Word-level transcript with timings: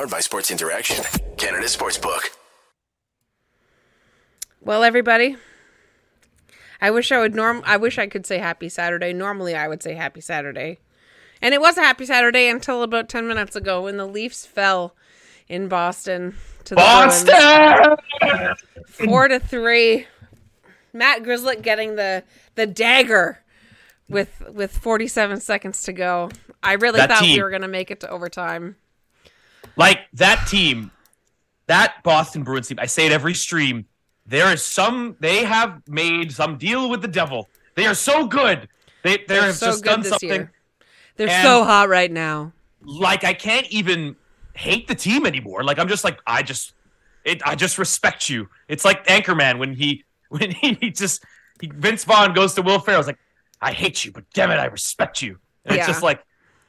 Powered 0.00 0.10
by 0.10 0.20
Sports 0.20 0.50
Interaction, 0.50 1.04
Canada 1.36 1.66
Sportsbook. 1.66 2.30
Well, 4.62 4.82
everybody, 4.82 5.36
I 6.80 6.90
wish 6.90 7.12
I 7.12 7.18
would 7.18 7.34
norm. 7.34 7.62
I 7.66 7.76
wish 7.76 7.98
I 7.98 8.06
could 8.06 8.24
say 8.24 8.38
Happy 8.38 8.70
Saturday. 8.70 9.12
Normally, 9.12 9.54
I 9.54 9.68
would 9.68 9.82
say 9.82 9.92
Happy 9.92 10.22
Saturday, 10.22 10.78
and 11.42 11.52
it 11.52 11.60
was 11.60 11.76
a 11.76 11.82
Happy 11.82 12.06
Saturday 12.06 12.48
until 12.48 12.82
about 12.82 13.10
ten 13.10 13.28
minutes 13.28 13.54
ago 13.56 13.82
when 13.82 13.98
the 13.98 14.06
Leafs 14.06 14.46
fell 14.46 14.96
in 15.48 15.68
Boston 15.68 16.34
to 16.64 16.76
the 16.76 16.76
Boston! 16.76 18.46
four 18.88 19.28
to 19.28 19.38
three. 19.38 20.06
Matt 20.94 21.24
Grzelcyk 21.24 21.60
getting 21.60 21.96
the 21.96 22.24
the 22.54 22.66
dagger 22.66 23.40
with 24.08 24.42
with 24.48 24.78
47 24.78 25.40
seconds 25.40 25.82
to 25.82 25.92
go. 25.92 26.30
I 26.62 26.72
really 26.76 27.00
That 27.00 27.10
thought 27.10 27.22
we 27.22 27.42
were 27.42 27.50
going 27.50 27.60
to 27.60 27.68
make 27.68 27.90
it 27.90 28.00
to 28.00 28.08
overtime. 28.08 28.76
Like 29.76 30.00
that 30.14 30.46
team, 30.48 30.90
that 31.66 32.02
Boston 32.02 32.42
Bruins 32.42 32.68
team. 32.68 32.78
I 32.80 32.86
say 32.86 33.06
it 33.06 33.12
every 33.12 33.34
stream. 33.34 33.86
There 34.26 34.52
is 34.52 34.62
some. 34.62 35.16
They 35.20 35.44
have 35.44 35.82
made 35.88 36.32
some 36.32 36.58
deal 36.58 36.90
with 36.90 37.02
the 37.02 37.08
devil. 37.08 37.48
They 37.74 37.86
are 37.86 37.94
so 37.94 38.26
good. 38.26 38.68
They 39.02 39.16
they 39.18 39.24
They're 39.28 39.42
have 39.44 39.56
so 39.56 39.66
just 39.66 39.82
good 39.82 39.90
done 39.90 40.04
something. 40.04 40.28
year. 40.28 40.52
They're 41.16 41.28
And- 41.28 41.42
so 41.46 41.64
hot 41.64 41.88
right 41.88 42.10
now. 42.10 42.52
Like 42.82 43.24
I 43.24 43.34
can't 43.34 43.66
even 43.68 44.16
hate 44.54 44.88
the 44.88 44.94
team 44.94 45.26
anymore. 45.26 45.62
Like 45.64 45.78
I'm 45.78 45.88
just 45.88 46.04
like 46.04 46.18
I 46.26 46.42
just 46.42 46.72
it. 47.24 47.42
I 47.46 47.54
just 47.54 47.78
respect 47.78 48.28
you. 48.30 48.48
It's 48.68 48.84
like 48.84 49.06
Anchorman 49.06 49.58
when 49.58 49.74
he 49.74 50.04
when 50.30 50.50
he, 50.50 50.90
just 50.90 51.24
he, 51.60 51.68
Vince 51.74 52.04
Vaughn 52.04 52.32
goes 52.32 52.54
to 52.54 52.62
Will 52.62 52.78
Ferrell. 52.78 53.00
It's 53.00 53.06
like 53.06 53.18
I 53.60 53.72
hate 53.72 54.04
you, 54.04 54.12
but 54.12 54.24
damn 54.32 54.50
it, 54.50 54.54
I 54.56 54.66
respect 54.66 55.20
you. 55.22 55.38
And 55.64 55.74
Yeah. 55.76 55.82
it's 55.82 55.88
just 55.88 56.02
like 56.02 56.22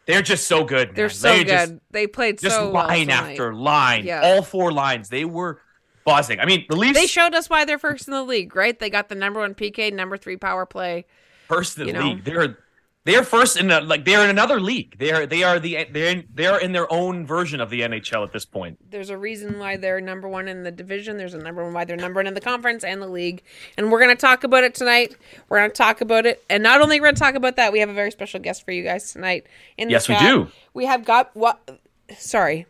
they're 0.05 0.21
just 0.21 0.47
so 0.47 0.63
good. 0.63 0.89
Man. 0.89 0.95
They're 0.95 1.09
so 1.09 1.29
They 1.29 1.39
good. 1.43 1.47
just- 1.47 1.73
they 1.91 2.07
played 2.07 2.39
just 2.39 2.55
so 2.55 2.69
line 2.71 3.07
tonight. 3.07 3.31
after 3.31 3.53
line, 3.53 4.05
Yeah. 4.05 4.21
all 4.23 4.41
four 4.41 4.71
lines. 4.71 5.09
They 5.09 5.25
were 5.25 5.59
buzzing. 6.05 6.39
I 6.39 6.45
mean, 6.45 6.65
the 6.69 6.75
Leafs 6.75 6.97
They 6.99 7.07
showed 7.07 7.33
us 7.35 7.49
why 7.49 7.65
they're 7.65 7.77
first 7.79 8.07
in 8.07 8.11
the 8.13 8.23
league, 8.23 8.55
right? 8.55 8.77
They 8.77 8.89
got 8.89 9.09
the 9.09 9.15
number 9.15 9.39
one 9.39 9.53
PK, 9.53 9.91
number 9.93 10.17
three 10.17 10.37
power 10.37 10.65
play. 10.65 11.05
first 11.47 11.77
in 11.77 11.83
the 11.83 11.87
you 11.87 11.93
know. 11.93 12.05
league. 12.07 12.23
They're 12.23 12.57
they're 13.03 13.23
first 13.23 13.57
in 13.57 13.71
a, 13.71 13.81
like 13.81 14.05
they're 14.05 14.23
in 14.23 14.29
another 14.29 14.59
league. 14.59 14.97
They 14.99 15.11
are 15.11 15.25
they 15.25 15.41
are 15.41 15.59
the 15.59 15.87
they're 15.91 16.11
in, 16.11 16.27
they're 16.33 16.59
in 16.59 16.71
their 16.71 16.91
own 16.91 17.25
version 17.25 17.59
of 17.59 17.71
the 17.71 17.81
NHL 17.81 18.23
at 18.23 18.31
this 18.31 18.45
point. 18.45 18.77
There's 18.91 19.09
a 19.09 19.17
reason 19.17 19.57
why 19.57 19.77
they're 19.77 19.99
number 19.99 20.27
one 20.27 20.47
in 20.47 20.63
the 20.63 20.71
division. 20.71 21.17
There's 21.17 21.33
a 21.33 21.39
number 21.39 21.63
one 21.63 21.73
why 21.73 21.85
they're 21.85 21.97
number 21.97 22.19
one 22.19 22.27
in 22.27 22.35
the 22.35 22.41
conference 22.41 22.83
and 22.83 23.01
the 23.01 23.07
league. 23.07 23.41
And 23.75 23.91
we're 23.91 23.99
going 23.99 24.15
to 24.15 24.21
talk 24.21 24.43
about 24.43 24.63
it 24.63 24.75
tonight. 24.75 25.15
We're 25.49 25.59
going 25.59 25.71
to 25.71 25.75
talk 25.75 26.01
about 26.01 26.27
it. 26.27 26.43
And 26.49 26.61
not 26.61 26.81
only 26.81 26.99
we're 26.99 27.07
going 27.07 27.15
to 27.15 27.21
talk 27.21 27.35
about 27.35 27.55
that, 27.55 27.71
we 27.71 27.79
have 27.79 27.89
a 27.89 27.93
very 27.93 28.11
special 28.11 28.39
guest 28.39 28.63
for 28.63 28.71
you 28.71 28.83
guys 28.83 29.11
tonight. 29.11 29.47
In 29.77 29.87
the 29.87 29.93
Yes, 29.93 30.07
we 30.07 30.17
do. 30.19 30.49
We 30.73 30.85
have 30.85 31.03
got 31.03 31.35
what? 31.35 31.81
Sorry. 32.17 32.67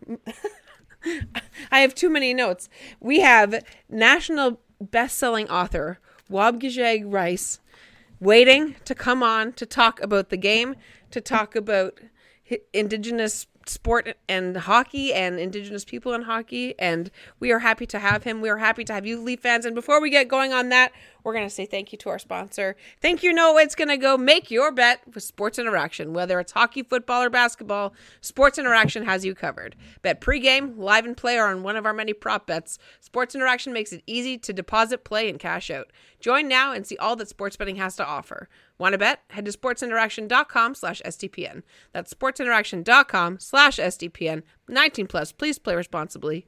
I 1.71 1.79
have 1.79 1.93
too 1.93 2.09
many 2.09 2.33
notes. 2.33 2.69
We 2.99 3.19
have 3.19 3.65
national 3.89 4.61
best-selling 4.79 5.49
author 5.49 5.99
Waubgeshig 6.29 7.03
Rice 7.05 7.59
waiting 8.21 8.75
to 8.85 8.95
come 8.95 9.21
on 9.21 9.51
to 9.53 9.65
talk 9.65 9.99
about 10.01 10.29
the 10.29 10.37
game, 10.37 10.75
to 11.09 11.19
talk 11.19 11.55
about 11.55 11.99
indigenous 12.71 13.47
sport 13.71 14.15
and 14.27 14.55
hockey 14.57 15.13
and 15.13 15.39
indigenous 15.39 15.85
people 15.85 16.13
in 16.13 16.23
hockey 16.23 16.77
and 16.79 17.09
we 17.39 17.51
are 17.51 17.59
happy 17.59 17.85
to 17.87 17.99
have 17.99 18.23
him. 18.23 18.41
We 18.41 18.49
are 18.49 18.57
happy 18.57 18.83
to 18.83 18.93
have 18.93 19.05
you 19.05 19.21
leaf 19.21 19.41
fans. 19.41 19.65
And 19.65 19.73
before 19.75 20.01
we 20.01 20.09
get 20.09 20.27
going 20.27 20.53
on 20.53 20.69
that 20.69 20.91
we're 21.23 21.33
going 21.33 21.45
to 21.45 21.53
say 21.53 21.65
thank 21.65 21.91
you 21.91 21.97
to 21.99 22.09
our 22.09 22.19
sponsor. 22.19 22.75
Thank 23.01 23.23
you 23.23 23.31
know 23.33 23.57
it's 23.57 23.75
going 23.75 23.89
to 23.89 23.97
go. 23.97 24.17
Make 24.17 24.49
your 24.49 24.71
bet 24.71 25.01
with 25.13 25.23
sports 25.23 25.59
interaction. 25.59 26.13
Whether 26.13 26.39
it's 26.39 26.51
hockey 26.51 26.83
football 26.83 27.23
or 27.23 27.29
basketball 27.29 27.93
sports 28.21 28.57
interaction 28.57 29.05
has 29.05 29.23
you 29.23 29.35
covered. 29.35 29.75
Bet 30.01 30.21
pregame 30.21 30.77
live 30.77 31.05
and 31.05 31.15
play 31.15 31.37
or 31.37 31.47
on 31.47 31.63
one 31.63 31.75
of 31.75 31.85
our 31.85 31.93
many 31.93 32.13
prop 32.13 32.47
bets. 32.47 32.79
Sports 32.99 33.35
interaction 33.35 33.73
makes 33.73 33.93
it 33.93 34.03
easy 34.07 34.37
to 34.39 34.53
deposit 34.53 35.03
play 35.03 35.29
and 35.29 35.39
cash 35.39 35.69
out. 35.69 35.91
Join 36.19 36.47
now 36.47 36.71
and 36.71 36.85
see 36.85 36.97
all 36.97 37.15
that 37.15 37.27
sports 37.27 37.55
betting 37.55 37.77
has 37.77 37.95
to 37.95 38.05
offer. 38.05 38.47
Want 38.77 38.93
to 38.93 38.97
bet? 38.97 39.21
Head 39.29 39.45
to 39.45 39.51
sportsinteraction.com 39.51 40.75
slash 40.75 41.01
SDPN. 41.03 41.63
That's 41.93 42.13
sportsinteraction.com 42.13 43.39
slash 43.39 43.60
SDPN. 43.69 44.43
19 44.67 45.07
plus. 45.07 45.31
Please 45.31 45.59
play 45.59 45.75
responsibly. 45.75 46.45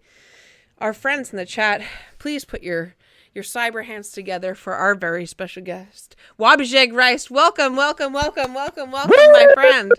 Our 0.80 0.94
friends 0.94 1.32
in 1.32 1.38
the 1.38 1.46
chat, 1.46 1.82
please 2.20 2.46
put 2.46 2.64
your 2.64 2.96
your 3.34 3.44
cyber 3.44 3.86
hands 3.86 4.12
together 4.12 4.54
for 4.54 4.74
our 4.74 4.94
very 4.94 5.26
special 5.26 5.64
guest. 5.64 6.16
Waubgeshig 6.40 6.94
Rice, 6.94 7.32
welcome, 7.32 7.76
welcome, 7.76 8.14
welcome, 8.14 8.54
welcome, 8.54 8.92
welcome, 8.92 9.16
my 9.18 9.48
friend. 9.56 9.92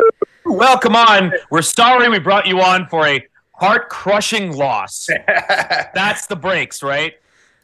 Well, 0.45 0.79
come 0.79 0.95
on. 0.95 1.33
We're 1.51 1.63
sorry 1.63 2.09
we 2.09 2.21
brought 2.21 2.47
you 2.47 2.61
on 2.61 2.87
for 2.89 3.05
a 3.07 3.27
heart 3.55 3.89
crushing 3.89 4.57
loss. 4.57 5.09
That's 5.27 6.27
the 6.27 6.37
breaks, 6.37 6.81
right? 6.81 7.15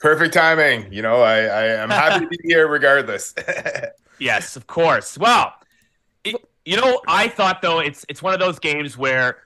Perfect 0.00 0.34
timing. 0.34 0.92
You 0.92 1.02
know, 1.02 1.20
I, 1.20 1.42
I 1.42 1.66
am 1.66 1.90
happy 1.90 2.24
to 2.24 2.28
be 2.28 2.38
here 2.42 2.66
regardless. 2.66 3.34
Yes, 4.20 4.54
of 4.54 4.66
course. 4.66 5.16
Well, 5.16 5.54
it, 6.24 6.36
you 6.64 6.76
know, 6.76 7.00
I 7.08 7.28
thought 7.28 7.62
though 7.62 7.80
it's 7.80 8.04
it's 8.08 8.22
one 8.22 8.34
of 8.34 8.40
those 8.40 8.58
games 8.58 8.96
where, 8.98 9.38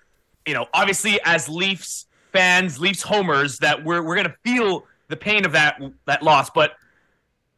you 0.46 0.54
know, 0.54 0.66
obviously 0.74 1.20
as 1.24 1.48
Leafs 1.48 2.06
fans, 2.32 2.78
Leafs 2.80 3.02
homers, 3.02 3.58
that 3.58 3.84
we're 3.84 4.02
we're 4.02 4.16
gonna 4.16 4.34
feel 4.44 4.86
the 5.08 5.16
pain 5.16 5.44
of 5.44 5.52
that 5.52 5.80
that 6.06 6.22
loss. 6.22 6.50
But 6.50 6.72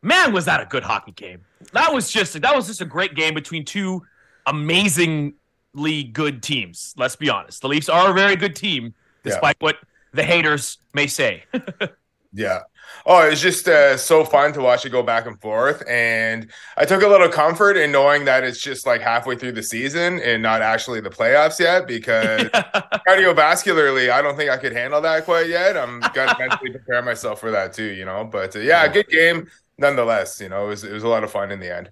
man, 0.03 0.33
was 0.33 0.45
that 0.45 0.61
a 0.61 0.66
good 0.66 0.83
hockey 0.83 1.12
game? 1.12 1.41
That 1.72 1.93
was 1.93 2.11
just 2.12 2.41
that 2.41 2.55
was 2.55 2.66
just 2.66 2.81
a 2.81 2.84
great 2.84 3.15
game 3.15 3.34
between 3.34 3.65
two 3.65 4.03
amazingly 4.47 6.05
good 6.12 6.43
teams. 6.43 6.95
Let's 6.97 7.16
be 7.16 7.28
honest. 7.31 7.62
The 7.62 7.69
Leafs 7.69 7.89
are 7.89 8.11
a 8.11 8.15
very 8.15 8.37
good 8.37 8.55
team, 8.56 8.95
Yeah. 9.25 9.33
despite 9.33 9.56
what 9.61 9.77
the 10.12 10.22
haters 10.22 10.78
may 10.95 11.06
say. 11.06 11.45
yeah. 12.33 12.61
Oh, 13.04 13.24
it 13.26 13.30
was 13.30 13.41
just 13.41 13.69
uh, 13.69 13.97
so 13.97 14.24
fun 14.24 14.52
to 14.54 14.60
watch 14.60 14.84
it 14.84 14.91
go 14.91 15.02
back 15.02 15.26
and 15.26 15.41
forth. 15.41 15.82
And 15.88 16.50
I 16.76 16.84
took 16.84 17.02
a 17.02 17.08
little 17.08 17.28
comfort 17.28 17.76
in 17.76 17.92
knowing 17.92 18.24
that 18.24 18.44
it's 18.44 18.60
just 18.60 18.86
like 18.86 19.00
halfway 19.00 19.36
through 19.36 19.52
the 19.52 19.62
season 19.62 20.20
and 20.20 20.42
not 20.42 20.62
actually 20.62 21.00
the 21.00 21.10
playoffs 21.10 21.58
yet 21.60 21.86
because 21.86 22.48
cardiovascularly, 23.08 24.10
I 24.10 24.22
don't 24.22 24.36
think 24.36 24.50
I 24.50 24.56
could 24.56 24.72
handle 24.72 25.00
that 25.02 25.24
quite 25.24 25.48
yet. 25.48 25.76
I'm 25.76 26.00
going 26.12 26.28
to 26.28 26.36
mentally 26.38 26.70
prepare 26.70 27.02
myself 27.02 27.41
for 27.41 27.50
that 27.52 27.72
too, 27.72 27.92
you 27.92 28.04
know. 28.04 28.24
But 28.24 28.56
uh, 28.56 28.60
yeah, 28.60 28.84
a 28.84 28.92
good 28.92 29.08
game 29.08 29.48
nonetheless. 29.78 30.41
You 30.41 30.48
know, 30.48 30.66
it 30.66 30.68
was, 30.68 30.84
it 30.84 30.92
was 30.92 31.04
a 31.04 31.08
lot 31.08 31.24
of 31.24 31.30
fun 31.30 31.50
in 31.53 31.60
the 31.60 31.74
end. 31.74 31.91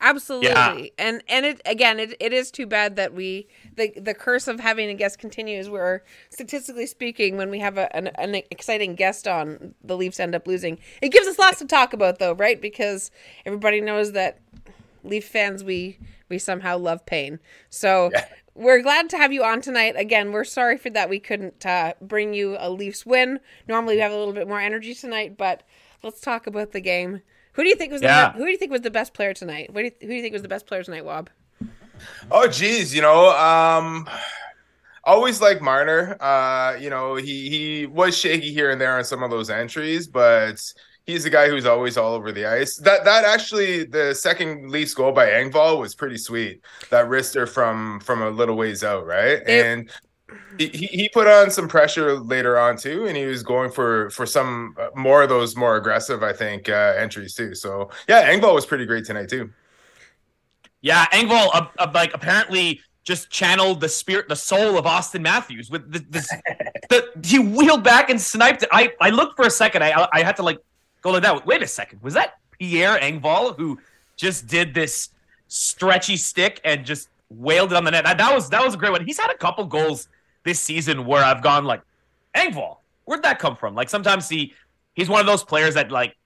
Absolutely. 0.00 0.92
And 0.98 1.22
and 1.28 1.44
it 1.44 1.60
again 1.66 2.00
it, 2.00 2.14
it 2.20 2.32
is 2.32 2.50
too 2.50 2.66
bad 2.66 2.96
that 2.96 3.12
we 3.12 3.48
the 3.76 3.92
the 4.00 4.14
curse 4.14 4.48
of 4.48 4.58
having 4.60 4.88
a 4.88 4.94
guest 4.94 5.18
continues 5.18 5.68
where 5.68 6.02
statistically 6.30 6.86
speaking 6.86 7.36
when 7.36 7.50
we 7.50 7.58
have 7.58 7.76
a, 7.76 7.94
an, 7.94 8.08
an 8.16 8.34
exciting 8.50 8.94
guest 8.94 9.28
on 9.28 9.74
the 9.84 9.96
Leafs 9.96 10.18
end 10.18 10.34
up 10.34 10.46
losing. 10.46 10.78
It 11.02 11.10
gives 11.10 11.26
us 11.26 11.38
lots 11.38 11.58
to 11.58 11.66
talk 11.66 11.92
about 11.92 12.18
though, 12.18 12.32
right? 12.32 12.60
Because 12.60 13.10
everybody 13.44 13.80
knows 13.80 14.12
that 14.12 14.38
Leaf 15.04 15.26
fans 15.28 15.62
we 15.64 15.98
we 16.28 16.38
somehow 16.38 16.78
love 16.78 17.04
pain. 17.04 17.38
So 17.68 18.10
Yeah. 18.14 18.24
we're 18.54 18.82
glad 18.82 19.10
to 19.10 19.16
have 19.18 19.32
you 19.32 19.44
on 19.44 19.60
tonight. 19.60 19.96
Again, 19.96 20.32
we're 20.32 20.44
sorry 20.44 20.78
for 20.78 20.88
that 20.90 21.10
we 21.10 21.18
couldn't 21.20 21.66
uh, 21.66 21.94
bring 22.00 22.32
you 22.34 22.56
a 22.58 22.70
Leafs 22.70 23.04
win. 23.04 23.40
Normally 23.68 23.96
we 23.96 24.00
have 24.00 24.12
a 24.12 24.16
little 24.16 24.34
bit 24.34 24.48
more 24.48 24.60
energy 24.60 24.94
tonight, 24.94 25.36
but 25.36 25.62
let's 26.02 26.20
talk 26.20 26.46
about 26.46 26.72
the 26.72 26.80
game. 26.80 27.20
Who 27.52 27.62
do 27.62 27.68
you 27.68 27.74
think 27.76 27.92
was 27.92 28.00
the 28.00 28.38
who 28.38 28.44
do 28.44 28.50
you 28.50 28.56
think 28.56 28.70
was 28.72 28.80
the 28.82 28.90
best 28.90 29.12
player 29.14 29.34
tonight? 29.34 29.72
What 29.72 29.80
do 29.82 29.84
you, 29.86 29.92
who 30.00 30.06
do 30.08 30.14
you 30.14 30.22
think 30.22 30.32
was 30.32 30.42
the 30.42 30.48
best 30.48 30.66
player 30.66 30.82
tonight, 30.82 31.04
Wob? 31.04 31.30
Oh 32.30 32.46
geez, 32.48 32.94
you 32.94 33.02
know, 33.02 33.30
um 33.30 34.08
always 35.04 35.40
like 35.40 35.60
Marner. 35.60 36.16
Uh, 36.20 36.76
you 36.78 36.90
know, 36.90 37.16
he 37.16 37.48
he 37.50 37.86
was 37.86 38.16
shaky 38.16 38.52
here 38.52 38.70
and 38.70 38.80
there 38.80 38.96
on 38.96 39.04
some 39.04 39.22
of 39.22 39.30
those 39.30 39.50
entries, 39.50 40.06
but 40.06 40.60
he's 41.06 41.24
the 41.24 41.30
guy 41.30 41.48
who's 41.48 41.66
always 41.66 41.96
all 41.96 42.14
over 42.14 42.32
the 42.32 42.46
ice. 42.46 42.76
That 42.76 43.04
that 43.04 43.24
actually 43.24 43.84
the 43.84 44.14
second 44.14 44.70
Leafs 44.70 44.94
goal 44.94 45.12
by 45.12 45.26
Engvall 45.26 45.80
was 45.80 45.94
pretty 45.94 46.18
sweet. 46.18 46.62
That 46.90 47.06
wrister 47.06 47.48
from 47.48 48.00
from 48.00 48.22
a 48.22 48.30
little 48.30 48.56
ways 48.56 48.84
out, 48.84 49.06
right? 49.06 49.42
It- 49.46 49.48
and 49.66 49.90
he, 50.58 50.68
he 50.68 50.86
he 50.86 51.08
put 51.08 51.26
on 51.26 51.50
some 51.50 51.68
pressure 51.68 52.18
later 52.18 52.58
on 52.58 52.76
too, 52.76 53.06
and 53.06 53.16
he 53.16 53.24
was 53.24 53.42
going 53.42 53.70
for 53.70 54.10
for 54.10 54.26
some 54.26 54.74
uh, 54.78 54.88
more 54.94 55.22
of 55.22 55.28
those 55.28 55.56
more 55.56 55.76
aggressive, 55.76 56.22
I 56.22 56.32
think, 56.32 56.68
uh, 56.68 56.94
entries 56.96 57.34
too. 57.34 57.54
So 57.54 57.90
yeah, 58.08 58.30
Engvall 58.30 58.54
was 58.54 58.66
pretty 58.66 58.84
great 58.84 59.04
tonight 59.04 59.28
too. 59.28 59.50
Yeah, 60.82 61.06
Engvall, 61.12 61.48
uh, 61.54 61.66
uh, 61.78 61.90
like 61.94 62.14
apparently 62.14 62.80
just 63.04 63.30
channeled 63.30 63.80
the 63.80 63.88
spirit, 63.88 64.28
the 64.28 64.36
soul 64.36 64.78
of 64.78 64.84
Auston 64.84 65.22
Matthews 65.22 65.70
with 65.70 65.90
the, 65.90 66.04
this. 66.10 66.28
the 66.90 67.10
he 67.24 67.38
wheeled 67.38 67.82
back 67.82 68.10
and 68.10 68.20
sniped 68.20 68.62
it. 68.62 68.68
I 68.72 68.92
I 69.00 69.10
looked 69.10 69.36
for 69.36 69.46
a 69.46 69.50
second. 69.50 69.82
I 69.82 70.08
I 70.12 70.22
had 70.22 70.36
to 70.36 70.42
like 70.42 70.58
go 71.00 71.10
like 71.10 71.22
that. 71.22 71.46
Wait 71.46 71.62
a 71.62 71.66
second, 71.66 72.02
was 72.02 72.14
that 72.14 72.34
Pierre 72.58 72.98
Engvall 72.98 73.56
who 73.56 73.78
just 74.16 74.46
did 74.46 74.74
this 74.74 75.10
stretchy 75.48 76.16
stick 76.16 76.60
and 76.64 76.84
just 76.84 77.08
wailed 77.30 77.72
it 77.72 77.76
on 77.76 77.84
the 77.84 77.90
net? 77.90 78.04
That, 78.04 78.18
that 78.18 78.34
was 78.34 78.50
that 78.50 78.62
was 78.62 78.74
a 78.74 78.76
great 78.76 78.92
one. 78.92 79.06
He's 79.06 79.18
had 79.18 79.30
a 79.30 79.36
couple 79.36 79.64
goals 79.64 80.08
this 80.44 80.60
season 80.60 81.04
where 81.04 81.24
I've 81.24 81.42
gone 81.42 81.64
like, 81.64 81.82
Engvall, 82.36 82.78
where'd 83.04 83.22
that 83.22 83.38
come 83.38 83.56
from? 83.56 83.74
Like 83.74 83.88
sometimes 83.88 84.28
he 84.28 84.54
he's 84.94 85.08
one 85.08 85.20
of 85.20 85.26
those 85.26 85.44
players 85.44 85.74
that 85.74 85.90
like 85.90 86.16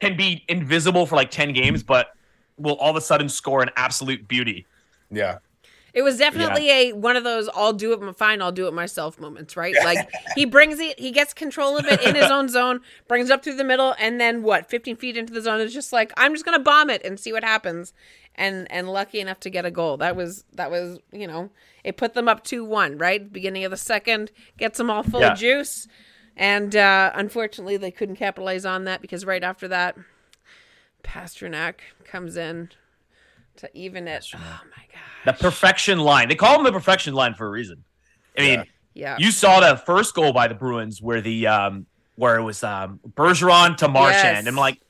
can 0.00 0.16
be 0.16 0.44
invisible 0.48 1.06
for 1.06 1.16
like 1.16 1.30
ten 1.30 1.52
games, 1.52 1.82
but 1.82 2.08
will 2.56 2.76
all 2.76 2.90
of 2.90 2.96
a 2.96 3.00
sudden 3.00 3.28
score 3.28 3.62
an 3.62 3.70
absolute 3.76 4.26
beauty. 4.28 4.66
Yeah. 5.10 5.38
It 5.94 6.02
was 6.02 6.18
definitely 6.18 6.70
a 6.70 6.92
one 6.92 7.16
of 7.16 7.22
those 7.22 7.48
"I'll 7.54 7.72
do 7.72 7.92
it 7.92 8.16
fine, 8.16 8.42
I'll 8.42 8.50
do 8.52 8.66
it 8.66 8.74
myself" 8.74 9.20
moments, 9.20 9.56
right? 9.56 9.76
Like 9.84 10.10
he 10.34 10.44
brings 10.44 10.80
it, 10.80 10.98
he 10.98 11.12
gets 11.12 11.32
control 11.32 11.78
of 11.78 11.86
it 11.86 12.02
in 12.02 12.16
his 12.16 12.30
own 12.30 12.48
zone, 12.48 12.80
brings 13.06 13.30
it 13.30 13.32
up 13.32 13.44
through 13.44 13.54
the 13.56 13.64
middle, 13.64 13.94
and 14.00 14.20
then 14.20 14.42
what? 14.42 14.68
Fifteen 14.68 14.96
feet 14.96 15.16
into 15.16 15.32
the 15.32 15.40
zone 15.40 15.60
is 15.60 15.72
just 15.72 15.92
like 15.92 16.12
I'm 16.16 16.32
just 16.34 16.44
gonna 16.44 16.58
bomb 16.58 16.90
it 16.90 17.04
and 17.04 17.18
see 17.18 17.32
what 17.32 17.44
happens, 17.44 17.92
and 18.34 18.70
and 18.72 18.88
lucky 18.88 19.20
enough 19.20 19.38
to 19.40 19.50
get 19.50 19.64
a 19.64 19.70
goal. 19.70 19.96
That 19.98 20.16
was 20.16 20.44
that 20.54 20.68
was 20.70 20.98
you 21.12 21.28
know 21.28 21.50
it 21.84 21.96
put 21.96 22.14
them 22.14 22.28
up 22.28 22.42
two 22.42 22.64
one, 22.64 22.98
right? 22.98 23.32
Beginning 23.32 23.64
of 23.64 23.70
the 23.70 23.76
second, 23.76 24.32
gets 24.58 24.78
them 24.78 24.90
all 24.90 25.04
full 25.04 25.20
Yeah. 25.20 25.32
of 25.32 25.38
juice, 25.38 25.86
and 26.36 26.74
uh, 26.74 27.12
unfortunately 27.14 27.76
they 27.76 27.92
couldn't 27.92 28.16
capitalize 28.16 28.64
on 28.66 28.82
that 28.86 29.00
because 29.00 29.24
right 29.24 29.44
after 29.44 29.68
that, 29.68 29.96
Pastrnak 31.04 31.74
comes 32.04 32.36
in 32.36 32.70
to 33.56 33.70
even 33.76 34.08
it. 34.08 34.26
Oh 34.34 34.38
my 34.38 34.82
god. 34.92 35.00
The 35.24 35.32
perfection 35.42 35.98
line. 35.98 36.28
They 36.28 36.34
call 36.34 36.54
them 36.56 36.64
the 36.64 36.72
perfection 36.72 37.14
line 37.14 37.34
for 37.34 37.46
a 37.46 37.50
reason. 37.50 37.84
I 38.36 38.40
mean, 38.40 38.58
Yeah. 38.60 38.64
Yeah. 38.94 39.16
you 39.18 39.30
saw 39.30 39.60
the 39.60 39.76
first 39.76 40.14
goal 40.14 40.32
by 40.32 40.48
the 40.48 40.54
Bruins 40.54 41.00
where 41.02 41.20
the 41.20 41.46
um 41.46 41.86
where 42.16 42.36
it 42.36 42.42
was 42.42 42.62
um 42.62 43.00
Bergeron 43.14 43.76
to 43.78 43.88
Marchand. 43.88 44.36
Yes. 44.38 44.46
I'm 44.46 44.56
like 44.56 44.80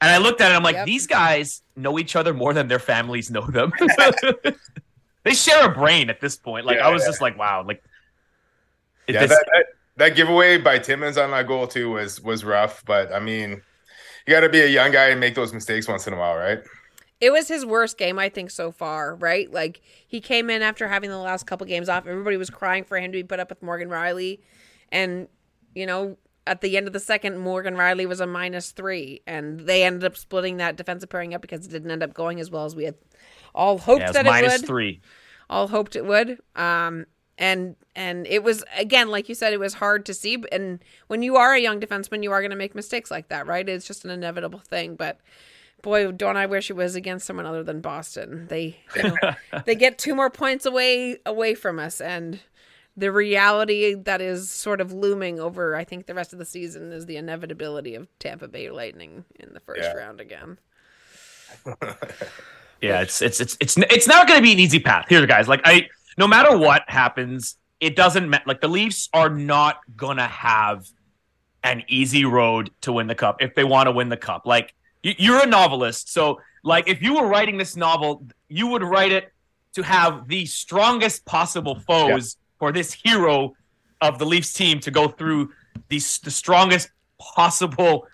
and 0.00 0.10
I 0.10 0.18
looked 0.18 0.40
at 0.42 0.52
it, 0.52 0.54
I'm 0.54 0.62
like, 0.62 0.74
Yep. 0.76 0.86
these 0.86 1.06
guys 1.06 1.62
know 1.74 1.98
each 1.98 2.16
other 2.16 2.34
more 2.34 2.52
than 2.52 2.68
their 2.68 2.78
families 2.78 3.30
know 3.30 3.46
them. 3.46 3.72
they 5.24 5.32
share 5.34 5.64
a 5.70 5.72
brain 5.74 6.10
at 6.10 6.20
this 6.20 6.36
point. 6.36 6.66
Like 6.66 6.76
Yeah, 6.78 6.88
I 6.88 6.90
was 6.92 7.02
yeah. 7.02 7.08
just 7.08 7.20
like, 7.22 7.38
wow, 7.38 7.64
like 7.66 7.82
Yeah, 9.08 9.20
this- 9.20 9.30
that, 9.30 9.46
that, 9.52 9.64
that 9.96 10.16
giveaway 10.16 10.58
by 10.58 10.78
Timmins 10.78 11.16
on 11.16 11.30
that 11.30 11.46
goal 11.46 11.66
too 11.66 11.90
was 11.92 12.20
was 12.20 12.44
rough, 12.44 12.84
but 12.84 13.12
I 13.12 13.20
mean, 13.20 13.62
you 14.26 14.34
got 14.34 14.40
to 14.40 14.48
be 14.50 14.60
a 14.60 14.66
young 14.66 14.90
guy 14.92 15.06
and 15.08 15.18
make 15.20 15.34
those 15.34 15.52
mistakes 15.54 15.88
once 15.88 16.06
in 16.06 16.12
a 16.12 16.16
while, 16.18 16.36
right? 16.36 16.58
It 17.20 17.32
was 17.32 17.48
his 17.48 17.64
worst 17.64 17.96
game, 17.96 18.18
I 18.18 18.28
think, 18.28 18.50
so 18.50 18.70
far, 18.70 19.14
right? 19.14 19.50
Like 19.50 19.80
he 20.06 20.20
came 20.20 20.50
in 20.50 20.62
after 20.62 20.88
having 20.88 21.10
the 21.10 21.18
last 21.18 21.46
couple 21.46 21.66
games 21.66 21.88
off. 21.88 22.06
Everybody 22.06 22.36
was 22.36 22.50
crying 22.50 22.84
for 22.84 22.98
him 22.98 23.10
to 23.12 23.18
be 23.18 23.24
put 23.24 23.40
up 23.40 23.48
with 23.48 23.62
Morgan 23.62 23.88
Rielly. 23.88 24.40
And, 24.92 25.28
you 25.74 25.86
know, 25.86 26.18
at 26.46 26.60
the 26.60 26.76
end 26.76 26.86
of 26.86 26.92
the 26.92 27.00
second, 27.00 27.38
Morgan 27.38 27.74
Rielly 27.74 28.06
was 28.06 28.20
a 28.20 28.26
minus 28.26 28.70
three. 28.70 29.22
And 29.26 29.60
they 29.60 29.82
ended 29.82 30.04
up 30.04 30.16
splitting 30.16 30.58
that 30.58 30.76
defensive 30.76 31.08
pairing 31.08 31.34
up 31.34 31.40
because 31.40 31.66
it 31.66 31.70
didn't 31.70 31.90
end 31.90 32.02
up 32.02 32.12
going 32.12 32.38
as 32.38 32.50
well 32.50 32.66
as 32.66 32.76
we 32.76 32.84
had 32.84 32.96
all 33.54 33.78
hoped 33.78 34.00
yeah, 34.00 34.04
it 34.04 34.08
was 34.08 34.14
that 34.14 34.26
it 34.26 34.28
minus 34.28 34.60
would. 34.60 34.66
three. 34.66 35.00
all 35.48 35.68
hoped 35.68 35.96
it 35.96 36.04
would. 36.04 36.38
Um, 36.54 37.06
and 37.38 37.76
and 37.94 38.26
it 38.26 38.42
was 38.42 38.64
again, 38.76 39.08
like 39.10 39.28
you 39.28 39.34
said, 39.34 39.52
it 39.52 39.60
was 39.60 39.74
hard 39.74 40.06
to 40.06 40.14
see. 40.14 40.42
And 40.52 40.82
when 41.08 41.22
you 41.22 41.36
are 41.36 41.54
a 41.54 41.60
young 41.60 41.80
defenseman, 41.80 42.22
you 42.22 42.32
are 42.32 42.40
going 42.40 42.50
to 42.50 42.56
make 42.56 42.74
mistakes 42.74 43.10
like 43.10 43.28
that, 43.28 43.46
right? 43.46 43.68
It's 43.68 43.86
just 43.86 44.04
an 44.04 44.10
inevitable 44.10 44.60
thing. 44.60 44.96
But 44.96 45.20
boy, 45.86 46.10
don't 46.10 46.36
I 46.36 46.46
wish 46.46 46.68
it 46.68 46.74
was 46.74 46.96
against 46.96 47.26
someone 47.26 47.46
other 47.46 47.62
than 47.62 47.80
Boston. 47.80 48.46
They 48.48 48.76
you 48.96 49.02
know, 49.04 49.16
they 49.64 49.76
get 49.76 49.98
two 49.98 50.14
more 50.14 50.28
points 50.30 50.66
away 50.66 51.18
away 51.24 51.54
from 51.54 51.78
us, 51.78 52.00
and 52.00 52.40
the 52.96 53.12
reality 53.12 53.94
that 53.94 54.20
is 54.20 54.50
sort 54.50 54.80
of 54.80 54.92
looming 54.92 55.38
over, 55.38 55.76
I 55.76 55.84
think, 55.84 56.06
the 56.06 56.14
rest 56.14 56.32
of 56.32 56.38
the 56.38 56.44
season 56.44 56.92
is 56.92 57.06
the 57.06 57.16
inevitability 57.16 57.94
of 57.94 58.08
Tampa 58.18 58.48
Bay 58.48 58.68
Lightning 58.70 59.24
in 59.38 59.54
the 59.54 59.60
first 59.60 59.82
Yeah. 59.82 59.92
round 59.92 60.20
again. 60.20 60.58
Yeah, 62.82 63.00
it's 63.00 63.22
it's 63.22 63.40
it's 63.40 63.56
it's 63.58 63.76
it's 63.78 64.06
not 64.06 64.28
going 64.28 64.38
to 64.38 64.42
be 64.42 64.52
an 64.52 64.58
easy 64.58 64.78
path 64.78 65.06
here, 65.08 65.24
guys. 65.26 65.48
Like 65.48 65.62
I, 65.64 65.88
no 66.18 66.28
matter 66.28 66.56
what 66.58 66.82
happens, 66.88 67.56
it 67.80 67.96
doesn't 67.96 68.28
matter. 68.28 68.44
Like 68.46 68.60
the 68.60 68.68
Leafs 68.68 69.08
are 69.14 69.30
not 69.30 69.80
gonna 69.96 70.26
have 70.26 70.86
an 71.62 71.84
easy 71.88 72.26
road 72.26 72.70
to 72.82 72.92
win 72.92 73.06
the 73.06 73.14
cup 73.14 73.38
if 73.40 73.54
they 73.54 73.64
want 73.64 73.86
to 73.86 73.92
win 73.92 74.10
the 74.10 74.16
cup. 74.18 74.42
Like 74.44 74.74
you, 74.84 74.85
you're 75.18 75.42
a 75.42 75.46
novelist, 75.46 76.12
so 76.12 76.40
like 76.62 76.88
if 76.88 77.00
you 77.02 77.14
were 77.14 77.26
writing 77.26 77.56
this 77.58 77.76
novel, 77.76 78.24
you 78.48 78.66
would 78.68 78.82
write 78.82 79.12
it 79.12 79.32
to 79.74 79.82
have 79.82 80.26
the 80.28 80.46
strongest 80.46 81.24
possible 81.24 81.78
foes 81.86 82.36
for 82.58 82.72
this 82.72 82.92
hero 82.92 83.54
of 84.00 84.18
the 84.18 84.24
Leafs 84.26 84.52
team 84.52 84.80
to 84.80 84.90
go 84.90 85.08
through 85.08 85.50
these 85.88 86.18
the 86.18 86.30
strongest 86.30 86.90
possible 87.18 88.06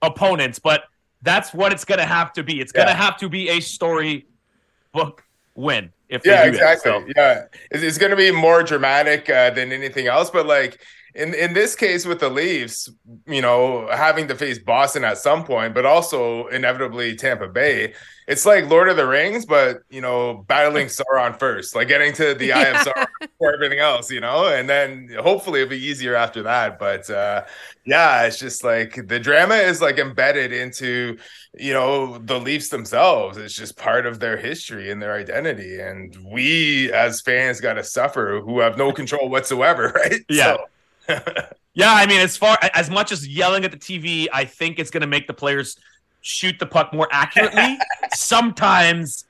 opponents, 0.00 0.58
but 0.58 0.84
that's 1.22 1.52
what 1.52 1.72
it's 1.72 1.84
gonna 1.84 2.06
have 2.06 2.32
to 2.32 2.42
be. 2.42 2.60
It's 2.60 2.72
gonna 2.72 2.90
Yeah. 2.90 2.96
have 2.96 3.16
to 3.18 3.28
be 3.28 3.48
a 3.50 3.60
story 3.60 4.26
book 4.92 5.24
win. 5.54 5.92
If 6.08 6.26
Yeah, 6.26 6.44
exactly. 6.44 6.90
So- 6.90 7.06
Yeah, 7.16 7.44
it's, 7.70 7.82
it's 7.82 7.98
going 7.98 8.10
to 8.10 8.16
be 8.16 8.30
more 8.30 8.62
dramatic 8.62 9.30
uh, 9.30 9.48
than 9.50 9.72
anything 9.72 10.06
else. 10.08 10.28
But 10.30 10.46
like 10.46 10.80
in 11.14 11.34
in 11.34 11.52
this 11.52 11.74
case 11.74 12.06
with 12.06 12.20
the 12.20 12.30
Leafs, 12.30 12.90
you 13.26 13.42
know, 13.42 13.86
having 13.90 14.28
to 14.28 14.34
face 14.34 14.58
Boston 14.58 15.04
at 15.04 15.18
some 15.18 15.44
point, 15.44 15.74
but 15.74 15.84
also 15.84 16.46
inevitably 16.48 17.16
Tampa 17.16 17.48
Bay. 17.48 17.94
It's 18.28 18.46
like 18.46 18.70
Lord 18.70 18.88
of 18.88 18.96
the 18.96 19.06
Rings, 19.06 19.44
but 19.44 19.82
you 19.90 20.00
know, 20.00 20.44
battling 20.48 20.86
Sauron 20.88 21.38
first, 21.38 21.74
like 21.74 21.88
getting 21.88 22.14
to 22.14 22.34
the 22.34 22.52
Eye 22.52 22.68
of 22.68 22.76
Sauron 22.76 23.06
before 23.20 23.52
everything 23.52 23.78
else, 23.78 24.10
you 24.10 24.20
know, 24.20 24.46
and 24.46 24.68
then 24.70 25.10
hopefully 25.20 25.60
it'll 25.60 25.70
be 25.70 25.84
easier 25.84 26.14
after 26.14 26.44
that. 26.44 26.78
But 26.78 27.10
uh, 27.10 27.44
yeah, 27.84 28.24
it's 28.24 28.38
just 28.38 28.64
like 28.64 29.06
the 29.06 29.20
drama 29.20 29.56
is 29.56 29.82
like 29.82 29.98
embedded 29.98 30.52
into 30.52 31.18
you 31.58 31.74
know 31.74 32.16
the 32.18 32.40
Leafs 32.40 32.70
themselves. 32.70 33.36
It's 33.36 33.54
just 33.54 33.76
part 33.76 34.06
of 34.06 34.18
their 34.18 34.38
history 34.38 34.90
and 34.90 35.02
their 35.02 35.14
identity, 35.14 35.78
and 35.78 36.16
we 36.24 36.90
as 36.92 37.20
fans 37.20 37.60
got 37.60 37.74
to 37.74 37.84
suffer 37.84 38.40
who 38.42 38.60
have 38.60 38.78
no 38.78 38.92
control 38.92 39.28
whatsoever, 39.28 39.92
right? 39.94 40.20
Yeah. 40.30 40.54
So, 40.54 40.64
Yeah, 41.74 41.92
I 41.92 42.06
mean, 42.06 42.20
as 42.20 42.36
far 42.36 42.58
as 42.74 42.90
much 42.90 43.12
as 43.12 43.26
yelling 43.26 43.64
at 43.64 43.70
the 43.70 43.78
TV, 43.78 44.28
I 44.30 44.44
think 44.44 44.78
it's 44.78 44.90
going 44.90 45.00
to 45.00 45.06
make 45.06 45.26
the 45.26 45.32
players 45.32 45.78
shoot 46.20 46.58
the 46.58 46.66
puck 46.66 46.92
more 46.92 47.08
accurately. 47.10 47.78
Sometimes 48.14 49.24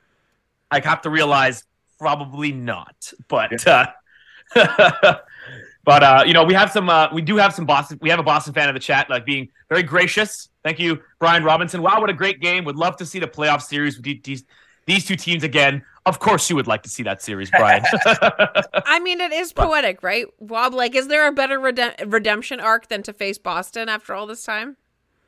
I 0.71 0.81
have 0.81 1.03
to 1.03 1.11
realize 1.11 1.65
probably 1.99 2.51
not, 2.51 3.13
but 3.29 3.65
uh, 3.67 3.87
but 4.55 6.03
uh, 6.03 6.25
you 6.27 6.33
know, 6.33 6.43
we 6.43 6.55
have 6.55 6.73
some 6.73 6.89
uh, 6.89 7.09
we 7.13 7.23
do 7.23 7.37
have 7.37 7.55
some 7.55 7.65
Boston. 7.65 7.99
We 8.03 8.11
have 8.11 8.19
a 8.19 8.25
Boston 8.25 8.55
fan 8.55 8.69
in 8.69 8.75
the 8.75 8.81
chat, 8.81 9.09
like 9.09 9.25
being 9.25 9.49
very 9.69 9.85
gracious. 9.85 10.49
Thank 10.65 10.81
you, 10.81 11.01
Brian 11.21 11.45
Robinson. 11.45 11.81
Wow, 11.81 12.01
what 12.01 12.11
a 12.11 12.15
great 12.15 12.41
game! 12.41 12.65
Would 12.65 12.77
love 12.77 12.97
to 12.97 13.07
see 13.07 13.21
the 13.21 13.29
playoff 13.29 13.63
series 13.63 13.97
with 13.97 14.25
these 14.25 14.45
these 14.87 15.05
two 15.05 15.17
teams 15.17 15.45
again. 15.45 15.85
Of 16.05 16.19
course, 16.19 16.51
you 16.51 16.57
would 16.57 16.67
like 16.67 16.83
to 16.83 16.89
see 16.89 17.05
that 17.05 17.23
series, 17.23 17.51
Brian. 17.51 17.85
I 18.87 18.99
mean, 19.01 19.21
it 19.21 19.33
is 19.33 19.53
poetic, 19.53 20.03
right? 20.03 20.27
Wob, 20.41 20.75
like, 20.75 20.97
is 20.97 21.07
there 21.07 21.29
a 21.29 21.33
better 21.33 21.61
redem- 21.61 22.13
redemption 22.13 22.59
arc 22.59 22.89
than 22.89 23.05
to 23.05 23.13
face 23.13 23.39
Boston 23.39 23.89
after 23.89 24.13
all 24.13 24.27
this 24.27 24.43
time? 24.43 24.77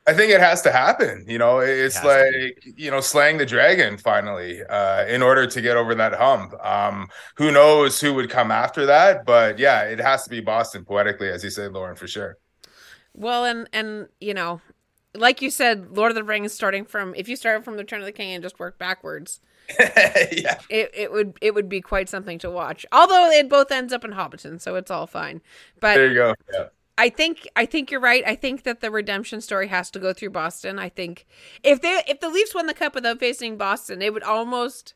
I 0.07 0.13
think 0.13 0.31
it 0.33 0.41
has 0.41 0.61
to 0.63 0.73
happen. 0.73 1.25
You 1.27 1.39
know, 1.39 1.61
it's 1.61 1.97
It 2.03 2.05
like 2.05 2.75
you 2.77 2.91
know, 2.91 3.01
slaying 3.01 3.39
the 3.39 3.47
dragon 3.47 3.97
finally, 3.97 4.63
uh, 4.65 5.07
in 5.07 5.23
order 5.23 5.47
to 5.47 5.61
get 5.61 5.77
over 5.77 5.95
that 5.95 6.13
hump. 6.15 6.53
Um, 6.65 7.09
who 7.37 7.51
knows 7.51 8.01
who 8.01 8.13
would 8.15 8.29
come 8.29 8.51
after 8.51 8.85
that? 8.87 9.25
But 9.25 9.59
yeah, 9.59 9.83
it 9.85 10.01
has 10.01 10.25
to 10.25 10.31
be 10.31 10.41
Boston 10.41 10.85
poetically, 10.85 11.29
as 11.31 11.43
you 11.43 11.51
said, 11.51 11.73
Lauren, 11.73 11.97
for 11.97 12.07
sure. 12.07 12.37
Well, 13.15 13.45
and 13.45 13.69
and 13.73 14.09
you 14.21 14.35
know, 14.35 14.61
like 15.15 15.41
you 15.41 15.51
said, 15.51 15.97
Lord 15.97 16.11
of 16.11 16.17
the 16.17 16.25
Rings, 16.25 16.53
starting 16.53 16.85
from 16.85 17.15
if 17.15 17.29
you 17.29 17.37
started 17.37 17.65
from 17.65 17.77
the 17.77 17.83
Return 17.83 18.01
of 18.01 18.07
the 18.07 18.13
King 18.13 18.33
and 18.33 18.43
just 18.43 18.59
worked 18.59 18.79
backwards, 18.79 19.41
yeah, 19.79 20.59
it, 20.69 20.91
it 20.95 21.13
would 21.13 21.39
it 21.41 21.55
would 21.55 21.69
be 21.69 21.81
quite 21.81 22.09
something 22.09 22.39
to 22.39 22.51
watch. 22.51 22.85
Although 22.93 23.31
it 23.31 23.49
both 23.49 23.73
ends 23.73 23.93
up 23.93 24.05
in 24.05 24.13
Hobbiton, 24.13 24.61
so 24.61 24.75
it's 24.77 24.91
all 24.91 25.07
fine. 25.07 25.41
But 25.81 25.95
there 25.95 26.09
you 26.09 26.15
go. 26.15 26.35
Yeah. 26.53 26.67
I 26.97 27.09
think 27.09 27.49
I 27.57 27.67
think 27.67 27.91
you're 27.91 28.01
right. 28.01 28.23
I 28.27 28.37
think 28.37 28.63
that 28.65 28.81
the 28.81 28.91
redemption 28.91 29.41
story 29.41 29.69
has 29.69 29.91
to 29.93 29.99
go 29.99 30.13
through 30.13 30.31
Boston. 30.31 30.79
I 30.79 30.89
think 30.89 31.27
if 31.63 31.81
they 31.81 32.03
if 32.07 32.21
the 32.21 32.29
Leafs 32.29 32.55
won 32.55 32.67
the 32.67 32.75
cup 32.75 32.95
without 32.95 33.19
facing 33.19 33.57
Boston, 33.57 34.01
it 34.01 34.13
would 34.13 34.23
almost 34.23 34.95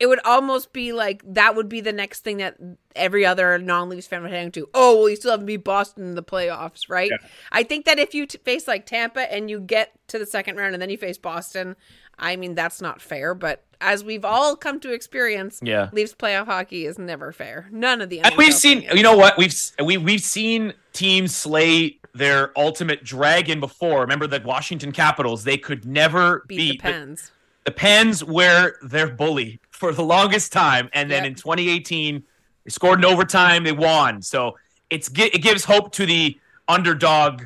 it 0.00 0.06
would 0.06 0.20
almost 0.24 0.72
be 0.72 0.92
like 0.92 1.22
that 1.26 1.56
would 1.56 1.68
be 1.68 1.80
the 1.80 1.92
next 1.92 2.20
thing 2.24 2.36
that 2.38 2.56
every 2.94 3.26
other 3.26 3.58
non-Leafs 3.58 4.06
fan 4.06 4.22
would 4.22 4.30
hang 4.30 4.50
to. 4.52 4.68
Oh, 4.74 4.98
well, 5.00 5.08
you 5.08 5.16
still 5.16 5.32
have 5.32 5.40
to 5.40 5.46
beat 5.46 5.64
Boston 5.64 6.04
in 6.04 6.14
the 6.14 6.22
playoffs, 6.22 6.88
right? 6.88 7.10
Yeah. 7.10 7.26
I 7.52 7.62
think 7.64 7.84
that 7.86 7.98
if 7.98 8.14
you 8.14 8.26
t- 8.26 8.38
face 8.38 8.68
like 8.68 8.86
Tampa 8.86 9.32
and 9.32 9.50
you 9.50 9.60
get 9.60 9.92
to 10.08 10.18
the 10.18 10.26
second 10.26 10.56
round 10.56 10.74
and 10.74 10.80
then 10.82 10.90
you 10.90 10.96
face 10.98 11.18
Boston, 11.18 11.74
I 12.18 12.36
mean 12.36 12.54
that's 12.54 12.80
not 12.80 13.00
fair. 13.00 13.34
But 13.34 13.64
as 13.80 14.02
we've 14.04 14.24
all 14.24 14.56
come 14.56 14.78
to 14.80 14.92
experience, 14.92 15.60
Yeah. 15.62 15.88
Leafs 15.92 16.14
playoff 16.14 16.46
hockey 16.46 16.86
is 16.86 16.98
never 16.98 17.32
fair. 17.32 17.68
None 17.72 18.00
of 18.00 18.08
the 18.08 18.20
And 18.20 18.34
we've 18.36 18.54
seen, 18.54 18.82
is. 18.82 18.94
you 18.94 19.02
know 19.02 19.16
what? 19.16 19.36
We've 19.38 19.54
we 19.84 19.96
we've 19.96 20.20
seen 20.22 20.74
teams 20.92 21.34
slay 21.34 21.98
their 22.14 22.52
ultimate 22.58 23.04
dragon 23.04 23.60
before. 23.60 24.00
Remember 24.00 24.26
the 24.26 24.40
Washington 24.44 24.90
Capitals? 24.92 25.44
They 25.44 25.58
could 25.58 25.84
never 25.84 26.44
beat, 26.48 26.56
beat, 26.56 26.70
the 26.72 26.78
Pens. 26.78 27.30
the 27.64 27.70
Pens 27.70 28.24
were 28.24 28.74
their 28.82 29.06
bully 29.08 29.60
for 29.78 29.92
the 29.92 30.02
longest 30.04 30.52
time, 30.52 30.88
and 30.92 31.10
then 31.10 31.24
Yep. 31.24 31.30
in 31.30 31.34
2018 31.36 32.22
they 32.64 32.70
scored 32.70 32.98
in 32.98 33.04
overtime. 33.04 33.64
They 33.64 33.72
won, 33.72 34.20
so 34.22 34.58
it's 34.90 35.08
it 35.16 35.42
gives 35.42 35.64
hope 35.64 35.92
to 35.92 36.04
the 36.06 36.38
underdog, 36.66 37.44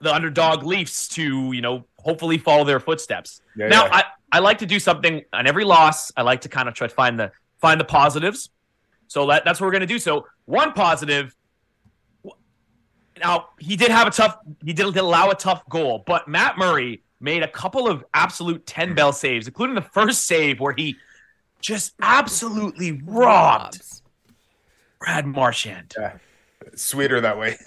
the 0.00 0.14
underdog 0.14 0.62
Leafs 0.64 1.08
to 1.08 1.52
you 1.52 1.60
know 1.60 1.84
hopefully 1.98 2.38
follow 2.38 2.64
their 2.64 2.80
footsteps. 2.80 3.42
Yeah, 3.56 3.68
now 3.68 3.84
yeah. 3.86 3.94
I 3.96 4.04
I 4.32 4.38
like 4.40 4.58
to 4.58 4.66
do 4.66 4.78
something 4.78 5.22
on 5.32 5.46
every 5.46 5.64
loss. 5.64 6.12
I 6.16 6.22
like 6.22 6.42
to 6.42 6.48
kind 6.48 6.68
of 6.68 6.74
try 6.74 6.86
to 6.86 6.94
find 6.94 7.18
the 7.18 7.32
find 7.60 7.80
the 7.80 7.84
positives. 7.84 8.50
So 9.08 9.26
that, 9.26 9.44
that's 9.44 9.60
what 9.60 9.66
we're 9.66 9.72
gonna 9.72 9.86
do. 9.86 9.98
So 9.98 10.26
one 10.46 10.72
positive. 10.72 11.34
Now 13.18 13.48
he 13.58 13.76
did 13.76 13.90
have 13.90 14.06
a 14.06 14.10
tough. 14.10 14.36
He 14.64 14.72
did 14.72 14.96
allow 14.96 15.30
a 15.30 15.34
tough 15.34 15.66
goal, 15.68 16.04
but 16.06 16.28
Matt 16.28 16.58
Murray 16.58 17.02
made 17.18 17.42
a 17.42 17.48
couple 17.48 17.88
of 17.88 18.04
absolute 18.12 18.66
ten 18.66 18.94
bell 18.94 19.12
saves, 19.12 19.46
including 19.46 19.74
the 19.74 19.80
first 19.82 20.24
save 20.26 20.60
where 20.60 20.74
he 20.76 20.96
just 21.60 21.94
absolutely 22.00 23.00
robbed 23.04 23.82
Brad 25.00 25.26
Marchand. 25.26 25.94
Yeah. 25.98 26.18
Sweeter 26.74 27.20
that 27.20 27.38
way. 27.38 27.56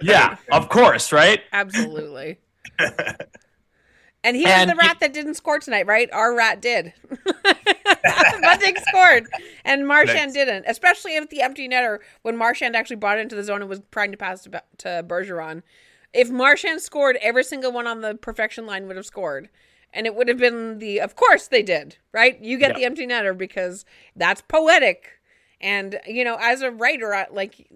Yeah, 0.00 0.36
of 0.52 0.68
course, 0.68 1.10
right? 1.12 1.40
Absolutely. 1.52 2.38
And 4.24 4.36
he 4.36 4.44
was 4.44 4.66
the 4.66 4.74
rat 4.74 4.98
that 5.00 5.12
didn't 5.12 5.34
score 5.34 5.58
tonight, 5.60 5.86
right? 5.86 6.12
Our 6.12 6.34
rat 6.34 6.60
did. 6.60 6.92
Bunting 8.42 8.74
scored, 8.88 9.26
and 9.64 9.86
Marchand 9.86 10.26
Nice. 10.26 10.34
didn't. 10.34 10.64
Especially 10.66 11.14
if 11.16 11.28
the 11.30 11.40
empty 11.40 11.68
netter, 11.68 11.98
when 12.22 12.36
Marchand 12.36 12.74
actually 12.74 12.96
brought 12.96 13.18
it 13.18 13.22
into 13.22 13.36
the 13.36 13.44
zone 13.44 13.60
and 13.60 13.70
was 13.70 13.80
trying 13.92 14.10
to 14.10 14.18
pass 14.18 14.42
to, 14.42 14.62
to 14.78 15.04
Bergeron. 15.06 15.62
If 16.12 16.30
Marchand 16.30 16.80
scored, 16.80 17.16
every 17.22 17.44
single 17.44 17.70
one 17.70 17.86
on 17.86 18.00
the 18.00 18.16
perfection 18.16 18.66
line 18.66 18.86
would 18.88 18.96
have 18.96 19.06
scored. 19.06 19.48
And 19.92 20.06
it 20.06 20.14
would 20.14 20.28
have 20.28 20.38
been 20.38 20.78
the, 20.78 21.00
of 21.00 21.16
course 21.16 21.48
they 21.48 21.62
did, 21.62 21.96
right? 22.12 22.38
You 22.40 22.58
get 22.58 22.72
Yeah. 22.72 22.76
the 22.76 22.84
empty 22.84 23.06
netter 23.06 23.36
because 23.36 23.84
that's 24.14 24.42
poetic. 24.42 25.20
And, 25.60 25.98
you 26.06 26.24
know, 26.24 26.36
as 26.40 26.60
a 26.62 26.70
writer, 26.70 27.14
I, 27.14 27.26
like, 27.30 27.68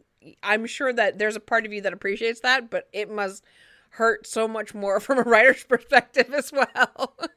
I'm 0.42 0.66
sure 0.66 0.92
that 0.92 1.18
there's 1.18 1.36
a 1.36 1.40
part 1.40 1.66
of 1.66 1.72
you 1.72 1.80
that 1.80 1.92
appreciates 1.92 2.40
that, 2.40 2.70
but 2.70 2.88
it 2.92 3.10
must 3.10 3.44
hurt 3.90 4.26
so 4.26 4.46
much 4.46 4.74
more 4.74 5.00
from 5.06 5.18
a 5.18 5.22
writer's 5.22 5.64
perspective 5.64 6.32
as 6.34 6.52
well. 6.52 7.16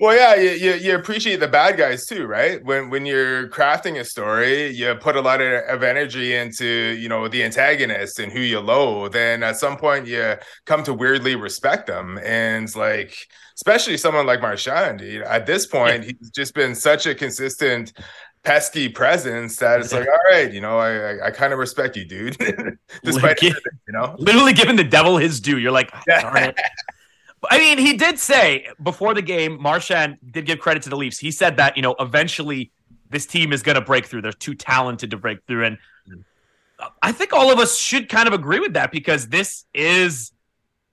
Well, 0.00 0.16
yeah, 0.16 0.34
you, 0.34 0.50
you, 0.50 0.74
you 0.74 0.94
appreciate 0.96 1.38
the 1.38 1.46
bad 1.46 1.76
guys 1.76 2.04
too, 2.06 2.26
right? 2.26 2.62
When 2.64 2.90
when 2.90 3.06
you're 3.06 3.48
crafting 3.48 4.00
a 4.00 4.04
story, 4.04 4.70
you 4.70 4.92
put 4.96 5.14
a 5.14 5.20
lot 5.20 5.40
of, 5.40 5.62
of 5.68 5.82
energy 5.84 6.34
into 6.34 6.66
you 6.66 7.08
know 7.08 7.28
the 7.28 7.44
antagonist 7.44 8.18
and 8.18 8.32
who 8.32 8.40
you 8.40 8.58
loathe. 8.58 9.12
Then 9.12 9.44
at 9.44 9.56
some 9.56 9.76
point, 9.76 10.08
you 10.08 10.34
come 10.66 10.82
to 10.84 10.92
weirdly 10.92 11.36
respect 11.36 11.86
them, 11.86 12.18
and 12.24 12.74
like 12.74 13.14
especially 13.54 13.96
someone 13.96 14.26
like 14.26 14.40
Marchand. 14.42 15.00
At 15.00 15.46
this 15.46 15.64
point, 15.64 16.02
he's 16.04 16.30
just 16.30 16.54
been 16.54 16.74
such 16.74 17.06
a 17.06 17.14
consistent 17.14 17.92
pesky 18.42 18.88
presence 18.88 19.56
that 19.56 19.80
it's 19.80 19.92
like, 19.92 20.06
all 20.08 20.18
right, 20.32 20.52
you 20.52 20.60
know, 20.60 20.76
I 20.76 20.90
I, 21.20 21.26
I 21.26 21.30
kind 21.30 21.52
of 21.52 21.60
respect 21.60 21.96
you, 21.96 22.04
dude, 22.04 22.36
despite 23.04 23.40
Like- 23.40 23.42
you 23.42 23.54
know. 23.88 24.16
Literally 24.18 24.54
giving 24.54 24.74
the 24.74 24.82
devil 24.84 25.18
his 25.18 25.38
due. 25.40 25.58
You're 25.58 25.70
like, 25.70 25.92
Yeah. 26.08 26.50
I 27.50 27.58
mean, 27.58 27.78
he 27.78 27.94
did 27.94 28.18
say 28.18 28.68
before 28.82 29.14
the 29.14 29.22
game, 29.22 29.60
Marchand 29.60 30.18
did 30.30 30.46
give 30.46 30.58
credit 30.58 30.82
to 30.84 30.90
the 30.90 30.96
Leafs. 30.96 31.18
He 31.18 31.30
said 31.30 31.56
that, 31.56 31.76
you 31.76 31.82
know, 31.82 31.94
eventually 31.98 32.70
this 33.10 33.26
team 33.26 33.52
is 33.52 33.62
going 33.62 33.74
to 33.76 33.80
break 33.80 34.06
through. 34.06 34.22
They're 34.22 34.32
too 34.32 34.54
talented 34.54 35.10
to 35.10 35.16
break 35.16 35.38
through. 35.46 35.64
And 35.64 35.78
I 37.02 37.12
think 37.12 37.32
all 37.32 37.52
of 37.52 37.58
us 37.58 37.76
should 37.78 38.08
kind 38.08 38.26
of 38.26 38.34
agree 38.34 38.60
with 38.60 38.74
that 38.74 38.90
because 38.92 39.28
this 39.28 39.64
is 39.72 40.32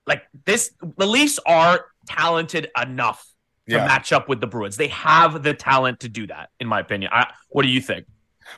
like 0.08 0.24
this, 0.46 0.72
the 0.98 1.08
Leafs 1.08 1.39
are 1.46 1.86
talented 2.08 2.70
enough 2.81 3.25
to 3.70 3.75
Yeah. 3.75 3.86
match 3.86 4.12
up 4.12 4.27
with 4.27 4.41
the 4.41 4.48
Bruins. 4.48 4.77
They 4.77 4.88
have 4.89 5.43
the 5.43 5.53
talent 5.53 6.01
to 6.01 6.10
do 6.10 6.27
that, 6.27 6.50
in 6.60 6.67
my 6.67 6.79
opinion. 6.79 7.12
I, 7.13 7.31
what 7.50 7.63
do 7.63 7.70
you 7.70 7.81
think? 7.81 8.05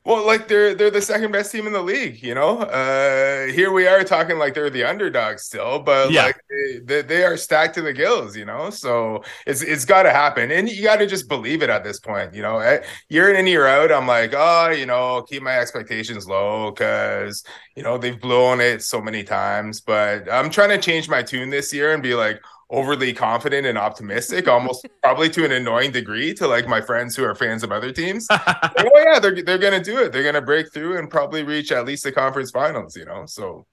Well, 0.05 0.25
like 0.25 0.47
they're 0.47 0.75
they're 0.75 0.91
the 0.91 1.01
second 1.01 1.31
best 1.31 1.51
team 1.51 1.67
in 1.67 1.73
the 1.73 1.81
league, 1.81 2.21
you 2.23 2.33
know. 2.35 2.59
Uh 2.59 3.47
here 3.47 3.71
we 3.71 3.87
are 3.87 4.03
talking 4.03 4.37
like 4.37 4.53
they're 4.53 4.69
the 4.69 4.83
underdogs 4.83 5.43
still, 5.43 5.79
but 5.79 6.13
Yeah. 6.13 6.25
like 6.25 6.35
they, 6.49 6.79
they, 6.79 7.01
they 7.01 7.23
are 7.23 7.37
stacked 7.37 7.75
to 7.75 7.81
the 7.81 7.93
gills, 7.93 8.35
you 8.35 8.45
know. 8.45 8.69
So 8.69 9.23
it's 9.45 9.61
it's 9.61 9.85
got 9.85 10.03
to 10.03 10.11
happen, 10.11 10.51
and 10.51 10.69
you 10.69 10.83
got 10.83 10.97
to 10.97 11.07
just 11.07 11.27
believe 11.27 11.63
it 11.63 11.69
at 11.69 11.83
this 11.83 11.99
point, 11.99 12.33
you 12.33 12.41
know. 12.41 12.59
Eh, 12.59 12.83
Year 13.09 13.29
in 13.29 13.35
and 13.37 13.47
year 13.47 13.65
out, 13.67 13.91
I'm 13.91 14.07
like, 14.07 14.33
oh, 14.35 14.69
you 14.69 14.85
know, 14.85 15.23
keep 15.23 15.41
my 15.43 15.57
expectations 15.59 16.27
low 16.27 16.71
because 16.71 17.43
you 17.75 17.83
know 17.83 17.97
they've 17.97 18.19
blown 18.19 18.61
it 18.61 18.81
so 18.83 19.01
many 19.01 19.23
times. 19.23 19.81
But 19.81 20.31
I'm 20.31 20.49
trying 20.49 20.69
to 20.69 20.77
change 20.79 21.09
my 21.09 21.23
tune 21.23 21.49
this 21.49 21.73
year 21.73 21.93
and 21.93 22.03
be 22.03 22.15
like 22.15 22.41
overly 22.73 23.13
confident 23.13 23.65
and 23.67 23.77
optimistic, 23.77 24.47
almost 24.47 24.85
probably 25.03 25.29
to 25.29 25.45
an 25.45 25.51
annoying 25.51 25.91
degree 25.91 26.33
to 26.33 26.47
like 26.47 26.67
my 26.67 26.81
friends 26.81 27.15
who 27.15 27.23
are 27.23 27.35
fans 27.35 27.63
of 27.63 27.71
other 27.71 27.91
teams 27.91 28.27
like, 28.31 28.41
oh 28.79 29.03
yeah, 29.05 29.19
they're 29.19 29.41
they're 29.43 29.57
gonna 29.59 29.81
do 29.83 29.99
it. 29.99 30.11
They're 30.11 30.23
gonna 30.23 30.41
break 30.41 30.73
through 30.73 30.97
and 30.97 31.09
probably 31.09 31.43
reach 31.43 31.71
at 31.71 31.85
least 31.85 32.03
the 32.03 32.11
conference 32.11 32.51
finals. 32.51 32.97
You 32.97 33.05
know, 33.05 33.25
so 33.27 33.65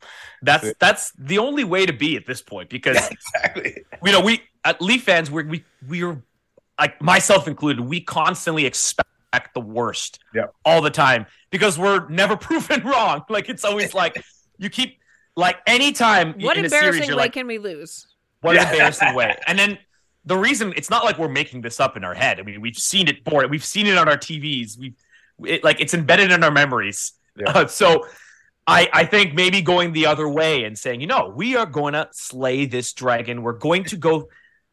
That's 0.42 0.72
that's 0.78 1.12
the 1.18 1.38
only 1.38 1.64
way 1.64 1.86
to 1.86 1.92
be 1.92 2.16
at 2.16 2.26
this 2.26 2.42
point 2.42 2.68
because 2.68 2.96
exactly. 3.10 3.82
you 4.04 4.12
know, 4.12 4.20
we 4.20 4.42
at 4.64 4.80
Leaf 4.82 5.04
fans, 5.04 5.30
we're, 5.30 5.46
we 5.46 5.64
we're 5.88 6.22
like 6.78 7.00
myself 7.00 7.48
included, 7.48 7.80
we 7.80 8.00
constantly 8.00 8.66
expect 8.66 9.08
the 9.54 9.60
worst 9.60 10.18
Yeah. 10.34 10.46
all 10.64 10.82
the 10.82 10.90
time 10.90 11.26
because 11.50 11.78
we're 11.78 12.08
never 12.08 12.36
proven 12.36 12.82
wrong. 12.84 13.24
Like 13.28 13.48
it's 13.48 13.64
always 13.64 13.94
like 13.94 14.22
you 14.58 14.68
keep 14.68 14.98
like 15.36 15.56
anytime 15.66 16.34
what 16.40 16.58
in 16.58 16.64
a 16.64 16.66
embarrassing 16.66 16.92
series, 16.92 17.08
you're 17.08 17.16
way 17.16 17.24
like, 17.24 17.32
can 17.32 17.46
we 17.46 17.58
lose? 17.58 18.06
What 18.40 18.54
Yeah. 18.54 18.66
an 18.66 18.72
embarrassing 18.72 19.14
way. 19.14 19.36
And 19.46 19.58
then 19.58 19.78
the 20.24 20.36
reason 20.36 20.72
it's 20.76 20.90
not 20.90 21.04
like 21.04 21.18
we're 21.18 21.28
making 21.28 21.62
this 21.62 21.80
up 21.80 21.96
in 21.96 22.04
our 22.04 22.14
head. 22.14 22.38
I 22.40 22.42
mean, 22.42 22.60
we've 22.60 22.76
seen 22.76 23.08
it 23.08 23.24
before. 23.24 23.46
We've 23.48 23.64
seen 23.64 23.86
it 23.86 23.96
on 23.96 24.08
our 24.08 24.16
TVs. 24.16 24.78
We've 24.78 24.94
it, 25.44 25.64
like 25.64 25.80
it's 25.80 25.94
embedded 25.94 26.30
in 26.32 26.44
our 26.44 26.50
memories. 26.50 27.12
Yeah. 27.36 27.50
Uh, 27.50 27.66
so 27.66 28.06
I 28.66 28.88
I 28.92 29.04
think 29.06 29.34
maybe 29.34 29.62
going 29.62 29.92
the 29.92 30.06
other 30.06 30.28
way 30.28 30.64
and 30.64 30.78
saying, 30.78 31.00
you 31.00 31.06
know, 31.06 31.32
we 31.34 31.56
are 31.56 31.66
going 31.66 31.94
to 31.94 32.08
slay 32.12 32.66
this 32.66 32.92
dragon. 32.92 33.42
We're 33.42 33.52
going 33.54 33.84
to 33.84 33.96
go. 33.96 34.28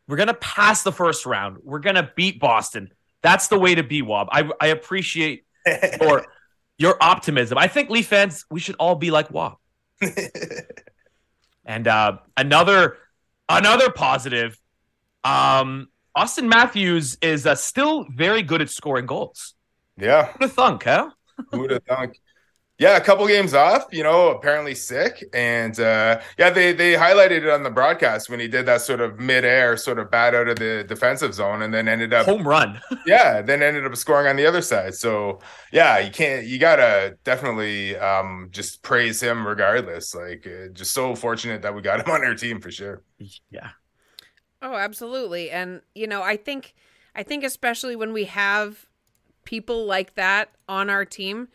We're 0.07 0.17
going 0.17 0.27
to 0.27 0.33
pass 0.35 0.83
the 0.83 0.91
first 0.91 1.25
round. 1.25 1.57
We're 1.63 1.79
going 1.79 1.95
to 1.95 2.11
beat 2.15 2.39
Boston. 2.39 2.91
That's 3.21 3.47
the 3.47 3.59
way 3.59 3.75
to 3.75 3.83
be, 3.83 4.01
Wob. 4.01 4.27
I 4.31 4.49
I 4.59 4.67
appreciate 4.67 5.45
your 6.01 6.25
your 6.77 6.97
optimism. 7.01 7.57
I 7.57 7.67
think 7.67 7.89
Leaf 7.89 8.07
fans, 8.07 8.45
we 8.51 8.59
should 8.59 8.75
all 8.79 8.95
be 8.95 9.11
like 9.11 9.31
Wob. 9.31 9.57
And 11.65 11.87
uh, 11.87 12.19
another 12.37 12.97
another 13.49 13.91
positive, 13.91 14.57
um, 15.23 15.89
Auston 16.15 16.47
Matthews 16.47 17.17
is 17.21 17.45
uh, 17.45 17.55
still 17.55 18.05
very 18.15 18.41
good 18.41 18.61
at 18.61 18.69
scoring 18.69 19.05
goals. 19.05 19.53
yeah, 19.97 20.27
Who'd 20.33 20.41
have 20.41 20.53
thunk, 20.53 20.83
huh? 20.83 21.11
who 21.51 21.61
would 21.61 21.71
have 21.71 21.83
thunk? 21.83 22.17
Yeah, 22.79 22.95
a 22.95 23.01
couple 23.01 23.25
games 23.25 23.55
off, 23.55 23.85
you 23.91 24.03
know, 24.03 24.29
apparently 24.29 24.75
sick. 24.75 25.23
And 25.33 25.79
uh 25.79 26.21
yeah, 26.37 26.51
they 26.51 26.73
they 26.73 26.93
highlighted 26.93 27.43
it 27.43 27.49
on 27.49 27.63
the 27.63 27.71
broadcast 27.71 28.29
when 28.29 28.39
he 28.39 28.47
did 28.47 28.67
that 28.67 28.81
sort 28.81 29.01
of 29.01 29.19
midair, 29.19 29.77
sort 29.77 29.97
of 29.97 30.11
bat 30.11 30.35
out 30.35 30.47
of 30.47 30.59
the 30.59 30.85
defensive 30.87 31.33
zone 31.33 31.63
and 31.63 31.73
then 31.73 31.87
ended 31.87 32.13
up 32.13 32.27
Home 32.27 32.47
run. 32.47 32.79
yeah, 33.07 33.41
then 33.41 33.63
ended 33.63 33.85
up 33.85 33.95
scoring 33.95 34.27
on 34.27 34.35
the 34.35 34.45
other 34.45 34.61
side. 34.61 34.93
So 34.93 35.39
yeah, 35.71 35.97
you 35.97 36.11
can't 36.11 36.45
you 36.45 36.59
gotta 36.59 37.17
definitely 37.23 37.97
um 37.97 38.49
just 38.51 38.83
praise 38.83 39.21
him 39.21 39.47
regardless. 39.47 40.13
Like 40.13 40.45
uh, 40.45 40.67
just 40.71 40.93
so 40.93 41.15
fortunate 41.15 41.63
that 41.63 41.73
we 41.73 41.81
got 41.81 41.99
him 41.99 42.11
on 42.13 42.23
our 42.23 42.35
team 42.35 42.61
for 42.61 42.69
sure. 42.69 43.01
Yeah. 43.49 43.71
Oh, 44.61 44.75
absolutely. 44.75 45.49
And 45.49 45.81
you 45.95 46.05
know, 46.05 46.21
I 46.21 46.37
think 46.37 46.75
I 47.15 47.23
think 47.23 47.43
especially 47.43 47.95
when 47.95 48.13
we 48.13 48.25
have 48.25 48.85
people 49.45 49.85
like 49.85 50.13
that 50.15 50.51
on 50.69 50.89
our 50.89 51.05
team, 51.05 51.47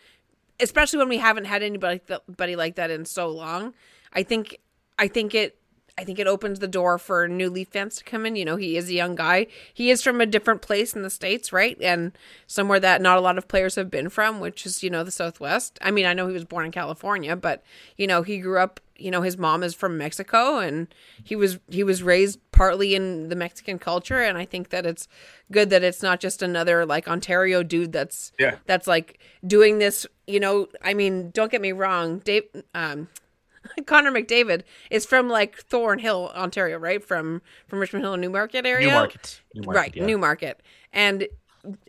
especially 0.63 0.99
when 0.99 1.09
we 1.09 1.19
haven't 1.19 1.45
had 1.45 1.63
anybody 1.63 2.01
anybody 2.29 2.57
like 2.57 2.77
that 2.77 2.91
in 2.91 3.05
so 3.05 3.29
long, 3.29 3.75
I 4.13 4.23
think 4.23 4.59
I 4.99 5.09
think 5.09 5.35
it 5.35 5.59
I 5.99 6.05
think 6.05 6.19
it 6.19 6.27
opens 6.27 6.59
the 6.59 6.69
door 6.69 6.97
for 6.99 7.29
new 7.29 7.51
Leaf 7.51 7.69
fans 7.69 7.97
to 7.97 8.05
come 8.05 8.25
in. 8.25 8.35
You 8.35 8.47
know, 8.47 8.57
he 8.57 8.79
is 8.79 8.89
a 8.89 8.95
young 8.95 9.15
guy. 9.15 9.47
He 9.75 9.91
is 9.91 10.03
from 10.03 10.23
a 10.23 10.27
different 10.27 10.63
place 10.63 10.95
in 10.97 11.03
the 11.03 11.11
states, 11.11 11.53
right? 11.53 11.77
And 11.83 12.13
somewhere 12.47 12.81
that 12.81 13.03
not 13.03 13.19
a 13.19 13.21
lot 13.21 13.37
of 13.37 13.47
players 13.47 13.75
have 13.75 13.91
been 13.91 14.09
from, 14.09 14.41
which 14.41 14.65
is 14.65 14.83
you 14.83 14.89
know 14.89 15.05
the 15.05 15.11
Southwest. 15.11 15.79
I 15.83 15.91
mean, 15.91 16.07
I 16.07 16.15
know 16.15 16.27
he 16.29 16.33
was 16.33 16.47
born 16.47 16.65
in 16.65 16.73
California, 16.73 17.37
but 17.37 17.63
you 17.97 18.07
know 18.07 18.23
he 18.23 18.39
grew 18.39 18.59
up. 18.59 18.81
You 18.97 19.11
know, 19.11 19.23
his 19.23 19.37
mom 19.37 19.65
is 19.65 19.75
from 19.75 19.99
Mexico, 19.99 20.59
and 20.61 20.87
he 21.25 21.35
was 21.35 21.59
he 21.69 21.83
was 21.83 22.03
raised 22.05 22.39
partly 22.53 22.95
in 22.95 23.29
the 23.29 23.37
Mexican 23.37 23.79
culture. 23.79 24.21
And 24.23 24.39
I 24.39 24.45
think 24.45 24.69
that 24.71 24.87
it's 24.87 25.09
good 25.51 25.71
that 25.71 25.83
it's 25.83 26.03
not 26.03 26.21
just 26.21 26.41
another 26.41 26.87
like 26.87 27.09
Ontario 27.09 27.63
dude 27.65 27.93
that's 27.93 28.33
Yeah. 28.39 28.57
that's 28.67 28.87
like 28.87 29.19
doing 29.47 29.79
this. 29.79 30.07
You 30.33 30.41
know, 30.41 30.69
I 30.83 30.95
mean, 30.95 31.31
don't 31.31 31.51
get 31.51 31.61
me 31.61 31.73
wrong, 31.73 32.19
Dave. 32.21 32.45
Um, 32.75 33.09
Connor 33.87 34.11
McDavid 34.11 34.63
is 34.91 35.07
from 35.07 35.29
like 35.29 35.57
Thornhill, 35.57 36.33
Ontario, 36.35 36.79
right? 36.79 37.05
From 37.05 37.43
from 37.67 37.79
Richmond 37.79 38.05
Hill 38.05 38.15
and 38.15 38.23
Newmarket 38.23 38.67
area. 38.67 38.89
Newmarket. 38.89 39.41
Newmarket, 39.55 39.81
right, 39.81 39.97
yeah. 39.97 40.07
Newmarket. 40.07 40.61
And 40.93 41.29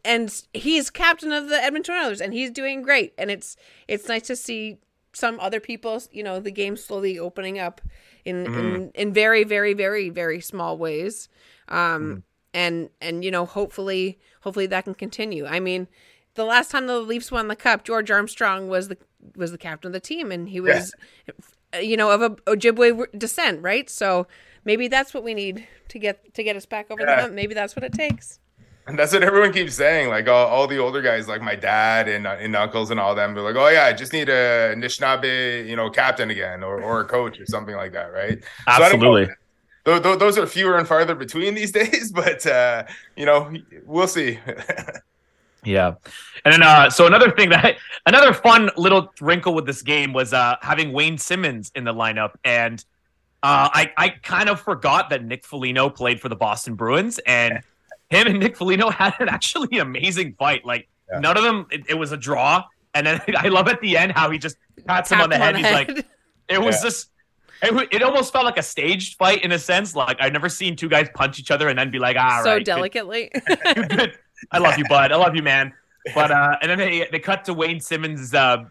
and 0.05 0.43
he's 0.53 0.89
captain 0.89 1.31
of 1.31 1.50
the 1.50 1.55
Edmonton 1.55 1.95
Oilers 1.95 2.21
and 2.21 2.33
he's 2.33 2.51
doing 2.51 2.81
great. 2.81 3.13
And 3.17 3.31
it's 3.31 3.57
it's 3.88 4.07
nice 4.07 4.23
to 4.23 4.35
see 4.35 4.79
some 5.13 5.39
other 5.39 5.59
people, 5.59 6.01
you 6.12 6.23
know, 6.23 6.39
the 6.39 6.51
game 6.51 6.75
slowly 6.75 7.17
opening 7.17 7.59
up 7.59 7.81
in 8.25 8.45
in, 8.45 8.91
in 8.93 9.13
very, 9.13 9.43
very, 9.43 9.73
very, 9.73 10.09
very 10.09 10.41
small 10.41 10.77
ways. 10.77 11.29
Um 11.69 12.23
and 12.53 12.89
and 13.01 13.23
you 13.23 13.31
know, 13.31 13.45
hopefully 13.45 14.19
hopefully 14.41 14.67
that 14.67 14.83
can 14.83 14.93
continue. 14.93 15.45
I 15.45 15.59
mean, 15.59 15.88
the 16.35 16.45
last 16.45 16.71
time 16.71 16.87
the 16.87 16.99
Leafs 16.99 17.31
won 17.31 17.47
the 17.47 17.55
cup, 17.55 17.83
George 17.83 18.09
Armstrong 18.11 18.67
was 18.67 18.87
the 18.87 18.97
was 19.35 19.51
the 19.51 19.57
captain 19.57 19.87
of 19.89 19.93
the 19.93 19.99
team 19.99 20.31
and 20.31 20.49
he 20.49 20.59
was 20.59 20.93
you 21.81 21.97
know, 21.97 22.11
of 22.11 22.21
a 22.21 22.29
Ojibwe 22.31 23.17
descent, 23.17 23.61
right? 23.63 23.89
So 23.89 24.27
maybe 24.63 24.87
that's 24.87 25.13
what 25.13 25.23
we 25.23 25.33
need 25.33 25.67
to 25.89 25.97
get 25.99 26.33
to 26.35 26.43
get 26.43 26.55
us 26.55 26.65
back 26.65 26.91
over 26.91 27.01
Yeah. 27.01 27.15
the 27.15 27.21
hump. 27.23 27.33
Maybe 27.33 27.53
that's 27.53 27.75
what 27.75 27.83
it 27.83 27.93
takes. 27.93 28.39
And 28.85 28.99
that's 28.99 29.13
what 29.13 29.23
everyone 29.23 29.53
keeps 29.53 29.75
saying. 29.75 30.09
Like 30.09 30.27
all, 30.27 30.45
all 30.47 30.67
the 30.67 30.77
older 30.77 31.01
guys, 31.01 31.27
like 31.27 31.41
my 31.41 31.55
dad 31.55 32.09
and, 32.09 32.27
and 32.27 32.53
uncles 32.55 32.91
and 32.91 32.99
all 32.99 33.15
them, 33.15 33.33
they're 33.33 33.41
like, 33.43 33.55
"Oh 33.55 33.69
yeah, 33.69 33.85
I 33.85 33.93
just 33.93 34.11
need 34.11 34.27
a 34.27 34.73
Anishinaabe, 34.75 35.65
you 35.67 35.75
know, 35.77 35.89
captain 35.89 36.29
again, 36.29 36.63
or, 36.63 36.81
or 36.81 36.99
a 36.99 37.05
coach 37.05 37.39
or 37.39 37.45
something 37.45 37.75
like 37.75 37.93
that, 37.93 38.11
right?" 38.11 38.43
So 38.43 38.49
I 38.67 38.79
don't 38.79 38.99
know. 38.99 39.07
Absolutely. 39.17 39.35
Tho- 39.85 39.99
tho- 39.99 40.15
those 40.17 40.37
are 40.37 40.45
fewer 40.45 40.77
and 40.77 40.85
farther 40.87 41.15
between 41.15 41.55
these 41.55 41.71
days, 41.81 42.11
but 42.11 42.45
uh, 42.45 42.83
you 43.15 43.25
know, 43.25 43.51
we'll 43.85 44.07
see. 44.07 44.37
Yeah. 45.65 45.96
And 46.46 46.53
then 46.53 46.63
uh 46.63 46.89
so 46.89 47.08
another 47.08 47.32
thing 47.32 47.50
that 47.58 47.77
another 48.05 48.34
fun 48.34 48.70
little 48.77 49.13
wrinkle 49.22 49.53
with 49.53 49.65
this 49.65 49.82
game 49.82 50.13
was 50.13 50.34
uh 50.34 50.55
having 50.62 50.91
Wayne 50.91 51.17
Simmonds 51.17 51.72
in 51.75 51.84
the 51.84 51.93
lineup 51.93 52.32
and 52.43 52.84
uh 53.43 53.70
I 53.74 53.91
I 53.98 54.10
kind 54.10 54.50
of 54.50 54.60
forgot 54.62 55.10
that 55.10 55.24
Nick 55.24 55.46
Foligno 55.46 55.89
played 55.89 56.20
for 56.22 56.29
the 56.29 56.36
Boston 56.36 56.75
Bruins 56.75 57.20
and 57.25 57.60
him 58.10 58.27
and 58.27 58.39
Nick 58.39 58.58
Foligno 58.58 58.89
had 59.01 59.13
an 59.20 59.29
actually 59.29 59.79
amazing 59.79 60.34
fight. 60.38 60.65
Like 60.65 60.88
Yeah. 61.12 61.20
none 61.20 61.38
of 61.38 61.43
them 61.43 61.67
it, 61.72 61.84
it 61.89 61.93
was 61.96 62.12
a 62.12 62.17
draw 62.17 62.63
and 62.93 63.08
then 63.08 63.22
I 63.38 63.48
love 63.48 63.67
at 63.67 63.82
the 63.82 63.98
end 63.98 64.12
how 64.12 64.29
he 64.29 64.38
just 64.38 64.58
pats 64.86 65.12
him 65.12 65.22
on 65.22 65.29
the 65.29 65.38
head. 65.38 65.55
Tapped 65.55 65.89
him 65.89 65.96
He's 65.96 65.96
like 65.96 66.05
it 66.50 66.62
was 66.62 66.75
Yeah. 66.77 66.82
just 66.89 67.10
it, 67.65 67.88
it 67.93 68.03
almost 68.03 68.34
felt 68.34 68.43
like 68.43 68.58
a 68.58 68.63
staged 68.63 69.15
fight 69.17 69.41
in 69.46 69.53
a 69.53 69.58
sense. 69.60 69.96
Like 69.96 70.17
I've 70.20 70.34
never 70.34 70.50
seen 70.50 70.75
two 70.75 70.89
guys 70.89 71.08
punch 71.13 71.39
each 71.39 71.50
other 71.50 71.70
and 71.70 71.79
then 71.79 71.91
be 71.91 71.98
like, 71.98 72.17
"Ah, 72.20 72.41
so 72.43 72.50
right, 72.50 72.58
good- 72.58 72.65
delicately. 72.65 73.32
good. 73.89 74.20
I 74.51 74.59
love 74.59 74.77
you, 74.77 74.85
bud. 74.89 75.12
I 75.12 75.15
love 75.15 75.35
you, 75.35 75.43
man." 75.43 75.73
But 76.13 76.31
uh, 76.31 76.57
and 76.62 76.69
then 76.69 76.77
they 76.79 77.07
they 77.12 77.19
cut 77.19 77.45
to 77.45 77.53
Wayne 77.53 77.79
Simmonds. 77.79 78.33
Uh, 78.33 78.65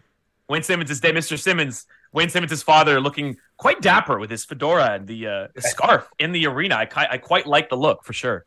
Wayne 0.47 0.61
Simmonds 0.61 0.91
is 0.91 0.99
dead. 0.99 1.15
Mr. 1.15 1.39
Simmonds, 1.39 1.87
Wayne 2.11 2.29
Simmonds' 2.29 2.61
father, 2.61 3.01
looking 3.01 3.37
quite 3.57 3.81
dapper 3.81 4.19
with 4.19 4.29
his 4.29 4.45
fedora 4.45 4.91
and 4.91 5.07
the, 5.07 5.25
uh, 5.25 5.47
the 5.55 5.61
scarf 5.63 6.07
in 6.19 6.31
the 6.31 6.45
arena. 6.45 6.75
I, 6.75 6.87
I 7.09 7.17
quite 7.17 7.47
like 7.47 7.69
the 7.69 7.75
look 7.75 8.03
for 8.03 8.13
sure. 8.13 8.45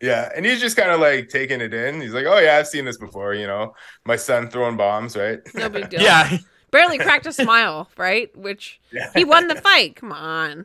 Yeah, 0.00 0.30
and 0.34 0.46
he's 0.46 0.58
just 0.58 0.74
kind 0.74 0.90
of 0.90 1.00
like 1.00 1.28
taking 1.28 1.60
it 1.60 1.74
in. 1.74 2.00
He's 2.00 2.14
like, 2.14 2.24
"Oh 2.26 2.38
yeah, 2.38 2.56
I've 2.56 2.66
seen 2.66 2.86
this 2.86 2.96
before." 2.96 3.34
You 3.34 3.46
know, 3.46 3.74
my 4.06 4.16
son 4.16 4.48
throwing 4.48 4.78
bombs, 4.78 5.18
right? 5.18 5.40
no 5.54 5.68
big 5.68 5.90
deal. 5.90 6.00
Yeah, 6.00 6.38
Barely 6.70 6.96
cracked 6.96 7.26
a 7.26 7.32
smile, 7.32 7.90
right? 7.98 8.34
Which 8.36 8.80
Yeah. 8.90 9.10
he 9.14 9.24
won 9.24 9.48
the 9.48 9.54
fight. 9.54 9.96
Come 9.96 10.12
on. 10.12 10.64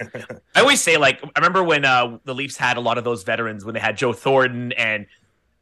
I 0.00 0.60
always 0.60 0.80
say 0.80 0.96
like 0.96 1.22
I 1.22 1.38
remember 1.38 1.62
when 1.62 1.84
uh, 1.84 2.18
the 2.24 2.34
Leafs 2.34 2.56
had 2.56 2.76
a 2.78 2.80
lot 2.80 2.98
of 2.98 3.04
those 3.04 3.22
veterans 3.24 3.64
when 3.64 3.74
they 3.74 3.80
had 3.80 3.96
Joe 3.96 4.12
Thornton 4.12 4.72
and 4.72 5.06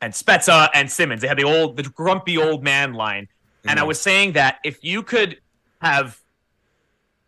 and 0.03 0.13
Spezza 0.13 0.69
and 0.75 0.91
Simmonds. 0.91 1.23
They 1.23 1.29
had 1.29 1.39
the 1.39 1.45
old 1.45 1.77
the 1.79 1.85
grumpy 1.85 2.37
old 2.37 2.63
man 2.63 2.93
line, 2.93 3.29
and 3.65 3.79
I 3.79 3.85
Mhm. 3.85 3.87
was 3.87 4.01
saying 4.01 4.33
that 4.33 4.59
if 4.65 4.83
you 4.85 5.03
could 5.03 5.41
have 5.81 6.19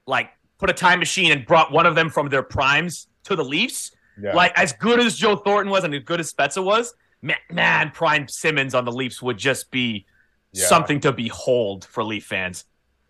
like 0.06 0.30
put 0.58 0.68
a 0.68 0.72
time 0.74 0.98
machine 0.98 1.32
and 1.32 1.46
brought 1.46 1.72
one 1.72 1.86
of 1.86 1.94
them 1.94 2.10
from 2.10 2.28
their 2.28 2.42
primes 2.42 3.08
to 3.24 3.34
the 3.36 3.44
Leafs, 3.44 3.92
Yeah. 4.22 4.34
like 4.34 4.52
as 4.58 4.72
good 4.72 5.00
as 5.00 5.16
Joe 5.16 5.36
Thornton 5.36 5.70
was 5.70 5.84
and 5.84 5.94
as 5.94 6.02
good 6.04 6.20
as 6.20 6.32
Spezza 6.32 6.62
was, 6.62 6.94
man, 7.22 7.36
man 7.50 7.90
Prime 7.90 8.28
Simmonds 8.28 8.74
on 8.74 8.84
the 8.84 8.92
Leafs 8.92 9.22
would 9.22 9.38
just 9.38 9.70
be 9.70 10.04
Yeah. 10.52 10.66
something 10.66 11.00
to 11.00 11.12
behold 11.12 11.84
for 11.86 12.04
Leaf 12.04 12.26
fans. 12.26 12.64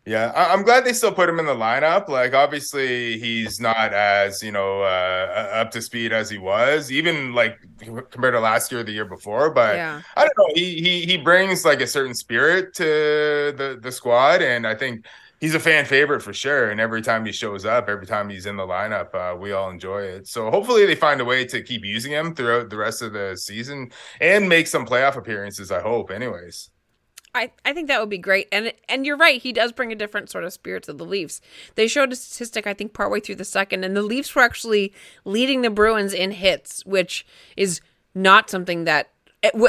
Yeah, 0.07 0.33
I- 0.37 0.53
I'm 0.53 0.65
glad 0.65 0.85
they 0.85 0.93
still 0.93 1.13
put 1.13 1.31
him 1.31 1.39
in 1.39 1.47
the 1.47 1.55
lineup. 1.55 2.09
Like, 2.09 2.35
obviously, 2.35 3.19
he's 3.19 3.59
not 3.59 3.95
as 3.95 4.43
you 4.43 4.53
know 4.53 4.83
uh, 4.83 5.49
up 5.55 5.71
to 5.73 5.81
speed 5.81 6.13
as 6.13 6.29
he 6.29 6.37
was, 6.37 6.93
even 6.93 7.33
like 7.33 7.59
compared 7.81 8.35
to 8.35 8.41
last 8.41 8.71
year, 8.71 8.83
or 8.83 8.85
the 8.85 8.93
year 8.93 9.07
before. 9.07 9.51
But 9.51 9.77
Yeah. 9.77 10.03
I 10.17 10.21
don't 10.27 10.39
know. 10.39 10.53
He 10.55 10.81
he 10.83 11.07
he 11.07 11.17
brings 11.17 11.65
like 11.65 11.81
a 11.81 11.87
certain 11.87 12.15
spirit 12.15 12.75
to 12.75 12.85
the 12.85 13.79
the 13.81 13.91
squad, 13.91 14.43
and 14.43 14.67
I 14.67 14.75
think 14.75 15.07
he's 15.41 15.55
a 15.55 15.61
fan 15.61 15.87
favorite 15.87 16.21
for 16.21 16.35
sure. 16.35 16.71
And 16.71 16.81
every 16.81 17.01
time 17.01 17.25
he 17.25 17.33
shows 17.33 17.65
up, 17.65 17.89
every 17.89 18.07
time 18.07 18.29
he's 18.29 18.45
in 18.45 18.57
the 18.57 18.67
lineup, 18.67 19.15
uh, 19.15 19.37
we 19.37 19.53
all 19.53 19.71
enjoy 19.71 20.03
it. 20.03 20.29
So 20.29 20.51
hopefully, 20.51 20.85
they 20.85 20.97
find 20.97 21.21
a 21.23 21.25
way 21.25 21.47
to 21.47 21.63
keep 21.63 21.83
using 21.83 22.13
him 22.13 22.35
throughout 22.35 22.69
the 22.69 22.77
rest 22.77 23.01
of 23.01 23.15
the 23.15 23.37
season 23.39 23.91
and 24.21 24.51
make 24.51 24.67
some 24.67 24.85
playoff 24.87 25.17
appearances. 25.17 25.71
I 25.73 25.81
hope, 25.81 26.11
anyways. 26.11 26.69
I, 27.35 27.51
I 27.65 27.73
think 27.73 27.89
that 27.89 28.01
would 28.01 28.11
be 28.11 28.19
great. 28.19 28.49
And 28.53 28.73
and 28.89 29.05
you're 29.05 29.17
right, 29.17 29.43
he 29.43 29.53
does 29.53 29.73
bring 29.73 29.91
a 29.93 29.97
different 29.97 30.31
sort 30.31 30.45
of 30.45 30.53
spirit 30.53 30.85
to 30.85 30.93
the 30.93 31.05
Leafs. 31.05 31.41
They 31.75 31.89
showed 31.89 32.13
a 32.13 32.17
statistic, 32.17 32.67
I 32.67 32.75
think, 32.75 32.93
partway 32.93 33.21
through 33.21 33.37
the 33.37 33.45
second, 33.45 33.85
and 33.85 33.97
the 33.97 34.03
Leafs 34.03 34.35
were 34.35 34.43
actually 34.43 34.93
leading 35.25 35.63
the 35.63 35.71
Bruins 35.71 36.15
in 36.15 36.31
hits, 36.31 36.85
which 36.87 37.27
is 37.57 37.81
not 38.15 38.51
something 38.51 38.85
that 38.85 39.11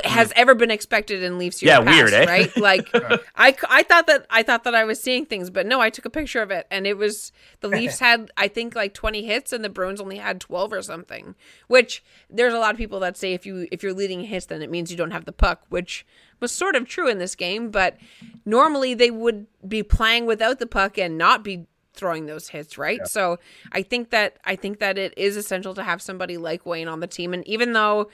has 0.04 0.32
ever 0.36 0.56
been 0.56 0.72
expected 0.72 1.24
in 1.24 1.38
Leafs 1.38 1.62
years 1.62 1.70
Yeah, 1.70 1.84
past, 1.84 1.96
weird, 1.96 2.14
eh? 2.14 2.26
right? 2.26 2.58
Like 2.66 2.90
I, 3.36 3.56
I 3.70 3.84
thought 3.84 4.08
that 4.08 4.26
I 4.30 4.44
thought 4.44 4.64
that 4.64 4.76
I 4.76 4.84
was 4.84 5.02
seeing 5.02 5.26
things, 5.26 5.50
but 5.50 5.66
no, 5.66 5.82
I 5.82 5.90
took 5.90 6.06
a 6.06 6.10
picture 6.10 6.42
of 6.42 6.52
it, 6.52 6.68
and 6.72 6.88
it 6.88 6.98
was 6.98 7.32
the 7.60 7.68
Leafs 7.68 8.00
had 8.08 8.32
I 8.38 8.48
think 8.48 8.76
like 8.76 8.94
20 8.94 9.24
hits, 9.26 9.54
and 9.54 9.64
the 9.64 9.70
Bruins 9.70 10.00
only 10.02 10.18
had 10.18 10.40
12 10.40 10.74
or 10.74 10.82
something. 10.82 11.36
Which 11.68 12.04
there's 12.30 12.54
a 12.54 12.60
lot 12.60 12.72
of 12.72 12.78
people 12.78 13.00
that 13.02 13.18
say 13.18 13.34
if 13.34 13.46
you 13.46 13.68
if 13.72 13.84
you're 13.84 13.94
leading 13.94 14.22
hits, 14.22 14.46
then 14.48 14.62
it 14.62 14.70
means 14.72 14.92
you 14.92 14.98
don't 14.98 15.12
have 15.12 15.26
the 15.26 15.32
puck, 15.32 15.64
which 15.70 16.06
was 16.40 16.52
sort 16.52 16.76
of 16.76 16.88
true 16.88 17.08
in 17.08 17.18
this 17.18 17.36
game. 17.36 17.72
But 17.72 17.98
normally 18.46 18.94
they 18.94 19.12
would 19.12 19.48
be 19.68 19.84
playing 19.84 20.26
without 20.26 20.60
the 20.60 20.68
puck 20.68 20.98
and 20.98 21.18
not 21.18 21.44
be 21.44 21.66
throwing 21.94 22.26
those 22.26 22.50
hits, 22.50 22.78
right? 22.78 23.08
So 23.08 23.40
I 23.72 23.82
think 23.82 24.10
that 24.10 24.38
I 24.44 24.56
think 24.56 24.80
that 24.80 24.98
it 24.98 25.14
is 25.18 25.38
essential 25.38 25.74
to 25.76 25.84
have 25.84 26.02
somebody 26.02 26.38
like 26.38 26.66
Wayne 26.66 26.88
on 26.88 27.00
the 27.00 27.08
team, 27.08 27.34
and 27.34 27.46
even 27.48 27.74
though 27.74 28.10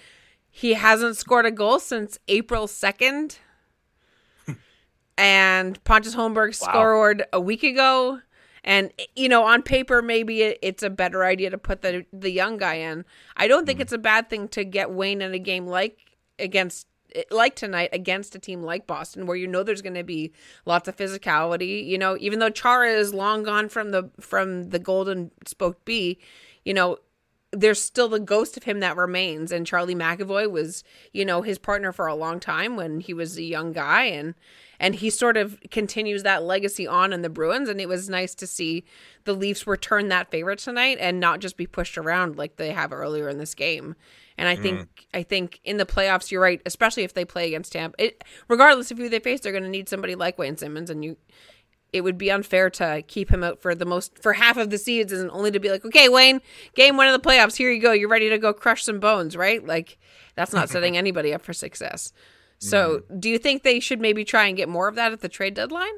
he 0.51 0.73
hasn't 0.73 1.15
scored 1.17 1.45
a 1.45 1.51
goal 1.51 1.79
since 1.79 2.19
April 2.27 2.67
2nd. 2.67 3.37
and 5.17 5.83
Pontus 5.83 6.15
Holmberg 6.15 6.61
Wow. 6.61 6.69
scored 6.69 7.23
a 7.31 7.39
week 7.39 7.63
ago. 7.63 8.19
And 8.63 8.91
you 9.15 9.27
know, 9.27 9.43
on 9.43 9.63
paper, 9.63 10.03
maybe 10.03 10.43
it, 10.43 10.59
it's 10.61 10.83
a 10.83 10.89
better 10.89 11.23
idea 11.23 11.49
to 11.49 11.57
put 11.57 11.81
the 11.81 12.05
the 12.13 12.29
young 12.29 12.57
guy 12.57 12.75
in. 12.75 13.05
I 13.35 13.47
don't 13.47 13.65
think 13.65 13.79
hmm. 13.79 13.83
it's 13.83 13.93
a 13.93 13.97
bad 13.97 14.29
thing 14.29 14.47
to 14.49 14.63
get 14.63 14.91
Wayne 14.91 15.21
in 15.21 15.33
a 15.33 15.39
game 15.39 15.65
like 15.65 15.97
against 16.37 16.85
like 17.29 17.55
tonight 17.55 17.89
against 17.91 18.35
a 18.35 18.39
team 18.39 18.61
like 18.61 18.85
Boston, 18.85 19.25
where 19.25 19.37
you 19.37 19.47
know 19.47 19.63
there's 19.63 19.81
going 19.81 19.95
to 19.95 20.03
be 20.03 20.31
lots 20.65 20.87
of 20.87 20.95
physicality. 20.95 21.85
You 21.85 21.97
know, 21.97 22.17
even 22.19 22.37
though 22.37 22.51
Chara 22.51 22.91
is 22.91 23.13
long 23.13 23.43
gone 23.43 23.67
from 23.67 23.89
the 23.89 24.11
from 24.19 24.69
the 24.69 24.79
Golden 24.79 25.31
Spoke 25.47 25.83
B, 25.83 26.19
you 26.63 26.73
know, 26.73 26.97
there's 27.51 27.81
still 27.81 28.07
the 28.07 28.19
ghost 28.19 28.55
of 28.55 28.63
him 28.63 28.79
that 28.79 28.95
remains. 28.95 29.51
And 29.51 29.67
Charlie 29.67 29.95
McAvoy 29.95 30.49
was, 30.49 30.83
you 31.11 31.25
know, 31.25 31.41
his 31.41 31.57
partner 31.57 31.91
for 31.91 32.07
a 32.07 32.15
long 32.15 32.39
time 32.39 32.75
when 32.75 33.01
he 33.01 33.13
was 33.13 33.37
a 33.37 33.43
young 33.43 33.73
guy, 33.73 34.03
and 34.03 34.35
and 34.79 34.95
he 34.95 35.09
sort 35.09 35.37
of 35.37 35.59
continues 35.69 36.23
that 36.23 36.43
legacy 36.43 36.87
on 36.87 37.13
in 37.13 37.21
the 37.21 37.29
Bruins. 37.29 37.69
And 37.69 37.79
it 37.79 37.89
was 37.89 38.09
nice 38.09 38.33
to 38.35 38.47
see 38.47 38.83
the 39.25 39.33
Leafs 39.33 39.67
return 39.67 40.07
that 40.07 40.31
favorite 40.31 40.59
tonight 40.59 40.97
and 40.99 41.19
not 41.19 41.39
just 41.39 41.57
be 41.57 41.67
pushed 41.67 41.97
around 41.97 42.37
like 42.37 42.55
they 42.55 42.71
have 42.71 42.91
earlier 42.91 43.29
in 43.29 43.37
this 43.37 43.53
game. 43.53 43.95
And 44.37 44.47
I 44.47 44.55
think 44.55 44.79
mm-hmm. 44.79 45.17
I 45.17 45.23
think 45.23 45.59
in 45.63 45.77
the 45.77 45.85
playoffs, 45.85 46.31
you're 46.31 46.41
right, 46.41 46.61
especially 46.65 47.03
if 47.03 47.13
they 47.13 47.25
play 47.25 47.47
against 47.47 47.73
Tampa. 47.73 48.03
It, 48.03 48.23
regardless 48.47 48.89
of 48.89 48.97
who 48.97 49.09
they 49.09 49.19
face, 49.19 49.41
they're 49.41 49.51
going 49.51 49.63
to 49.63 49.69
need 49.69 49.89
somebody 49.89 50.15
like 50.15 50.37
Wayne 50.37 50.57
Simmonds, 50.57 50.89
and 50.89 51.03
you. 51.03 51.17
It 51.93 52.01
would 52.01 52.17
be 52.17 52.31
unfair 52.31 52.69
to 52.71 53.03
keep 53.07 53.29
him 53.29 53.43
out 53.43 53.61
for 53.61 53.75
the 53.75 53.85
most 53.85 54.17
for 54.19 54.33
half 54.33 54.57
of 54.57 54.69
the 54.69 54.77
season, 54.77 55.19
and 55.19 55.31
only 55.31 55.51
to 55.51 55.59
be 55.59 55.69
like, 55.69 55.83
okay, 55.85 56.07
Wayne, 56.07 56.41
game 56.73 56.97
one 56.97 57.07
of 57.07 57.21
the 57.21 57.29
playoffs, 57.29 57.57
here 57.57 57.71
you 57.71 57.81
go, 57.81 57.91
you're 57.91 58.09
ready 58.09 58.29
to 58.29 58.37
go 58.37 58.53
crush 58.53 58.83
some 58.83 58.99
bones, 58.99 59.35
right? 59.35 59.65
Like 59.65 59.97
that's 60.35 60.53
not 60.53 60.69
setting 60.69 60.95
anybody 60.97 61.33
up 61.33 61.41
for 61.41 61.53
success. 61.53 62.13
So, 62.59 62.99
mm-hmm. 62.99 63.19
do 63.19 63.29
you 63.29 63.39
think 63.39 63.63
they 63.63 63.79
should 63.79 63.99
maybe 63.99 64.23
try 64.23 64.45
and 64.45 64.55
get 64.55 64.69
more 64.69 64.87
of 64.87 64.95
that 64.95 65.11
at 65.11 65.21
the 65.21 65.29
trade 65.29 65.55
deadline? 65.55 65.93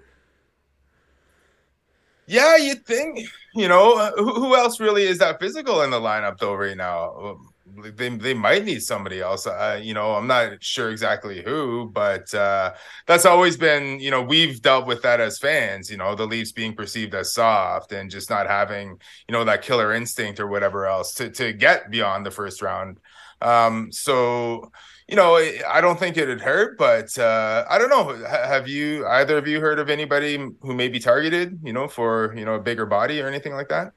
Yeah, 2.25 2.55
you 2.55 2.75
think 2.75 3.19
you 3.53 3.67
know 3.67 4.11
who, 4.15 4.33
who 4.33 4.55
else 4.55 4.79
really 4.79 5.03
is 5.03 5.19
that 5.19 5.39
physical 5.39 5.81
in 5.81 5.91
the 5.91 5.99
lineup 5.99 6.37
though 6.39 6.55
right 6.55 6.77
now? 6.77 7.15
Um, 7.15 7.52
They 7.75 8.09
they 8.09 8.33
might 8.33 8.65
need 8.65 8.81
somebody 8.81 9.21
else. 9.21 9.47
Uh, 9.47 9.79
you 9.81 9.93
know, 9.93 10.15
I'm 10.15 10.27
not 10.27 10.63
sure 10.63 10.89
exactly 10.91 11.41
who, 11.41 11.89
but 11.93 12.33
uh, 12.33 12.73
that's 13.07 13.25
always 13.25 13.57
been 13.57 13.99
you 13.99 14.11
know 14.11 14.21
we've 14.21 14.61
dealt 14.61 14.85
with 14.85 15.01
that 15.03 15.19
as 15.19 15.39
fans. 15.39 15.89
You 15.89 15.97
know, 15.97 16.15
the 16.15 16.25
Leafs 16.25 16.51
being 16.51 16.75
perceived 16.75 17.15
as 17.15 17.33
soft 17.33 17.91
and 17.91 18.11
just 18.11 18.29
not 18.29 18.47
having 18.47 18.99
you 19.27 19.33
know 19.33 19.43
that 19.45 19.61
killer 19.61 19.93
instinct 19.93 20.39
or 20.39 20.47
whatever 20.47 20.85
else 20.85 21.13
to 21.15 21.29
to 21.31 21.53
get 21.53 21.89
beyond 21.89 22.25
the 22.25 22.31
first 22.31 22.61
round. 22.61 22.99
Um, 23.41 23.91
so 23.91 24.71
you 25.07 25.15
know, 25.17 25.35
I 25.35 25.81
don't 25.81 25.99
think 25.99 26.17
it'd 26.17 26.41
hurt, 26.41 26.77
but 26.77 27.17
uh, 27.19 27.65
I 27.69 27.77
don't 27.77 27.89
know. 27.89 28.15
Have 28.25 28.67
you 28.67 29.05
either 29.05 29.37
of 29.37 29.47
you 29.47 29.59
heard 29.59 29.79
of 29.79 29.89
anybody 29.89 30.37
who 30.61 30.73
may 30.73 30.87
be 30.87 30.99
targeted, 30.99 31.59
you 31.63 31.73
know, 31.73 31.87
for 31.87 32.33
you 32.37 32.45
know 32.45 32.55
a 32.55 32.61
bigger 32.61 32.85
body 32.85 33.21
or 33.21 33.27
anything 33.27 33.53
like 33.53 33.69
that? 33.69 33.93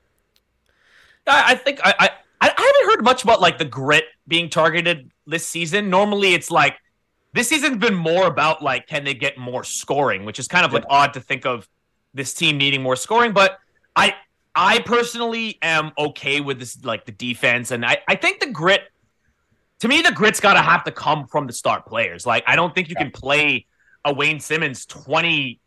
I 1.26 1.54
think 1.56 1.80
I, 1.82 2.10
I 2.40 2.48
I 2.48 2.72
haven't 2.82 2.96
heard 2.98 3.04
much 3.04 3.24
about 3.24 3.40
like 3.40 3.58
the 3.58 3.64
grit 3.64 4.04
being 4.28 4.48
targeted 4.48 5.10
this 5.26 5.46
season. 5.46 5.90
Normally, 5.90 6.34
it's 6.34 6.50
like 6.50 6.76
this 7.32 7.48
season's 7.48 7.78
been 7.78 7.94
more 7.94 8.26
about 8.26 8.62
like 8.62 8.86
can 8.86 9.04
they 9.04 9.14
get 9.14 9.38
more 9.38 9.64
scoring, 9.64 10.24
which 10.24 10.38
is 10.38 10.48
kind 10.48 10.64
of 10.64 10.72
like 10.72 10.84
odd 10.88 11.14
to 11.14 11.20
think 11.20 11.46
of 11.46 11.68
this 12.14 12.32
team 12.34 12.56
needing 12.58 12.82
more 12.82 12.96
scoring. 12.96 13.32
But 13.32 13.58
I 13.94 14.14
I 14.54 14.80
personally 14.80 15.58
am 15.62 15.92
okay 15.98 16.40
with 16.40 16.58
this 16.58 16.82
like 16.84 17.04
the 17.04 17.12
defense, 17.12 17.70
and 17.70 17.84
I 17.84 17.98
I 18.08 18.16
think 18.16 18.40
the 18.40 18.50
grit. 18.50 18.82
To 19.80 19.88
me, 19.88 20.00
the 20.00 20.12
grit's 20.12 20.40
got 20.40 20.54
to 20.54 20.62
have 20.62 20.84
to 20.84 20.90
come 20.90 21.26
from 21.26 21.46
the 21.46 21.52
start 21.52 21.84
players. 21.84 22.24
Like 22.24 22.44
I 22.46 22.56
don't 22.56 22.74
think 22.74 22.88
you 22.88 22.96
can 22.96 23.10
play 23.10 23.66
a 24.06 24.14
Wayne 24.14 24.40
Simmonds 24.40 24.86
twenty 24.86 25.60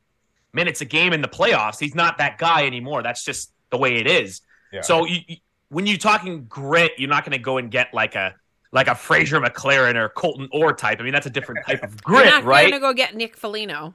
minutes 0.51 0.81
a 0.81 0.85
game 0.85 1.13
in 1.13 1.21
the 1.21 1.27
playoffs. 1.27 1.79
He's 1.79 1.93
not 1.93 2.17
that 2.17 2.39
guy 2.39 2.65
anymore. 2.65 3.03
That's 3.03 3.23
just 3.23 3.51
the 3.69 3.77
way 3.77 3.97
it 3.97 4.07
is. 4.07 4.41
Yeah. 4.73 4.81
So 4.81 5.05
you- 5.05 5.37
when 5.69 5.85
you're 5.87 5.97
talking 5.97 6.45
grit, 6.45 6.91
you're 6.97 7.09
not 7.09 7.23
going 7.23 7.37
to 7.37 7.43
go 7.43 7.57
and 7.57 7.71
get 7.71 7.93
like 7.93 8.15
a 8.15 8.35
like 8.71 8.87
a 8.87 8.95
Fraser 8.95 9.39
McLaren 9.39 9.95
or 9.95 10.09
Colton 10.09 10.47
Orr 10.51 10.73
type. 10.73 10.99
I 10.99 11.03
mean, 11.03 11.13
that's 11.13 11.25
a 11.25 11.31
different 11.31 11.65
type 11.65 11.81
of 11.83 12.01
grit, 12.03 12.25
You're 12.25 12.31
grit, 12.31 12.43
not 12.43 12.43
right? 12.43 12.61
going 12.69 12.73
to 12.73 12.79
go 12.79 12.93
get 12.93 13.15
Nick 13.15 13.35
Foligno. 13.35 13.93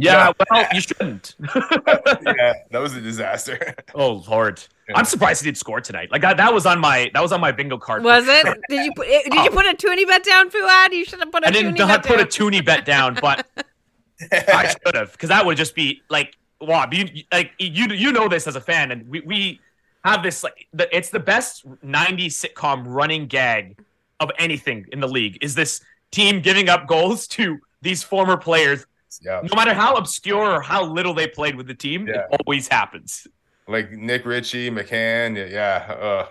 Yeah, 0.00 0.32
well, 0.48 0.66
you 0.72 0.80
shouldn't. 0.80 1.34
yeah, 1.56 2.52
that 2.70 2.78
was 2.78 2.94
a 2.94 3.00
disaster. 3.00 3.74
oh 3.96 4.22
Lord, 4.28 4.62
Yeah. 4.88 4.96
I'm 4.96 5.04
surprised 5.04 5.42
he 5.42 5.48
didn't 5.48 5.58
score 5.58 5.80
tonight. 5.80 6.12
Like 6.12 6.22
that, 6.22 6.36
that 6.36 6.54
was 6.54 6.66
on 6.66 6.78
my 6.78 7.10
that 7.14 7.20
was 7.20 7.32
on 7.32 7.40
my 7.40 7.50
bingo 7.50 7.78
card. 7.78 8.02
for 8.02 8.06
Was 8.06 8.24
sure. 8.24 8.34
it? 8.46 8.60
Did 8.68 8.84
you 8.84 8.92
put? 8.94 9.08
Did 9.08 9.34
you 9.34 9.40
oh. 9.40 9.48
put 9.50 9.66
a 9.66 9.74
toonie 9.74 10.04
bet 10.04 10.22
down, 10.22 10.50
Fouad? 10.50 10.92
You 10.92 11.04
should 11.04 11.18
have 11.18 11.32
put 11.32 11.42
a 11.42 11.48
I 11.48 11.50
did 11.50 11.62
toonie 11.62 11.78
not 11.80 12.02
bet 12.02 12.06
put 12.06 12.20
a 12.20 12.22
down. 12.22 12.30
toonie 12.30 12.60
bet 12.60 12.84
down, 12.84 13.18
but 13.20 13.44
I 14.32 14.68
should 14.68 14.94
have 14.94 15.10
because 15.12 15.30
that 15.30 15.44
would 15.44 15.56
just 15.56 15.74
be 15.74 16.00
like 16.08 16.36
wow. 16.60 16.86
You 16.92 17.24
like 17.32 17.50
you 17.58 17.86
you 17.88 18.12
know 18.12 18.28
this 18.28 18.46
as 18.46 18.54
a 18.54 18.60
fan, 18.60 18.92
and 18.92 19.08
we 19.08 19.20
we 19.22 19.60
have 20.08 20.22
this 20.22 20.42
like 20.42 20.66
the, 20.72 20.94
it's 20.96 21.10
the 21.10 21.20
best 21.20 21.66
'90s 21.84 22.32
sitcom 22.32 22.84
running 22.86 23.26
gag 23.26 23.78
of 24.20 24.30
anything 24.38 24.86
in 24.92 25.00
the 25.00 25.08
league. 25.08 25.38
Is 25.40 25.54
this 25.54 25.80
team 26.10 26.40
giving 26.40 26.68
up 26.68 26.86
goals 26.86 27.26
to 27.28 27.58
these 27.82 28.02
former 28.02 28.36
players, 28.36 28.86
yeah, 29.20 29.40
no 29.42 29.56
matter 29.56 29.74
how 29.74 29.94
obscure 29.94 30.56
or 30.56 30.60
how 30.60 30.84
little 30.84 31.14
they 31.14 31.26
played 31.26 31.56
with 31.56 31.66
the 31.66 31.74
team? 31.74 32.06
Yeah. 32.06 32.26
It 32.30 32.40
always 32.46 32.68
happens. 32.68 33.26
like 33.66 33.90
Nick 33.92 34.24
Ritchie, 34.24 34.70
McCann. 34.70 35.36
Yeah, 35.36 35.46
yeah. 35.46 35.94
Uh. 35.94 36.26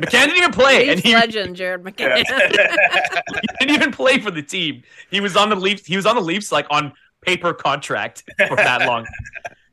McCann 0.00 0.26
didn't 0.26 0.38
even 0.38 0.52
play, 0.52 0.88
and 0.88 1.00
he, 1.00 1.14
legend 1.14 1.56
Jared 1.56 1.82
McCann. 1.82 2.16
he 3.60 3.66
didn't 3.66 3.74
even 3.74 3.92
play 3.92 4.18
for 4.18 4.30
the 4.30 4.42
team. 4.42 4.82
He 5.10 5.20
was 5.20 5.36
on 5.36 5.48
the 5.50 5.56
Leafs. 5.56 5.86
He 5.86 5.96
was 5.96 6.06
on 6.06 6.16
the 6.16 6.22
Leafs 6.22 6.50
like 6.50 6.66
on 6.70 6.92
paper 7.20 7.52
contract 7.52 8.24
for 8.48 8.56
that 8.56 8.86
long. 8.86 9.06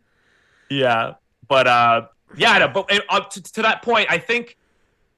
yeah, 0.69 1.13
but 1.47 1.67
uh, 1.67 2.07
yeah, 2.37 2.51
I 2.51 2.59
know, 2.59 2.67
but 2.69 2.89
uh, 3.09 3.19
to, 3.21 3.41
to 3.41 3.61
that 3.63 3.81
point, 3.81 4.07
I 4.09 4.17
think 4.17 4.57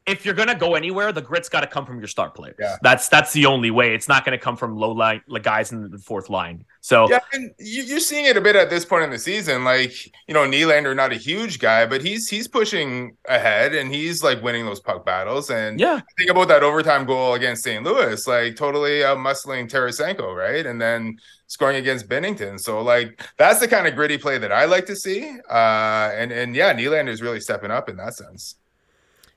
if 0.09 0.25
you're 0.25 0.33
gonna 0.33 0.55
go 0.55 0.75
anywhere, 0.75 1.11
the 1.11 1.21
grit's 1.21 1.49
got 1.49 1.61
to 1.61 1.67
come 1.67 1.85
from 1.85 1.99
your 1.99 2.07
star 2.07 2.29
players. 2.29 2.55
Yeah. 2.59 2.77
That's 2.81 3.07
that's 3.07 3.31
the 3.33 3.45
only 3.45 3.71
way. 3.71 3.93
It's 3.93 4.07
not 4.07 4.25
gonna 4.25 4.37
come 4.37 4.57
from 4.57 4.75
low 4.75 4.91
line 4.91 5.21
like 5.27 5.43
guys 5.43 5.71
in 5.71 5.89
the 5.89 5.97
fourth 5.97 6.29
line. 6.29 6.65
So 6.81 7.09
Yeah, 7.09 7.19
and 7.33 7.51
you, 7.59 7.83
you're 7.83 7.99
seeing 7.99 8.25
it 8.25 8.37
a 8.37 8.41
bit 8.41 8.55
at 8.55 8.69
this 8.69 8.85
point 8.85 9.03
in 9.03 9.09
the 9.09 9.19
season. 9.19 9.63
Like, 9.63 9.93
you 10.27 10.33
know, 10.33 10.45
Nylander, 10.47 10.95
not 10.95 11.11
a 11.11 11.15
huge 11.15 11.59
guy, 11.59 11.85
but 11.85 12.01
he's 12.01 12.27
he's 12.27 12.47
pushing 12.47 13.15
ahead 13.25 13.75
and 13.75 13.93
he's 13.93 14.23
like 14.23 14.41
winning 14.41 14.65
those 14.65 14.79
puck 14.79 15.05
battles. 15.05 15.49
And 15.49 15.79
yeah, 15.79 16.01
think 16.17 16.29
about 16.29 16.47
that 16.47 16.63
overtime 16.63 17.05
goal 17.05 17.33
against 17.35 17.63
St. 17.63 17.83
Louis, 17.83 18.27
like 18.27 18.55
totally 18.55 19.03
out 19.03 19.17
muscling 19.17 19.69
Tarasenko, 19.69 20.35
right? 20.35 20.65
And 20.65 20.81
then 20.81 21.17
scoring 21.47 21.77
against 21.77 22.07
Binnington. 22.07 22.59
So 22.59 22.81
like 22.81 23.21
that's 23.37 23.59
the 23.59 23.67
kind 23.67 23.87
of 23.87 23.95
gritty 23.95 24.17
play 24.17 24.37
that 24.37 24.51
I 24.51 24.65
like 24.65 24.85
to 24.85 24.95
see. 24.95 25.37
Uh 25.49 26.11
and 26.13 26.31
and 26.31 26.55
yeah, 26.55 26.77
is 26.77 27.21
really 27.21 27.39
stepping 27.39 27.71
up 27.71 27.89
in 27.89 27.97
that 27.97 28.13
sense. 28.13 28.55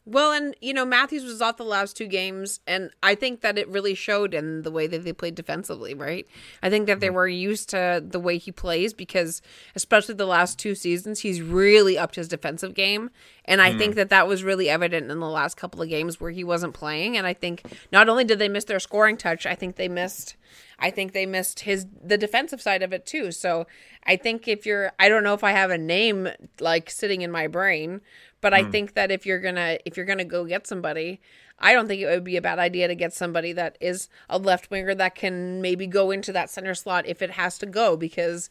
Well, 0.04 0.32
and 0.32 0.56
you 0.60 0.74
know 0.74 0.84
Matthews 0.84 1.22
was 1.24 1.40
off 1.40 1.56
the 1.58 1.64
last 1.64 1.96
two 1.96 2.08
games, 2.08 2.58
and 2.66 2.90
I 3.02 3.14
think 3.14 3.40
that 3.42 3.56
it 3.56 3.68
really 3.68 3.94
showed 3.94 4.34
in 4.34 4.62
the 4.62 4.70
way 4.72 4.88
that 4.88 5.04
they 5.04 5.12
played 5.12 5.36
defensively. 5.36 5.94
Right? 5.94 6.26
I 6.62 6.70
think 6.70 6.86
that 6.88 6.98
they 7.00 7.06
Mm-hmm. 7.06 7.14
were 7.14 7.28
used 7.28 7.68
to 7.70 8.02
the 8.04 8.18
way 8.18 8.36
he 8.38 8.50
plays 8.50 8.92
because, 8.94 9.42
especially 9.76 10.16
the 10.16 10.26
last 10.26 10.58
two 10.58 10.74
seasons, 10.74 11.20
he's 11.20 11.40
really 11.40 11.96
upped 11.96 12.16
his 12.16 12.26
defensive 12.28 12.74
game, 12.74 13.10
and 13.44 13.62
I 13.62 13.70
Mm-hmm. 13.70 13.78
think 13.78 13.94
that 13.94 14.10
that 14.10 14.26
was 14.26 14.42
really 14.42 14.68
evident 14.68 15.10
in 15.10 15.20
the 15.20 15.28
last 15.28 15.56
couple 15.56 15.80
of 15.80 15.88
games 15.88 16.20
where 16.20 16.32
he 16.32 16.42
wasn't 16.42 16.74
playing. 16.74 17.16
And 17.16 17.26
I 17.26 17.32
think 17.34 17.62
not 17.92 18.08
only 18.08 18.24
did 18.24 18.38
they 18.40 18.48
miss 18.48 18.64
their 18.64 18.80
scoring 18.80 19.16
touch, 19.16 19.46
I 19.46 19.54
think 19.54 19.76
they 19.76 19.88
missed. 19.88 20.36
I 20.80 20.90
think 20.90 21.12
they 21.12 21.26
missed 21.26 21.60
his 21.60 21.86
the 22.02 22.18
defensive 22.18 22.60
side 22.60 22.82
of 22.82 22.92
it 22.92 23.06
too. 23.06 23.30
So 23.30 23.68
I 24.04 24.16
think 24.16 24.48
if 24.48 24.66
you're, 24.66 24.90
I 24.98 25.08
don't 25.08 25.22
know 25.22 25.34
if 25.34 25.44
I 25.44 25.52
have 25.52 25.70
a 25.70 25.78
name 25.78 26.28
like 26.58 26.90
sitting 26.90 27.22
in 27.22 27.30
my 27.30 27.46
brain, 27.46 28.00
but 28.42 28.52
I 28.52 28.64
mm. 28.64 28.70
think 28.70 28.92
that 28.94 29.10
if 29.10 29.24
you're 29.24 29.40
gonna 29.40 29.78
if 29.86 29.96
you're 29.96 30.04
gonna 30.04 30.24
go 30.26 30.44
get 30.44 30.66
somebody, 30.66 31.20
I 31.58 31.72
don't 31.72 31.88
think 31.88 32.02
it 32.02 32.06
would 32.06 32.24
be 32.24 32.36
a 32.36 32.42
bad 32.42 32.58
idea 32.58 32.88
to 32.88 32.94
get 32.94 33.14
somebody 33.14 33.54
that 33.54 33.78
is 33.80 34.08
a 34.28 34.38
left 34.38 34.70
winger 34.70 34.94
that 34.96 35.14
can 35.14 35.62
maybe 35.62 35.86
go 35.86 36.10
into 36.10 36.32
that 36.32 36.50
center 36.50 36.74
slot 36.74 37.06
if 37.06 37.22
it 37.22 37.30
has 37.30 37.56
to 37.58 37.66
go. 37.66 37.96
Because 37.96 38.50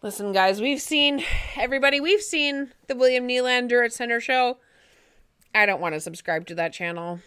listen, 0.00 0.32
guys, 0.32 0.62
we've 0.62 0.80
seen 0.80 1.22
everybody, 1.56 2.00
we've 2.00 2.22
seen 2.22 2.72
the 2.86 2.96
William 2.96 3.28
Nylander 3.28 3.84
at 3.84 3.92
center 3.92 4.20
show. 4.20 4.58
I 5.54 5.66
don't 5.66 5.80
want 5.80 5.94
to 5.94 6.00
subscribe 6.00 6.46
to 6.46 6.54
that 6.54 6.72
channel. 6.72 7.20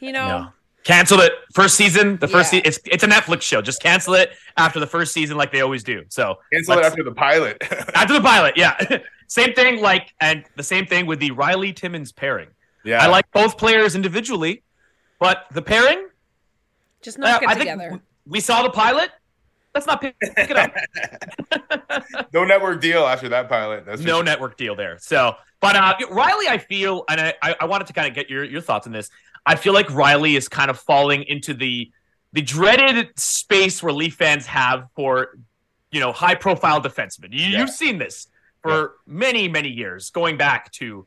You 0.00 0.12
know, 0.12 0.28
no. 0.28 0.48
Cancel 0.84 1.20
it. 1.20 1.32
First 1.54 1.76
season, 1.76 2.18
the 2.18 2.28
first 2.28 2.52
Yeah. 2.52 2.60
season. 2.60 2.66
It's 2.66 2.78
it's 2.84 3.04
a 3.04 3.08
Netflix 3.08 3.42
show. 3.42 3.62
Just 3.62 3.82
cancel 3.82 4.14
it 4.14 4.30
after 4.56 4.78
the 4.78 4.86
first 4.86 5.12
season, 5.12 5.36
like 5.36 5.50
they 5.50 5.62
always 5.62 5.82
do. 5.82 6.04
So 6.08 6.36
Cancel 6.52 6.78
it 6.78 6.84
after 6.84 7.02
the 7.02 7.12
pilot. 7.12 7.62
after 7.94 8.12
the 8.14 8.20
pilot, 8.20 8.54
yeah. 8.56 8.98
same 9.26 9.54
thing, 9.54 9.80
like, 9.80 10.12
and 10.20 10.44
the 10.56 10.62
same 10.62 10.84
thing 10.86 11.06
with 11.06 11.18
the 11.20 11.30
Rielly 11.30 11.74
Timmins 11.74 12.12
pairing. 12.12 12.48
yeah. 12.84 13.02
I 13.02 13.06
like 13.08 13.30
both 13.32 13.56
players 13.56 13.94
individually, 13.94 14.62
but 15.18 15.46
the 15.52 15.62
pairing, 15.62 16.08
just 17.00 17.18
not 17.18 17.42
uh, 17.42 17.46
it 17.46 17.48
I 17.48 17.54
think 17.54 17.70
together. 17.70 18.00
we 18.26 18.40
saw 18.40 18.62
the 18.62 18.70
pilot. 18.70 19.10
Let's 19.74 19.86
not 19.86 20.00
pick, 20.02 20.14
pick 20.20 20.50
it 20.50 20.56
up. 20.56 20.70
no 22.32 22.44
network 22.44 22.80
deal 22.80 23.06
after 23.06 23.28
that 23.30 23.48
pilot. 23.48 23.84
That's 23.86 24.02
no 24.02 24.16
sure. 24.16 24.22
network 24.22 24.56
deal 24.56 24.76
there. 24.76 24.98
So, 25.00 25.34
but 25.60 25.74
uh, 25.74 25.96
Rielly, 26.10 26.46
I 26.48 26.58
feel, 26.58 27.04
and 27.08 27.20
I, 27.20 27.34
I, 27.42 27.56
I 27.62 27.64
wanted 27.64 27.86
to 27.88 27.92
kind 27.92 28.06
of 28.06 28.14
get 28.14 28.30
your, 28.30 28.44
your 28.44 28.60
thoughts 28.60 28.86
on 28.86 28.92
this. 28.92 29.10
I 29.46 29.56
feel 29.56 29.72
like 29.72 29.88
Rielly 29.88 30.36
is 30.36 30.48
kind 30.48 30.70
of 30.70 30.78
falling 30.78 31.24
into 31.24 31.54
the 31.54 31.90
the 32.32 32.42
dreaded 32.42 33.16
space 33.18 33.82
where 33.82 33.92
Leaf 33.92 34.16
fans 34.16 34.44
have 34.46 34.88
for, 34.96 35.38
you 35.92 36.00
know, 36.00 36.10
high 36.10 36.34
profile 36.34 36.80
defensemen. 36.80 37.28
You, 37.30 37.46
Yeah. 37.46 37.58
You've 37.60 37.70
seen 37.70 37.98
this 37.98 38.26
for 38.60 38.94
many, 39.06 39.46
many 39.46 39.68
years, 39.68 40.10
going 40.10 40.36
back 40.36 40.72
to, 40.72 41.06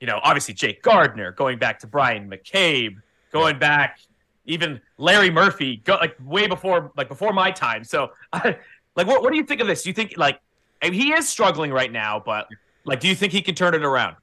you 0.00 0.06
know, 0.06 0.20
obviously 0.22 0.54
Jake 0.54 0.82
Gardiner, 0.82 1.32
going 1.32 1.58
back 1.58 1.80
to 1.80 1.88
Bryan 1.88 2.30
McCabe, 2.30 2.96
going 3.32 3.58
back 3.58 3.98
even 4.44 4.80
Larry 4.98 5.30
Murphy, 5.30 5.78
go, 5.78 5.96
like 5.96 6.16
way 6.24 6.46
before, 6.46 6.92
like 6.96 7.08
before 7.08 7.32
my 7.32 7.50
time. 7.50 7.82
So, 7.82 8.12
like, 8.32 8.60
what, 8.94 9.22
what 9.22 9.32
do 9.32 9.36
you 9.36 9.44
think 9.44 9.60
of 9.60 9.66
this? 9.66 9.82
Do 9.82 9.90
you 9.90 9.94
think 9.94 10.14
like 10.16 10.40
I 10.82 10.90
mean, 10.90 11.00
he 11.00 11.12
is 11.12 11.28
struggling 11.28 11.72
right 11.72 11.90
now, 11.90 12.22
but 12.24 12.48
like, 12.84 13.00
do 13.00 13.08
you 13.08 13.14
think 13.14 13.32
he 13.32 13.42
can 13.42 13.54
turn 13.54 13.74
it 13.74 13.82
around? 13.82 14.16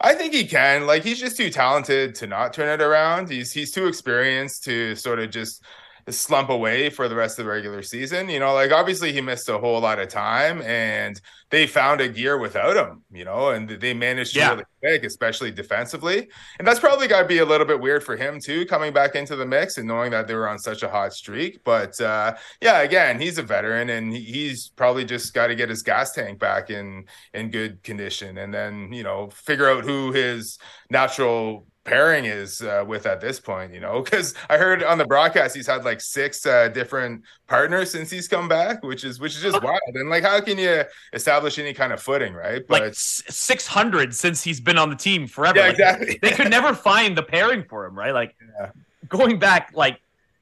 I 0.00 0.14
think 0.14 0.32
he 0.32 0.46
can. 0.46 0.86
Like 0.86 1.02
he's 1.02 1.18
just 1.18 1.36
too 1.36 1.50
talented 1.50 2.14
to 2.16 2.26
not 2.26 2.52
turn 2.52 2.68
it 2.68 2.82
around. 2.84 3.30
He's 3.30 3.52
he's 3.52 3.72
too 3.72 3.86
experienced 3.86 4.64
to 4.64 4.94
sort 4.94 5.18
of 5.18 5.30
just 5.30 5.62
slump 6.10 6.48
away 6.50 6.90
for 6.90 7.08
the 7.08 7.14
rest 7.14 7.38
of 7.38 7.44
the 7.44 7.50
regular 7.50 7.82
season. 7.82 8.28
You 8.28 8.38
know, 8.40 8.54
like 8.54 8.72
obviously 8.72 9.12
he 9.12 9.20
missed 9.20 9.48
a 9.48 9.58
whole 9.58 9.80
lot 9.80 9.98
of 9.98 10.08
time 10.08 10.62
and 10.62 11.20
they 11.50 11.66
found 11.66 12.00
a 12.00 12.08
gear 12.08 12.38
without 12.38 12.76
him, 12.76 13.02
you 13.10 13.24
know, 13.24 13.50
and 13.50 13.68
they 13.68 13.94
managed 13.94 14.36
to 14.36 14.40
Yeah. 14.40 14.50
really 14.50 14.64
quick, 14.82 15.04
especially 15.04 15.50
defensively. 15.50 16.28
And 16.58 16.68
that's 16.68 16.80
probably 16.80 17.08
got 17.08 17.22
to 17.22 17.26
be 17.26 17.38
a 17.38 17.44
little 17.44 17.66
bit 17.66 17.80
weird 17.80 18.04
for 18.04 18.16
him 18.16 18.38
too, 18.40 18.66
coming 18.66 18.92
back 18.92 19.14
into 19.14 19.36
the 19.36 19.46
mix 19.46 19.78
and 19.78 19.88
knowing 19.88 20.10
that 20.10 20.26
they 20.26 20.34
were 20.34 20.48
on 20.48 20.58
such 20.58 20.82
a 20.82 20.88
hot 20.90 21.12
streak. 21.14 21.60
But 21.64 22.00
uh, 22.00 22.34
yeah, 22.60 22.80
again, 22.80 23.20
he's 23.20 23.38
a 23.38 23.42
veteran 23.42 23.90
and 23.90 24.12
he's 24.14 24.68
probably 24.70 25.04
just 25.04 25.32
got 25.34 25.48
to 25.48 25.54
get 25.54 25.70
his 25.70 25.82
gas 25.82 26.12
tank 26.12 26.38
back 26.38 26.70
in 26.70 27.06
in 27.34 27.50
good 27.50 27.82
condition, 27.82 28.38
and 28.38 28.52
then 28.52 28.92
you 28.92 29.02
know 29.02 29.30
figure 29.30 29.70
out 29.70 29.84
who 29.84 30.12
his 30.12 30.58
natural 30.90 31.66
pairing 31.88 32.24
is 32.26 32.60
uh, 32.62 32.84
with 32.86 33.06
at 33.06 33.20
this 33.20 33.40
point. 33.40 33.72
You 33.74 33.80
know, 33.80 34.02
because 34.02 34.34
I 34.48 34.56
heard 34.58 34.82
on 34.82 34.98
the 34.98 35.04
broadcast 35.06 35.56
he's 35.56 35.66
had 35.66 35.84
like 35.84 36.00
six 36.00 36.44
uh, 36.46 36.68
different 36.68 37.22
partners 37.46 37.90
since 37.90 38.10
he's 38.10 38.28
come 38.28 38.48
back, 38.48 38.82
which 38.84 39.04
is 39.04 39.18
which 39.20 39.34
is 39.36 39.42
just 39.42 39.62
wild. 39.62 39.80
And 39.94 40.10
like, 40.10 40.24
how 40.24 40.40
can 40.40 40.58
you 40.58 40.84
establish 41.12 41.58
any 41.58 41.72
kind 41.74 41.92
of 41.92 42.00
footing, 42.00 42.34
right? 42.34 42.62
But 42.68 42.82
like 42.82 42.94
six 42.94 43.66
hundred 43.66 44.14
since 44.14 44.42
he's 44.42 44.60
been 44.60 44.78
on 44.78 44.90
the 44.90 44.96
team 44.96 45.26
forever. 45.26 45.58
yeah, 45.58 45.64
Like, 45.66 45.72
exactly. 45.72 46.18
They 46.22 46.30
could 46.32 46.50
never 46.50 46.74
find 46.74 47.16
the 47.16 47.22
pairing 47.22 47.64
for 47.68 47.86
him, 47.86 47.96
right? 47.98 48.12
Like 48.14 48.34
Yeah. 48.60 48.70
going 49.08 49.38
back, 49.38 49.70
like 49.74 50.00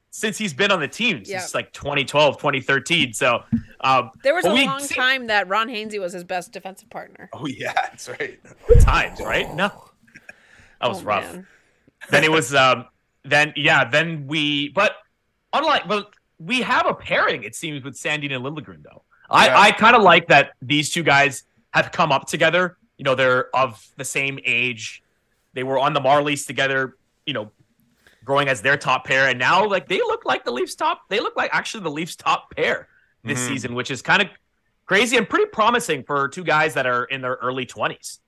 since 0.09 0.37
he's 0.37 0.53
been 0.53 0.71
on 0.71 0.79
the 0.79 0.87
team 0.87 1.23
since 1.23 1.29
Yeah. 1.29 1.57
like 1.57 1.71
2012, 1.73 2.37
2013. 2.37 3.13
So, 3.13 3.43
um, 3.81 4.09
There 4.23 4.33
was 4.33 4.45
a 4.45 4.53
long 4.53 4.79
see- 4.79 4.95
time 4.95 5.27
that 5.27 5.47
Ron 5.47 5.67
Hainsey 5.67 5.99
was 5.99 6.13
his 6.13 6.23
best 6.23 6.51
defensive 6.53 6.89
partner. 6.89 7.29
Oh 7.33 7.45
yeah, 7.45 7.73
that's 7.73 8.09
right. 8.09 8.39
times, 8.79 9.19
right? 9.21 9.53
No, 9.53 9.71
that 10.81 10.89
was 10.89 11.01
Oh, 11.01 11.05
rough. 11.05 11.37
then 12.09 12.23
it 12.23 12.31
was 12.31 12.53
um 12.53 12.85
then 13.23 13.53
yeah 13.55 13.83
then 13.89 14.27
we 14.27 14.69
but 14.69 14.93
unlike 15.53 15.87
but 15.87 16.09
we 16.39 16.61
have 16.61 16.85
a 16.85 16.93
pairing 16.93 17.43
it 17.43 17.55
seems 17.55 17.83
with 17.83 17.95
Sandin 17.95 18.33
and 18.35 18.43
Liljegren 18.45 18.83
though 18.83 19.03
I 19.29 19.47
Yeah. 19.47 19.59
I 19.59 19.71
kind 19.71 19.95
of 19.95 20.01
like 20.03 20.27
that 20.27 20.51
these 20.61 20.89
two 20.89 21.03
guys 21.03 21.43
have 21.71 21.91
come 21.91 22.11
up 22.11 22.27
together 22.27 22.77
you 22.97 23.03
know 23.03 23.15
they're 23.15 23.55
of 23.55 23.85
the 23.97 24.05
same 24.05 24.39
age 24.45 25.03
they 25.53 25.63
were 25.63 25.79
on 25.79 25.93
the 25.93 25.99
Marlies 26.01 26.45
together 26.45 26.95
you 27.25 27.33
know 27.33 27.51
growing 28.23 28.47
as 28.49 28.61
their 28.61 28.77
top 28.77 29.05
pair 29.05 29.27
and 29.29 29.39
now 29.39 29.65
like 29.65 29.87
they 29.87 29.97
look 29.99 30.25
like 30.25 30.43
the 30.45 30.51
Leafs 30.51 30.75
top 30.75 31.01
they 31.09 31.19
look 31.19 31.35
like 31.35 31.49
actually 31.53 31.83
the 31.83 31.91
Leafs 31.91 32.15
top 32.15 32.53
pair 32.55 32.87
this 33.23 33.39
Mhm. 33.39 33.47
season 33.47 33.73
which 33.75 33.89
is 33.91 34.01
kind 34.01 34.21
of 34.21 34.27
crazy 34.85 35.17
and 35.17 35.27
pretty 35.27 35.45
promising 35.47 36.03
for 36.03 36.27
two 36.29 36.43
guys 36.43 36.73
that 36.75 36.85
are 36.85 37.05
in 37.05 37.21
their 37.21 37.33
early 37.41 37.65
20s 37.65 38.19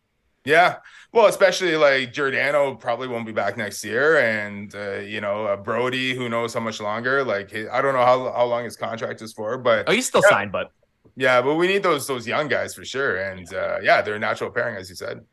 Yeah. 0.50 0.78
Well, 1.12 1.28
especially 1.28 1.76
like 1.76 2.12
Giordano 2.12 2.76
probably 2.76 3.08
won't 3.08 3.26
be 3.26 3.32
back 3.32 3.56
next 3.58 3.84
year, 3.84 4.18
and 4.20 4.74
uh, 4.76 5.00
you 5.14 5.22
know 5.22 5.46
uh, 5.46 5.56
Brodie, 5.58 6.16
who 6.16 6.28
knows 6.30 6.54
how 6.54 6.60
much 6.60 6.80
longer. 6.82 7.24
Like 7.24 7.54
I 7.56 7.82
don't 7.82 7.94
know 7.94 8.06
how 8.12 8.32
how 8.32 8.46
long 8.46 8.64
his 8.64 8.76
contract 8.76 9.22
is 9.22 9.32
for, 9.34 9.58
but 9.58 9.88
oh 9.88 9.92
he's 9.92 10.08
still 10.08 10.22
Yeah. 10.24 10.30
signed 10.30 10.52
but 10.52 10.72
yeah, 11.16 11.42
but 11.42 11.56
we 11.56 11.68
need 11.68 11.84
those 11.84 12.08
those 12.08 12.26
young 12.28 12.48
guys 12.48 12.74
for 12.74 12.86
sure. 12.86 13.18
And 13.18 13.52
uh, 13.54 13.78
yeah, 13.82 14.02
they're 14.02 14.16
a 14.16 14.20
natural 14.20 14.50
pairing, 14.52 14.76
as 14.78 14.90
you 14.90 14.96
said. 14.96 15.26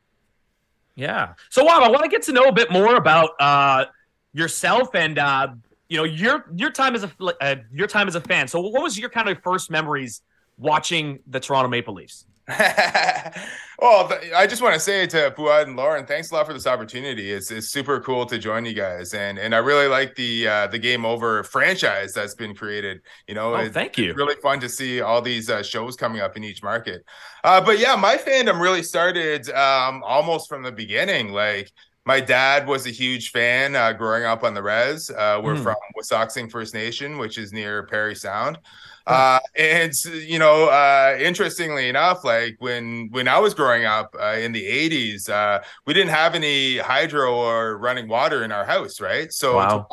Yeah. 0.96 1.34
So, 1.50 1.64
Wab, 1.64 1.82
I 1.82 1.88
want 1.88 2.04
to 2.04 2.08
get 2.08 2.22
to 2.24 2.32
know 2.32 2.44
a 2.44 2.52
bit 2.52 2.70
more 2.70 2.96
about 2.96 3.30
uh, 3.38 3.84
yourself 4.32 4.94
and 4.94 5.18
uh, 5.18 5.48
you 5.88 5.96
know 5.98 6.04
your 6.04 6.46
your 6.54 6.70
time 6.70 6.94
as 6.94 7.04
a 7.04 7.10
uh, 7.40 7.56
your 7.72 7.86
time 7.86 8.08
as 8.08 8.14
a 8.14 8.20
fan. 8.20 8.48
So, 8.48 8.60
what 8.60 8.82
was 8.82 8.98
your 8.98 9.10
kind 9.10 9.28
of 9.28 9.38
first 9.42 9.70
memories 9.70 10.22
watching 10.58 11.18
the 11.26 11.38
Toronto 11.40 11.68
Maple 11.68 11.94
Leafs. 11.94 12.24
well, 13.80 14.08
th- 14.08 14.32
I 14.32 14.46
just 14.46 14.62
want 14.62 14.74
to 14.74 14.80
say 14.80 15.06
to 15.08 15.32
Fouad 15.36 15.64
and 15.64 15.76
Lauren, 15.76 16.06
thanks 16.06 16.30
a 16.30 16.34
lot 16.34 16.46
for 16.46 16.52
this 16.52 16.66
opportunity. 16.66 17.32
It's, 17.32 17.50
it's 17.50 17.68
super 17.68 18.00
cool 18.00 18.24
to 18.26 18.38
join 18.38 18.64
you 18.64 18.72
guys, 18.74 19.14
and 19.14 19.38
and 19.38 19.54
I 19.54 19.58
really 19.58 19.88
like 19.88 20.14
the 20.14 20.46
uh, 20.48 20.66
the 20.68 20.78
game 20.78 21.04
over 21.04 21.42
franchise 21.42 22.12
that's 22.14 22.34
been 22.34 22.54
created. 22.54 23.00
You 23.26 23.34
know, 23.34 23.54
Oh, 23.54 23.58
it's 23.58 23.74
thank 23.74 23.98
you. 23.98 24.14
really 24.14 24.36
fun 24.36 24.60
to 24.60 24.68
see 24.68 25.00
all 25.00 25.20
these 25.20 25.50
uh, 25.50 25.62
shows 25.62 25.96
coming 25.96 26.20
up 26.20 26.36
in 26.36 26.44
each 26.44 26.62
market. 26.62 27.04
Uh, 27.44 27.60
but 27.60 27.78
yeah, 27.78 27.96
my 27.96 28.16
fandom 28.16 28.60
really 28.60 28.82
started 28.82 29.48
um, 29.50 30.02
almost 30.04 30.48
from 30.48 30.62
the 30.62 30.72
beginning. 30.72 31.32
Like 31.32 31.72
my 32.04 32.20
dad 32.20 32.66
was 32.66 32.86
a 32.86 32.90
huge 32.90 33.30
fan 33.32 33.74
uh, 33.74 33.92
growing 33.92 34.24
up 34.24 34.44
on 34.44 34.54
the 34.54 34.62
res. 34.62 35.10
Uh, 35.10 35.40
we're 35.42 35.54
Mhm. 35.56 35.62
from 35.64 35.76
Wasauksing 35.98 36.50
First 36.50 36.74
Nation, 36.74 37.18
which 37.18 37.38
is 37.38 37.52
near 37.52 37.82
Parry 37.86 38.14
Sound. 38.14 38.58
Uh, 39.16 39.38
and 39.56 39.92
you 40.04 40.38
know, 40.38 40.64
uh, 40.68 41.16
interestingly 41.20 41.88
enough, 41.88 42.24
like 42.24 42.56
when 42.58 43.08
when 43.12 43.28
I 43.28 43.38
was 43.38 43.54
growing 43.54 43.84
up 43.84 44.14
uh, 44.20 44.36
in 44.38 44.50
the 44.50 44.64
'80s, 44.64 45.28
uh, 45.30 45.62
we 45.86 45.94
didn't 45.94 46.10
have 46.10 46.34
any 46.34 46.78
hydro 46.78 47.32
or 47.34 47.78
running 47.78 48.08
water 48.08 48.42
in 48.42 48.50
our 48.50 48.64
house, 48.64 49.00
right? 49.00 49.32
So 49.32 49.52
to 49.52 49.56
Wow. 49.56 49.86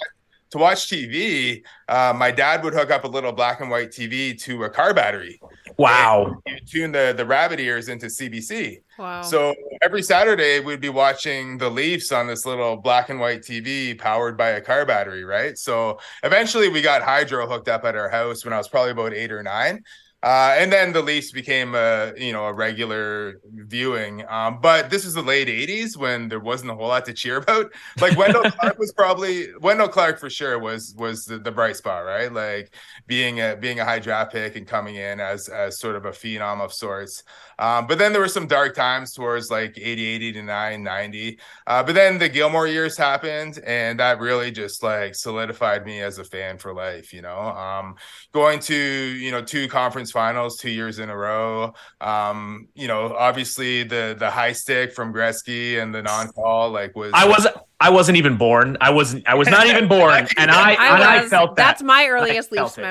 to 0.52 0.58
watch 0.58 0.88
TV, 0.88 1.64
uh, 1.90 2.14
my 2.16 2.32
dad 2.32 2.64
would 2.64 2.74
hook 2.74 2.90
up 2.92 3.04
a 3.04 3.08
little 3.08 3.32
black 3.32 3.62
and 3.62 3.70
white 3.70 3.92
TV 3.92 4.38
to 4.42 4.64
a 4.64 4.70
car 4.70 4.94
battery. 4.94 5.40
Wow. 5.78 6.36
You 6.48 6.60
tune 6.68 6.92
the 6.92 7.14
the 7.16 7.26
rabbit 7.26 7.60
ears 7.60 7.90
into 7.90 8.08
CBC. 8.08 8.83
Wow. 8.98 9.22
So 9.24 9.56
every 9.82 10.04
Saturday 10.04 10.60
we'd 10.60 10.82
be 10.82 10.90
watching 10.90 11.58
the 11.58 11.70
Leafs 11.70 12.12
on 12.12 12.28
this 12.28 12.46
little 12.46 12.78
black 12.78 13.10
and 13.10 13.20
white 13.20 13.42
TV 13.42 13.98
powered 13.98 14.38
by 14.38 14.50
a 14.50 14.62
car 14.62 14.86
battery, 14.86 15.24
right? 15.24 15.58
So 15.58 16.00
eventually 16.24 16.70
we 16.70 16.82
got 16.82 17.02
hydro 17.02 17.48
hooked 17.48 17.68
up 17.68 17.86
at 17.86 17.96
our 17.96 18.10
house 18.10 18.46
when 18.46 18.54
I 18.54 18.58
was 18.58 18.68
probably 18.68 18.92
about 18.92 19.14
eight 19.14 19.32
or 19.32 19.42
nine. 19.42 19.84
Uh, 20.24 20.56
and 20.58 20.72
then 20.72 20.94
the 20.94 21.02
Leafs 21.02 21.32
became 21.32 21.76
a 21.76 22.14
you 22.18 22.32
know 22.32 22.46
a 22.46 22.54
regular 22.54 23.42
viewing. 23.54 24.24
Um, 24.30 24.60
but 24.62 24.90
this 24.90 25.04
is 25.04 25.14
the 25.14 25.22
late 25.22 25.50
'80s 25.50 25.98
when 25.98 26.30
there 26.30 26.40
wasn't 26.40 26.72
a 26.72 26.76
whole 26.76 26.88
lot 26.88 27.04
to 27.06 27.14
cheer 27.14 27.38
about. 27.38 27.74
Like 28.00 28.18
Wendell 28.18 28.50
Clark 28.52 28.80
was 28.80 28.94
probably 28.94 29.50
Wendell 29.60 29.90
Clark 29.90 30.20
for 30.20 30.30
sure 30.30 30.58
was 30.60 30.96
was 30.98 31.26
the, 31.26 31.40
the 31.40 31.52
bright 31.52 31.76
spot, 31.76 32.06
right? 32.06 32.32
Like 32.32 32.74
being 33.06 33.42
a 33.42 33.58
being 33.60 33.82
a 33.82 33.86
high 33.86 34.00
draft 34.00 34.32
pick 34.32 34.56
and 34.56 34.66
coming 34.66 34.96
in 34.96 35.20
as 35.20 35.50
as 35.50 35.80
sort 35.80 35.98
of 35.98 36.06
a 36.06 36.12
phenom 36.12 36.62
of 36.62 36.72
sorts. 36.72 37.24
Um, 37.60 37.88
but 37.88 37.98
then 37.98 38.14
there 38.14 38.22
were 38.22 38.28
some 38.28 38.48
dark 38.48 38.76
times 38.76 39.14
towards 39.14 39.52
like 39.52 39.78
80, 39.78 40.06
89, 40.06 40.84
90. 40.84 41.40
Uh, 41.68 41.84
but 41.84 41.94
then 41.96 42.18
the 42.18 42.30
Gilmour 42.30 42.68
years 42.68 42.98
happened, 42.98 43.60
and 43.66 44.00
that 44.00 44.20
really 44.20 44.52
just 44.52 44.82
like 44.84 45.16
solidified 45.16 45.86
me 45.86 46.02
as 46.02 46.18
a 46.18 46.24
fan 46.24 46.58
for 46.58 46.74
life, 46.74 47.14
you 47.14 47.22
know. 47.22 47.38
Um, 47.38 47.96
going 48.34 48.60
to, 48.62 48.76
you 48.76 49.32
know, 49.32 49.42
two 49.44 49.68
conference 49.68 50.13
finals 50.14 50.58
two 50.58 50.70
years 50.70 51.00
in 51.00 51.10
a 51.10 51.18
row. 51.18 51.74
Um, 52.00 52.70
you 52.76 52.88
know, 52.88 53.14
obviously 53.14 53.84
the 53.84 54.16
the 54.18 54.30
high 54.30 54.54
stick 54.54 54.94
from 54.94 55.14
Gretzky 55.14 55.82
and 55.82 55.94
the 55.94 56.02
non-call 56.02 56.70
like 56.72 56.96
was 56.96 57.12
I 57.14 57.28
wasn't. 57.28 57.58
I 57.82 57.90
wasn't 57.90 58.18
even 58.18 58.38
born. 58.38 58.78
I 58.80 58.92
wasn't 58.92 59.28
I 59.28 59.36
was 59.36 59.50
not 59.50 59.68
even 59.68 59.88
born. 59.98 60.26
And 60.38 60.50
I, 60.50 60.72
and 60.72 61.04
I 61.04 61.22
was- 61.24 61.30
felt 61.30 61.58
that. 61.58 61.64
That's 61.66 61.84
my 61.84 62.08
earliest 62.08 62.50
felt 62.52 62.70
Leafs 62.70 62.78
it. 62.78 62.82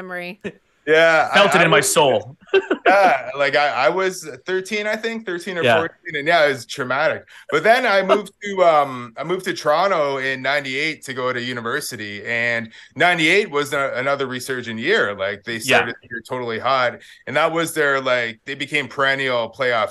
yeah, 0.87 1.33
felt 1.33 1.53
I- 1.55 1.59
it 1.59 1.61
I 1.61 1.65
in 1.65 1.71
my 1.71 1.79
was- 1.79 1.93
soul. 1.93 2.37
yeah, 2.87 3.31
like 3.39 3.57
I, 3.57 3.87
I 3.87 3.89
was 3.89 4.29
13, 4.45 4.87
I 4.87 4.95
think, 4.95 5.25
13 5.25 5.57
or 5.57 5.63
Yeah. 5.63 5.79
14, 5.79 6.17
and 6.17 6.29
yeah, 6.29 6.45
it 6.45 6.49
was 6.53 6.67
traumatic. 6.67 7.27
But 7.51 7.63
then 7.65 7.87
I 7.87 8.03
moved 8.03 8.31
to 8.43 8.63
um 8.65 9.15
I 9.17 9.25
moved 9.25 9.47
to 9.47 9.55
Toronto 9.55 10.19
in 10.19 10.43
98 10.43 11.03
to 11.05 11.15
go 11.15 11.33
to 11.33 11.41
university, 11.41 12.23
and 12.27 12.71
98 12.97 13.51
was 13.51 13.73
a, 13.73 13.93
another 13.95 14.27
resurgent 14.27 14.79
year. 14.81 15.15
Like 15.15 15.45
they 15.45 15.55
Yeah. 15.55 15.61
started 15.79 15.95
year 16.03 16.21
totally 16.29 16.59
hot, 16.59 17.01
and 17.27 17.37
that 17.37 17.51
was 17.53 17.73
their 17.73 18.01
like 18.03 18.41
they 18.45 18.55
became 18.55 18.87
perennial 18.89 19.51
playoff 19.51 19.91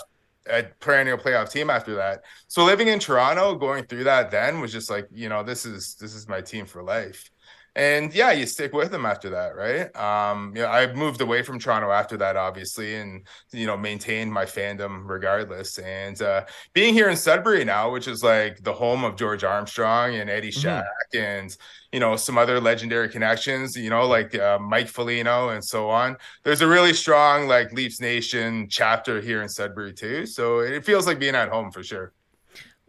a 0.49 0.63
perennial 0.79 1.17
playoff 1.17 1.51
team 1.51 1.69
after 1.69 1.95
that. 1.95 2.21
So 2.47 2.63
living 2.63 2.87
in 2.89 2.99
Toronto, 2.99 3.55
going 3.55 3.85
through 3.85 4.03
that 4.05 4.31
then 4.31 4.59
was 4.59 4.71
just 4.71 4.89
like, 4.89 5.07
you 5.11 5.29
know, 5.29 5.41
this 5.43 5.65
is 5.65 5.95
this 5.95 6.13
is 6.13 6.27
my 6.27 6.41
team 6.41 6.65
for 6.67 6.83
life. 6.83 7.29
And 7.73 8.13
yeah, 8.13 8.33
you 8.33 8.45
stick 8.47 8.73
with 8.73 8.91
them 8.91 9.05
after 9.05 9.29
that, 9.29 9.55
right? 9.55 9.95
Um, 9.95 10.51
you 10.53 10.61
know, 10.61 10.67
I 10.67 10.91
moved 10.93 11.21
away 11.21 11.41
from 11.41 11.57
Toronto 11.57 11.89
after 11.89 12.17
that, 12.17 12.35
obviously, 12.35 12.95
and 12.95 13.25
you 13.53 13.65
know, 13.65 13.77
maintained 13.77 14.31
my 14.33 14.43
fandom 14.43 15.07
regardless. 15.07 15.77
And 15.79 16.21
uh, 16.21 16.45
being 16.73 16.93
here 16.93 17.07
in 17.09 17.15
Sudbury 17.15 17.63
now, 17.63 17.89
which 17.89 18.09
is 18.09 18.23
like 18.23 18.61
the 18.63 18.73
home 18.73 19.05
of 19.05 19.15
George 19.15 19.45
Armstrong 19.45 20.15
and 20.15 20.29
Eddie 20.29 20.51
Mhm. 20.55 20.83
Shack, 20.83 20.83
and 21.13 21.55
you 21.93 22.01
know, 22.01 22.17
some 22.17 22.37
other 22.37 22.59
legendary 22.59 23.07
connections, 23.07 23.75
you 23.77 23.89
know, 23.89 24.05
like 24.05 24.35
uh, 24.35 24.59
Mike 24.59 24.89
Foligno 24.89 25.49
and 25.49 25.63
so 25.63 25.89
on. 25.89 26.17
There's 26.43 26.61
a 26.61 26.67
really 26.67 26.93
strong 26.93 27.47
like 27.47 27.71
Leafs 27.71 28.01
Nation 28.01 28.67
chapter 28.69 29.21
here 29.21 29.41
in 29.41 29.47
Sudbury 29.49 29.93
too, 29.93 30.25
so 30.25 30.59
it 30.59 30.85
feels 30.85 31.07
like 31.07 31.19
being 31.19 31.35
at 31.35 31.47
home 31.49 31.71
for 31.71 31.83
sure. 31.83 32.13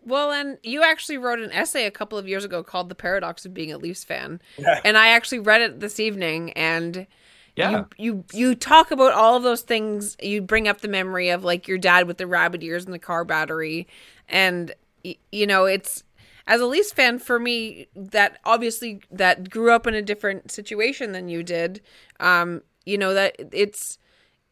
Well, 0.05 0.33
and 0.33 0.59
you 0.62 0.83
actually 0.83 1.19
wrote 1.19 1.38
an 1.41 1.53
essay 1.53 1.87
a 1.87 1.91
couple 1.91 2.19
of 2.19 2.27
years 2.29 2.45
ago 2.45 2.62
called 2.62 2.88
"The 2.88 2.95
Paradox 2.95 3.45
of 3.47 3.55
Being 3.55 3.73
a 3.73 3.79
Leafs 3.79 4.05
Fan," 4.05 4.41
Yeah. 4.59 4.81
and 4.85 4.97
I 4.99 5.09
actually 5.09 5.38
read 5.41 5.61
it 5.61 5.81
this 5.81 6.01
evening. 6.01 6.53
And 6.53 7.07
Yeah. 7.57 7.71
you 7.71 7.87
you 7.99 8.25
you 8.33 8.55
talk 8.55 8.91
about 8.91 9.12
all 9.12 9.37
of 9.37 9.43
those 9.43 9.62
things. 9.62 10.17
You 10.21 10.41
bring 10.43 10.67
up 10.69 10.81
the 10.81 10.88
memory 10.88 11.29
of 11.31 11.45
like 11.45 11.69
your 11.69 11.79
dad 11.79 12.07
with 12.07 12.19
the 12.19 12.27
rabbit 12.27 12.62
ears 12.62 12.85
and 12.85 12.93
the 12.95 12.99
car 12.99 13.25
battery, 13.25 13.87
and 14.29 14.75
y- 15.05 15.17
you 15.31 15.47
know 15.47 15.67
it's 15.67 16.03
as 16.47 16.61
a 16.61 16.67
Leafs 16.67 16.93
fan 16.93 17.19
for 17.21 17.38
me 17.38 17.87
that 17.95 18.38
obviously 18.45 19.01
that 19.11 19.49
grew 19.51 19.71
up 19.71 19.87
in 19.87 19.95
a 19.95 20.03
different 20.03 20.51
situation 20.51 21.12
than 21.12 21.29
you 21.29 21.43
did. 21.45 21.81
Um, 22.19 22.62
you 22.85 22.99
know 22.99 23.15
that 23.15 23.37
it's 23.53 23.99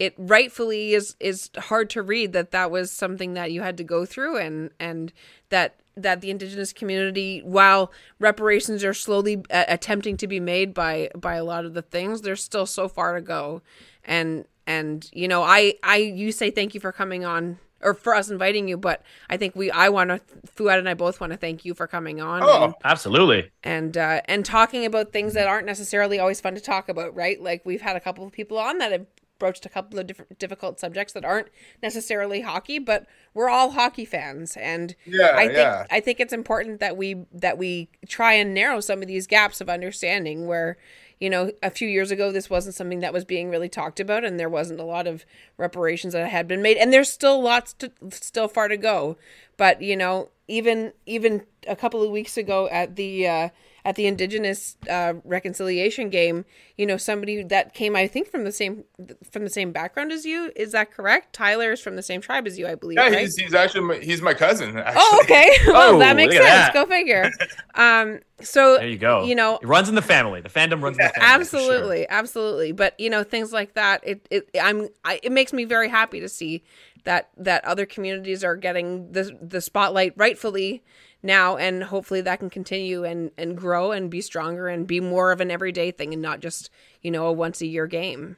it 0.01 0.15
rightfully 0.17 0.95
is 0.95 1.15
is 1.21 1.51
hard 1.57 1.89
to 1.91 2.03
read 2.03 2.33
that 2.33 2.51
that 2.51 2.71
was 2.73 2.91
something 2.91 3.35
that 3.35 3.53
you 3.53 3.61
had 3.61 3.77
to 3.77 3.85
go 3.85 4.05
through 4.05 4.39
and 4.39 4.71
and 4.81 5.13
that 5.51 5.77
that 5.97 6.21
the 6.23 6.31
indigenous 6.31 6.73
community 6.73 7.41
while 7.45 7.93
reparations 8.19 8.83
are 8.83 8.95
slowly 8.95 9.43
uh, 9.51 9.65
attempting 9.69 10.17
to 10.17 10.27
be 10.27 10.41
made 10.41 10.73
by 10.75 11.11
by 11.15 11.35
a 11.35 11.45
lot 11.45 11.65
of 11.65 11.75
the 11.75 11.83
things 11.83 12.23
there's 12.23 12.43
still 12.43 12.67
so 12.67 12.89
far 12.89 13.15
to 13.15 13.21
go 13.21 13.61
and 14.05 14.47
and 14.67 15.09
you 15.13 15.29
know 15.29 15.43
i 15.43 15.75
i 15.85 15.97
you 15.97 16.33
say 16.33 16.51
thank 16.51 16.75
you 16.75 16.81
for 16.81 16.91
coming 16.93 17.25
on 17.25 17.59
or 17.83 17.93
for 17.93 18.15
us 18.15 18.31
inviting 18.31 18.69
you 18.69 18.79
but 18.79 19.03
i 19.29 19.37
think 19.37 19.55
we 19.55 19.71
i 19.73 19.89
want 19.91 20.09
to 20.09 20.19
fouad 20.57 20.79
and 20.79 20.89
i 20.89 20.95
both 20.95 21.21
want 21.21 21.33
to 21.33 21.37
thank 21.37 21.65
you 21.67 21.75
for 21.75 21.87
coming 21.87 22.21
on 22.21 22.43
Oh, 22.43 22.65
and, 22.65 22.75
Absolutely. 22.85 23.51
and 23.63 23.97
uh 23.99 24.23
and 24.27 24.45
talking 24.47 24.87
about 24.87 25.13
things 25.13 25.35
that 25.35 25.47
aren't 25.49 25.67
necessarily 25.67 26.19
always 26.19 26.41
fun 26.41 26.55
to 26.55 26.61
talk 26.61 26.89
about 26.89 27.15
right 27.15 27.39
like 27.43 27.67
we've 27.67 27.83
had 27.83 27.97
a 27.97 28.01
couple 28.01 28.25
of 28.25 28.33
people 28.33 28.57
on 28.59 28.79
that 28.79 28.93
have 28.93 29.07
broached 29.40 29.66
a 29.66 29.68
couple 29.68 29.98
of 29.98 30.07
different 30.07 30.38
difficult 30.38 30.79
subjects 30.79 31.12
that 31.14 31.24
aren't 31.24 31.48
necessarily 31.83 32.42
hockey 32.42 32.79
but 32.79 33.07
we're 33.35 33.48
all 33.48 33.70
hockey 33.70 34.05
fans. 34.05 34.57
And 34.57 34.94
yeah, 35.07 35.33
I 35.35 35.46
think 35.46 35.59
yeah. 35.59 35.87
I 35.90 36.00
think 36.00 36.20
it's 36.20 36.33
important 36.33 36.81
that 36.81 36.96
we 36.96 37.26
that 37.33 37.59
we 37.59 37.88
try 38.09 38.35
and 38.35 38.55
narrow 38.55 38.81
some 38.81 39.03
of 39.03 39.09
these 39.09 39.26
gaps 39.26 39.61
of 39.61 39.68
understanding 39.68 40.46
where 40.46 40.76
you 41.20 41.31
know 41.31 41.53
a 41.62 41.70
few 41.70 41.88
years 41.88 42.11
ago 42.11 42.33
this 42.33 42.50
wasn't 42.50 42.74
something 42.74 43.00
that 43.00 43.12
was 43.12 43.24
being 43.24 43.50
really 43.50 43.68
talked 43.68 44.00
about 44.00 44.24
and 44.24 44.40
there 44.40 44.48
wasn't 44.48 44.81
a 44.81 44.85
lot 44.85 45.07
of 45.07 45.24
reparations 45.57 46.12
that 46.12 46.29
had 46.29 46.48
been 46.48 46.62
made. 46.62 46.76
And 46.76 46.92
there's 46.92 47.11
still 47.11 47.40
lots 47.40 47.72
to 47.74 47.92
still 48.11 48.48
far 48.48 48.68
to 48.68 48.76
go. 48.76 49.16
But 49.57 49.83
you 49.83 49.96
know 49.96 50.31
even 50.48 50.92
even 51.07 51.46
a 51.68 51.76
couple 51.76 52.03
of 52.03 52.11
weeks 52.11 52.37
ago 52.37 52.68
at 52.70 52.96
the 52.96 53.29
uh 53.29 53.48
at 53.85 53.97
the 53.97 54.07
indigenous 54.07 54.77
uh, 54.88 55.14
reconciliation 55.25 56.11
game 56.11 56.45
you 56.77 56.87
know 56.87 56.97
somebody 56.97 57.43
that 57.43 57.75
came 57.75 57.97
i 57.97 58.07
think 58.07 58.29
from 58.29 58.45
the 58.45 58.53
same 58.53 58.85
from 59.31 59.45
the 59.45 59.51
same 59.51 59.73
background 59.73 60.12
as 60.12 60.25
you 60.25 60.51
is 60.57 60.73
that 60.73 60.90
correct 60.90 61.33
tyler 61.33 61.73
is 61.73 61.81
from 61.81 61.97
the 61.97 62.03
same 62.03 62.21
tribe 62.21 62.47
as 62.47 62.59
you 62.59 62.66
i 62.66 62.75
believe 62.75 62.97
Yeah, 62.99 63.09
right 63.09 63.19
he's, 63.21 63.37
he's 63.37 63.55
actually 63.55 63.83
my, 63.83 63.97
he's 63.97 64.23
my 64.23 64.35
cousin. 64.35 64.77
Actually. 64.77 64.95
Oh, 64.97 65.21
okay. 65.25 65.51
Well, 65.66 65.95
Oh, 65.97 65.99
that 65.99 66.16
makes 66.16 66.35
sense. 66.35 66.45
that. 66.47 66.75
Go 66.75 66.87
figure. 66.87 67.31
Um, 67.75 68.19
so 68.40 68.77
There 68.79 68.88
you 68.88 68.99
go. 68.99 69.25
You 69.25 69.35
know, 69.35 69.57
it 69.57 69.66
runs 69.66 69.88
in 69.88 69.95
the 69.95 70.03
family. 70.03 70.40
The 70.40 70.49
fandom 70.49 70.83
runs 70.83 70.99
in 70.99 71.05
the 71.05 71.11
family. 71.11 71.45
for 71.45 71.57
sure. 71.57 71.61
absolutely, 71.62 72.09
absolutely. 72.09 72.73
But 72.73 72.99
you 72.99 73.09
know, 73.09 73.23
things 73.23 73.53
like 73.53 73.75
that. 73.75 74.03
It 74.05 74.27
it 74.31 74.51
I'm 74.61 74.88
I, 75.05 75.21
it 75.23 75.31
makes 75.33 75.53
me 75.53 75.64
very 75.64 75.88
happy 75.88 76.19
to 76.21 76.29
see 76.29 76.62
that 77.05 77.31
that 77.37 77.64
other 77.64 77.87
communities 77.87 78.43
are 78.45 78.57
getting 78.57 79.12
the 79.12 79.38
the 79.40 79.61
spotlight 79.61 80.12
rightfully 80.16 80.83
now, 81.22 81.56
and 81.56 81.85
hopefully 81.85 82.20
that 82.22 82.38
can 82.40 82.50
continue 82.50 83.04
and 83.04 83.30
and 83.38 83.56
grow 83.56 83.92
and 83.92 84.11
be 84.11 84.20
stronger 84.20 84.68
and 84.68 84.87
be 84.87 85.00
more 85.00 85.33
of 85.33 85.40
an 85.40 85.50
everyday 85.50 85.90
thing 85.90 86.12
and 86.12 86.22
not 86.22 86.40
just 86.40 86.70
you 87.02 87.11
know 87.11 87.26
a 87.26 87.33
once 87.33 87.61
a 87.61 87.66
year 87.66 87.87
game. 87.87 88.37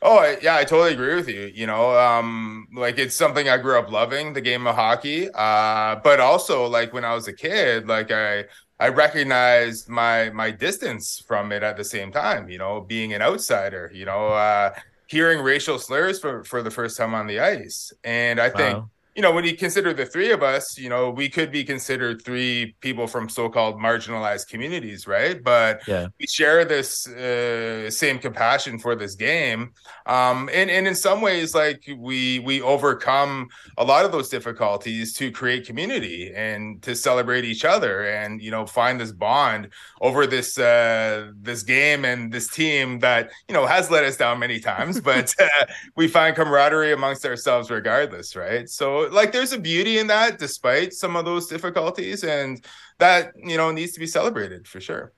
Oh 0.00 0.36
yeah, 0.42 0.56
I 0.56 0.64
totally 0.64 0.92
agree 0.92 1.14
with 1.14 1.28
you. 1.28 1.50
You 1.54 1.66
know, 1.66 1.96
um, 1.96 2.68
like 2.74 2.98
it's 2.98 3.14
something 3.14 3.48
I 3.48 3.56
grew 3.58 3.78
up 3.78 3.90
loving, 3.90 4.32
the 4.32 4.40
game 4.40 4.66
of 4.66 4.74
hockey. 4.74 5.28
Uh, 5.32 5.96
but 6.02 6.20
also 6.20 6.66
like 6.66 6.92
when 6.92 7.04
I 7.04 7.14
was 7.14 7.28
a 7.28 7.32
kid, 7.32 7.86
like 7.88 8.10
I 8.10 8.46
I 8.80 8.88
recognized 8.88 9.88
my 9.88 10.30
my 10.30 10.50
distance 10.50 11.22
from 11.26 11.52
it 11.52 11.62
at 11.62 11.76
the 11.76 11.84
same 11.84 12.10
time. 12.12 12.48
You 12.48 12.58
know, 12.58 12.80
being 12.80 13.12
an 13.12 13.22
outsider. 13.22 13.90
You 13.94 14.04
know, 14.06 14.28
uh, 14.28 14.74
hearing 15.06 15.40
racial 15.40 15.78
slurs 15.78 16.18
for 16.18 16.42
for 16.44 16.62
the 16.62 16.70
first 16.70 16.96
time 16.96 17.14
on 17.14 17.26
the 17.26 17.40
ice, 17.40 17.92
and 18.04 18.40
I 18.40 18.50
think. 18.50 18.78
Wow. 18.78 18.88
You 19.14 19.20
know, 19.20 19.30
when 19.32 19.44
you 19.44 19.54
consider 19.56 19.92
the 19.92 20.06
three 20.06 20.30
of 20.32 20.42
us, 20.42 20.78
you 20.78 20.88
know, 20.88 21.10
we 21.10 21.28
could 21.28 21.52
be 21.52 21.64
considered 21.64 22.22
three 22.22 22.74
people 22.80 23.06
from 23.06 23.28
so-called 23.28 23.76
marginalized 23.78 24.48
communities, 24.48 25.06
right? 25.06 25.42
But 25.42 25.82
Yeah. 25.86 26.06
we 26.18 26.26
share 26.26 26.64
this 26.64 27.06
uh, 27.08 27.90
same 27.90 28.18
compassion 28.18 28.78
for 28.78 28.94
this 28.94 29.14
game, 29.14 29.72
um, 30.06 30.48
and 30.52 30.70
and 30.70 30.86
in 30.86 30.94
some 30.94 31.20
ways, 31.20 31.54
like 31.54 31.82
we 31.98 32.38
we 32.40 32.62
overcome 32.62 33.48
a 33.76 33.84
lot 33.84 34.04
of 34.06 34.12
those 34.12 34.28
difficulties 34.30 35.12
to 35.14 35.30
create 35.30 35.66
community 35.66 36.32
and 36.34 36.82
to 36.82 36.94
celebrate 36.94 37.44
each 37.44 37.64
other, 37.66 38.04
and 38.06 38.40
you 38.40 38.50
know, 38.50 38.64
find 38.66 38.98
this 38.98 39.12
bond 39.12 39.68
over 40.00 40.26
this 40.26 40.58
uh, 40.58 41.30
this 41.40 41.62
game 41.62 42.04
and 42.06 42.32
this 42.32 42.48
team 42.48 42.98
that 43.00 43.30
you 43.48 43.54
know 43.54 43.66
has 43.66 43.90
let 43.90 44.04
us 44.04 44.16
down 44.16 44.38
many 44.38 44.58
times, 44.58 45.00
but 45.10 45.34
uh, 45.38 45.48
we 45.96 46.08
find 46.08 46.34
camaraderie 46.34 46.92
amongst 46.92 47.26
ourselves 47.26 47.70
regardless, 47.70 48.34
right? 48.34 48.68
So 48.68 49.01
like 49.10 49.32
there's 49.32 49.52
a 49.52 49.58
beauty 49.58 49.98
in 49.98 50.06
that 50.08 50.38
despite 50.38 50.92
some 50.92 51.16
of 51.16 51.24
those 51.24 51.46
difficulties 51.46 52.24
and 52.24 52.64
that 52.98 53.32
you 53.36 53.56
know 53.56 53.70
needs 53.70 53.92
to 53.92 54.00
be 54.00 54.06
celebrated 54.06 54.66
for 54.68 54.80
sure. 54.80 55.12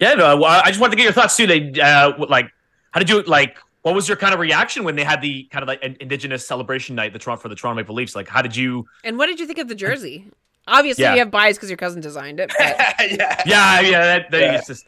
Yeah, 0.00 0.14
no, 0.14 0.44
I 0.44 0.68
just 0.68 0.80
wanted 0.80 0.92
to 0.92 0.96
get 0.96 1.04
your 1.04 1.12
thoughts 1.12 1.36
too. 1.36 1.46
They 1.46 1.72
uh, 1.80 2.12
like, 2.28 2.50
how 2.92 3.00
did 3.00 3.10
you 3.10 3.22
like? 3.22 3.58
What 3.82 3.94
was 3.94 4.06
your 4.08 4.16
kind 4.16 4.34
of 4.34 4.40
reaction 4.40 4.84
when 4.84 4.96
they 4.96 5.04
had 5.04 5.20
the 5.20 5.44
kind 5.50 5.62
of 5.62 5.68
like 5.68 5.82
in- 5.82 5.96
Indigenous 6.00 6.46
celebration 6.46 6.94
night, 6.94 7.12
the 7.12 7.18
Toronto 7.18 7.42
for 7.42 7.48
the 7.48 7.54
Toronto 7.54 7.76
Maple 7.80 7.94
Leafs? 7.94 8.14
Like, 8.14 8.28
how 8.28 8.42
did 8.42 8.54
you? 8.54 8.86
And 9.04 9.18
what 9.18 9.26
did 9.26 9.40
you 9.40 9.46
think 9.46 9.58
of 9.58 9.68
the 9.68 9.74
jersey? 9.74 10.26
Obviously, 10.66 11.02
Yeah. 11.04 11.14
you 11.14 11.18
have 11.20 11.30
bias 11.30 11.56
because 11.56 11.70
your 11.70 11.78
cousin 11.78 12.00
designed 12.00 12.38
it. 12.40 12.52
But 12.58 12.76
yeah. 13.12 13.42
Yeah, 13.46 13.80
yeah, 13.80 14.00
that, 14.04 14.30
that 14.30 14.40
Yeah. 14.40 14.54
it's 14.58 14.66
just 14.66 14.86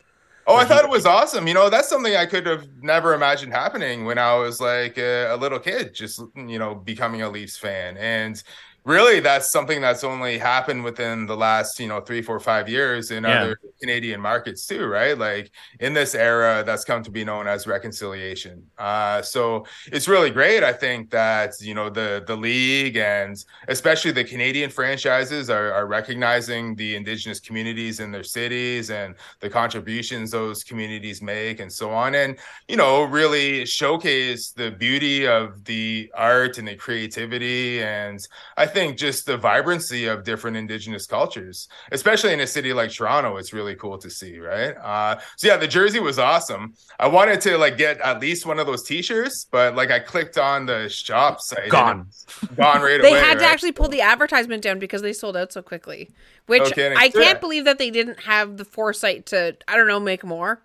Oh, 0.51 0.57
I 0.57 0.65
thought 0.65 0.83
it 0.83 0.91
was 0.91 1.07
awesome. 1.07 1.47
You 1.47 1.55
know, 1.55 1.71
that's 1.71 1.89
something 1.89 2.17
I 2.17 2.27
could 2.27 2.45
have 2.45 2.67
never 2.83 3.15
imagined 3.15 3.53
happening 3.53 4.05
when 4.05 4.19
I 4.19 4.35
was 4.35 4.61
like 4.61 4.99
a, 4.99 5.33
a 5.33 5.37
little 5.37 5.61
kid, 5.61 5.95
just, 5.95 6.21
you 6.35 6.59
know, 6.59 6.75
becoming 6.75 7.23
a 7.23 7.31
Leafs 7.31 7.57
fan. 7.57 7.97
And 7.97 8.43
really, 8.85 9.21
that's 9.21 9.51
something 9.53 9.81
that's 9.81 10.05
only 10.05 10.39
happened 10.39 10.83
within 10.85 11.27
the 11.27 11.37
last, 11.37 11.79
you 11.79 11.87
know, 11.89 12.01
three, 12.01 12.23
four, 12.23 12.41
five 12.41 12.69
years 12.69 13.11
in 13.11 13.25
Yeah. 13.25 13.33
other 13.35 13.59
Canadian 13.81 14.21
markets 14.21 14.67
too, 14.67 14.87
right? 14.87 15.17
Like 15.17 15.51
in 15.81 15.93
this 15.95 16.15
era, 16.15 16.63
that's 16.65 16.85
come 16.85 17.03
to 17.03 17.11
be 17.11 17.25
known 17.25 17.47
as 17.47 17.67
reconciliation. 17.67 18.65
Uh, 18.79 19.23
so 19.23 19.67
it's 19.93 20.09
really 20.09 20.31
great. 20.31 20.63
I 20.63 20.73
think 20.73 21.11
that, 21.11 21.53
you 21.61 21.75
know, 21.75 21.91
the, 21.91 22.25
the 22.27 22.37
league 22.37 22.97
and 22.97 23.37
especially 23.69 24.13
the 24.13 24.25
Canadian 24.25 24.71
franchises 24.71 25.51
are, 25.51 25.73
are 25.73 25.87
recognizing 25.87 26.75
the 26.77 26.97
Indigenous 26.97 27.41
communities 27.41 28.01
in 28.01 28.11
their 28.11 28.23
cities 28.25 28.91
and 28.91 29.15
the 29.41 29.49
contributions 29.51 30.31
those 30.31 30.63
communities 30.65 31.21
make 31.23 31.61
and 31.61 31.73
so 31.73 31.91
on 31.91 32.15
and 32.15 32.39
you 32.69 32.77
know 32.77 33.03
really 33.05 33.65
showcase 33.67 34.53
the 34.53 34.71
beauty 34.71 35.27
of 35.27 35.65
the 35.65 36.11
art 36.15 36.59
and 36.59 36.69
the 36.69 36.75
creativity 36.77 37.83
and 37.83 38.27
i 38.57 38.67
think 38.73 38.97
just 38.97 39.27
the 39.27 39.37
vibrancy 39.37 40.07
of 40.07 40.25
different 40.25 40.57
indigenous 40.57 41.07
cultures 41.07 41.69
especially 41.93 42.33
in 42.33 42.41
a 42.41 42.47
city 42.47 42.73
like 42.73 42.91
toronto 42.91 43.37
it's 43.37 43.53
really 43.53 43.75
cool 43.75 43.99
to 43.99 44.09
see 44.11 44.39
right 44.39 44.75
uh 44.79 45.19
so 45.37 45.47
yeah 45.49 45.57
the 45.57 45.69
jersey 45.69 46.01
was 46.01 46.19
awesome 46.19 46.75
i 46.99 47.07
wanted 47.07 47.41
to 47.41 47.57
like 47.59 47.77
get 47.77 48.01
at 48.01 48.21
least 48.21 48.47
one 48.47 48.59
of 48.59 48.67
those 48.67 48.83
t-shirts 48.83 49.47
but 49.51 49.75
like 49.75 49.91
i 49.91 49.99
clicked 49.99 50.39
on 50.39 50.67
the 50.67 50.89
shop 50.89 51.41
site 51.41 51.69
Gone. 51.71 52.09
gone 52.57 52.81
right 52.83 53.01
they 53.03 53.09
away 53.11 53.21
They 53.21 53.27
had 53.27 53.35
to 53.39 53.45
right? 53.45 53.53
actually 53.53 53.73
pull 53.73 53.89
the 53.89 54.01
advertisement 54.01 54.63
down 54.63 54.79
because 54.79 55.03
they 55.03 55.13
sold 55.13 55.37
out 55.37 55.53
so 55.53 55.63
quickly. 55.63 56.11
Which 56.47 56.63
No 56.63 56.71
kidding. 56.71 56.97
I 56.99 57.09
can't 57.11 57.15
Yeah. 57.25 57.35
believe 57.39 57.65
that 57.65 57.79
they 57.79 57.91
didn't 57.91 58.21
have 58.21 58.57
the 58.57 58.65
foresight 58.65 59.27
to, 59.27 59.57
I 59.69 59.77
don't 59.77 59.87
know, 59.87 60.01
make 60.01 60.25
more. 60.25 60.63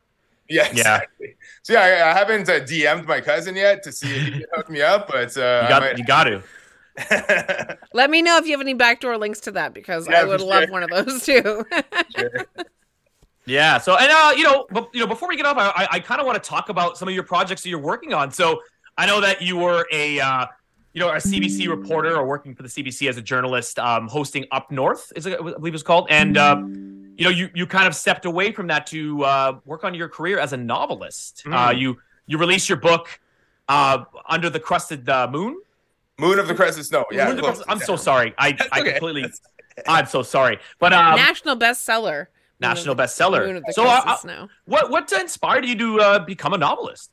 Yeah, 0.49 0.69
Yeah. 0.73 1.01
So 1.63 1.73
yeah, 1.73 1.79
I, 1.81 2.11
I 2.11 2.13
haven't 2.13 2.47
uh, 2.49 2.59
DM'd 2.61 3.07
my 3.07 3.19
cousin 3.21 3.55
yet 3.55 3.81
to 3.83 3.91
see 3.91 4.07
if 4.15 4.23
he 4.23 4.31
can 4.31 4.43
hook 4.53 4.69
me 4.69 4.81
up, 4.81 5.07
but 5.07 5.35
uh, 5.37 5.61
you 5.63 5.69
got 5.69 5.81
might- 5.81 5.97
you 5.97 6.05
got 6.05 6.23
to. 6.25 6.43
Let 7.93 8.09
me 8.09 8.21
know 8.21 8.37
if 8.37 8.45
you 8.45 8.51
have 8.51 8.61
any 8.61 8.73
backdoor 8.73 9.17
links 9.17 9.39
to 9.41 9.51
that 9.51 9.73
because 9.73 10.07
Yeah, 10.07 10.19
I 10.19 10.21
for 10.23 10.27
would 10.29 10.41
love 10.41 10.63
sure. 10.63 10.71
one 10.71 10.83
of 10.83 10.89
those 10.89 11.23
too. 11.23 11.65
Yeah. 13.47 13.77
So 13.77 13.95
and 13.95 14.11
uh, 14.11 14.33
you 14.35 14.43
know, 14.43 14.65
but 14.71 14.89
you 14.93 14.99
know, 14.99 15.05
before 15.07 15.27
we 15.29 15.35
get 15.37 15.45
off, 15.45 15.57
I 15.57 15.67
I, 15.83 15.87
I 15.91 15.99
kind 15.99 16.19
of 16.19 16.25
want 16.25 16.41
to 16.41 16.49
talk 16.49 16.69
about 16.69 16.97
some 16.97 17.07
of 17.07 17.13
your 17.13 17.23
projects 17.23 17.61
that 17.61 17.69
you're 17.69 17.77
working 17.79 18.11
on. 18.13 18.31
So 18.31 18.59
I 18.97 19.05
know 19.05 19.21
that 19.21 19.39
you 19.41 19.57
were 19.57 19.85
a 19.91 20.19
uh, 20.19 20.47
you 20.93 20.99
know 20.99 21.09
a 21.09 21.15
CBC 21.17 21.67
reporter 21.69 22.15
or 22.15 22.25
working 22.25 22.55
for 22.55 22.63
the 22.63 22.69
CBC 22.69 23.07
as 23.07 23.17
a 23.17 23.21
journalist, 23.21 23.77
um, 23.77 24.07
hosting 24.07 24.45
Up 24.51 24.71
North 24.71 25.13
is 25.15 25.27
it, 25.27 25.39
I 25.39 25.43
believe 25.43 25.75
it's 25.75 25.83
called, 25.83 26.07
and 26.09 26.37
uh, 26.37 26.55
you 26.59 27.23
know 27.23 27.29
you 27.29 27.49
you 27.53 27.67
kind 27.67 27.85
of 27.85 27.93
stepped 27.93 28.25
away 28.25 28.51
from 28.51 28.65
that 28.67 28.87
to 28.87 29.23
uh, 29.23 29.59
work 29.63 29.83
on 29.83 29.93
your 29.93 30.09
career 30.09 30.39
as 30.39 30.53
a 30.53 30.57
novelist. 30.57 31.43
Uh, 31.45 31.69
Mm. 31.69 31.79
you 31.79 31.97
you 32.25 32.39
released 32.39 32.67
your 32.67 32.79
book 32.79 33.19
uh, 33.69 34.05
Under 34.27 34.49
the 34.49 34.59
Crusted 34.59 35.07
uh, 35.07 35.27
Moon. 35.29 35.55
Moon 36.17 36.39
of 36.39 36.47
the 36.47 36.55
Crusted 36.55 36.85
Snow. 36.85 37.05
Yeah, 37.11 37.25
Moon 37.25 37.31
of 37.31 37.37
the 37.37 37.51
close. 37.51 37.63
I'm 37.67 37.79
so 37.79 37.95
sorry. 37.95 38.33
I 38.37 38.57
I 38.71 38.81
okay. 38.81 38.91
completely. 38.91 39.31
I'm 39.87 40.05
so 40.05 40.21
sorry, 40.21 40.59
but 40.79 40.93
um, 40.93 41.15
National 41.17 41.57
bestseller. 41.57 42.27
National 42.61 42.95
bestseller. 42.95 43.45
Moon 43.45 43.57
of 43.57 43.63
the 43.65 43.73
So, 43.73 43.83
uh, 43.85 44.01
Crescent 44.01 44.09
uh, 44.09 44.17
Snow. 44.17 44.49
what 44.65 44.89
what 44.89 45.11
inspired 45.11 45.65
you 45.65 45.75
to 45.77 45.99
uh, 45.99 46.19
become 46.19 46.53
a 46.53 46.57
novelist? 46.57 47.11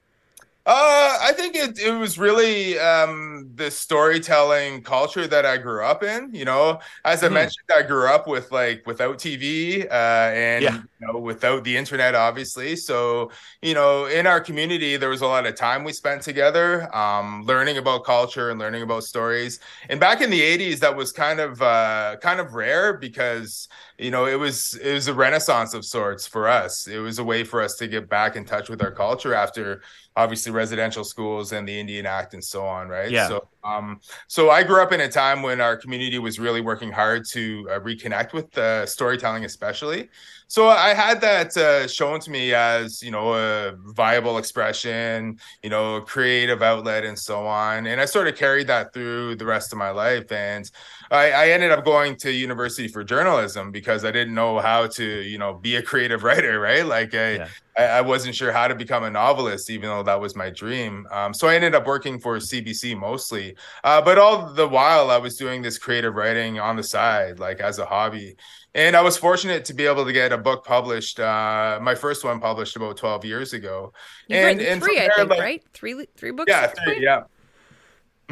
Uh, 0.65 1.19
I 1.21 1.33
think 1.33 1.57
it, 1.57 1.77
it 1.81 1.91
was 1.91 2.19
really 2.19 2.79
um, 2.79 3.51
the 3.57 3.69
storytelling 3.69 4.85
culture 4.85 5.27
that 5.27 5.45
I 5.45 5.59
grew 5.59 5.83
up 5.85 6.05
in. 6.05 6.33
You 6.33 6.45
know, 6.45 6.79
as 7.05 7.25
I 7.25 7.29
Mhm. 7.29 7.31
mentioned, 7.31 7.67
I 7.75 7.83
grew 7.83 8.07
up 8.07 8.29
with 8.29 8.53
like 8.53 8.87
without 8.87 9.19
TV 9.19 9.83
uh, 9.89 9.93
and 9.93 10.69
Yeah. 10.69 10.77
you 11.01 11.07
know 11.13 11.19
without 11.19 11.65
the 11.65 11.77
internet, 11.77 12.15
obviously. 12.15 12.77
So 12.77 13.33
you 13.61 13.75
know, 13.75 14.07
in 14.07 14.25
our 14.29 14.41
community, 14.41 14.97
there 14.97 15.09
was 15.09 15.21
a 15.23 15.27
lot 15.27 15.47
of 15.47 15.57
time 15.57 15.83
we 15.83 15.93
spent 15.93 16.23
together, 16.23 16.95
um, 16.95 17.43
learning 17.45 17.79
about 17.79 18.05
culture 18.05 18.51
and 18.51 18.61
learning 18.61 18.83
about 18.83 19.03
stories. 19.03 19.59
And 19.89 19.99
back 19.99 20.21
in 20.21 20.31
the 20.31 20.43
'80s, 20.43 20.79
that 20.79 20.95
was 20.95 21.11
kind 21.11 21.41
of 21.41 21.61
uh, 21.61 22.19
kind 22.23 22.39
of 22.39 22.55
rare 22.55 22.93
because 22.99 23.67
you 23.99 24.13
know 24.13 24.27
it 24.27 24.39
was 24.39 24.75
it 24.77 24.93
was 24.93 25.09
a 25.09 25.15
renaissance 25.15 25.75
of 25.75 25.85
sorts 25.85 26.25
for 26.25 26.47
us. 26.47 26.87
It 26.87 26.99
was 26.99 27.19
a 27.19 27.25
way 27.25 27.43
for 27.43 27.61
us 27.61 27.75
to 27.79 27.89
get 27.89 28.09
back 28.09 28.37
in 28.37 28.45
touch 28.45 28.69
with 28.69 28.81
our 28.81 28.93
culture 28.93 29.35
after 29.35 29.83
obviously 30.17 30.53
residential 30.53 31.05
schools 31.05 31.53
and 31.53 31.67
the 31.67 31.79
Indian 31.79 32.07
Act 32.07 32.35
and 32.35 32.45
so 32.45 32.65
on, 32.65 32.89
right? 32.89 33.11
Yeah. 33.11 33.29
So, 33.29 33.49
um, 33.65 34.01
so 34.27 34.51
I 34.51 34.63
grew 34.63 34.83
up 34.83 34.93
in 34.93 35.01
a 35.01 35.09
time 35.09 35.43
when 35.43 35.61
our 35.61 35.77
community 35.77 36.19
was 36.19 36.39
really 36.39 36.61
working 36.61 36.91
hard 36.91 37.25
to 37.29 37.69
uh, 37.71 37.81
reconnect 37.81 38.33
with 38.33 38.57
uh, 38.59 38.87
storytelling, 38.87 39.45
especially. 39.45 40.09
So 40.49 40.69
I 40.69 40.93
had 40.93 41.23
that 41.23 41.57
uh, 41.57 41.89
shown 41.89 42.21
to 42.21 42.31
me 42.31 42.53
as 42.53 43.03
you 43.03 43.11
know 43.11 43.33
a 43.33 43.73
viable 43.95 44.37
expression, 44.37 45.39
you 45.63 45.71
know, 45.71 45.97
a 45.97 46.03
creative 46.03 46.61
outlet, 46.61 47.05
and 47.05 47.19
so 47.19 47.47
on. 47.47 47.87
And 47.87 48.01
I 48.01 48.05
sort 48.05 48.29
of 48.29 48.37
carried 48.37 48.67
that 48.67 48.93
through 48.93 49.37
the 49.37 49.47
rest 49.47 49.73
of 49.73 49.79
my 49.79 49.91
life. 49.91 50.31
And 50.31 50.71
I, 51.11 51.31
I 51.31 51.49
ended 51.49 51.71
up 51.71 51.87
going 51.87 52.17
to 52.17 52.31
university 52.31 52.89
for 52.89 53.03
journalism 53.03 53.71
because 53.71 54.05
I 54.05 54.11
didn't 54.11 54.35
know 54.35 54.59
how 54.59 54.89
to, 54.89 55.05
you 55.05 55.39
know, 55.39 55.55
be 55.55 55.77
a 55.77 55.83
creative 55.83 56.23
writer, 56.25 56.61
right? 56.61 56.85
Like 56.85 57.15
I, 57.15 57.33
Yeah. 57.33 57.49
I, 57.79 57.85
I 57.85 58.01
wasn't 58.03 58.35
sure 58.35 58.53
how 58.53 58.69
to 58.69 58.75
become 58.75 59.05
a 59.05 59.11
novelist, 59.11 59.71
even 59.71 59.89
though 59.89 60.03
that 60.03 60.21
was 60.21 60.37
my 60.37 60.51
dream. 60.51 61.07
Um, 61.11 61.33
so 61.33 61.49
I 61.49 61.55
ended 61.55 61.75
up 61.75 61.87
working 61.87 62.19
for 62.19 62.37
CBC 62.37 62.99
mostly. 62.99 63.52
Uh, 63.85 64.01
but 64.03 64.19
all 64.19 64.53
the 64.53 64.67
while, 64.69 65.11
I 65.11 65.19
was 65.19 65.37
doing 65.37 65.63
this 65.63 65.79
creative 65.79 66.15
writing 66.15 66.59
on 66.59 66.77
the 66.77 66.83
side, 66.83 67.39
like 67.39 67.61
as 67.61 67.79
a 67.79 67.85
hobby. 67.85 68.37
And 68.75 68.97
I 68.97 69.03
was 69.03 69.17
fortunate 69.19 69.67
to 69.67 69.75
be 69.75 69.85
able 69.87 70.05
to 70.07 70.13
get 70.13 70.33
a 70.33 70.39
book 70.39 70.65
published. 70.65 71.21
Uh, 71.21 71.79
my 71.83 71.95
first 71.95 72.25
one 72.25 72.41
published 72.41 72.75
about 72.77 72.97
12 72.97 73.25
years 73.25 73.53
ago. 73.53 73.93
You've 74.29 74.39
and- 74.39 74.61
and 74.61 74.83
three, 74.83 74.97
from 74.97 75.11
I 75.11 75.15
think, 75.17 75.31
like- 75.31 75.41
right? 75.41 75.65
Three, 75.75 76.07
three 76.17 76.31
books. 76.31 76.49
Yeah, 76.51 76.69
three, 76.69 77.03
yeah. 77.03 77.25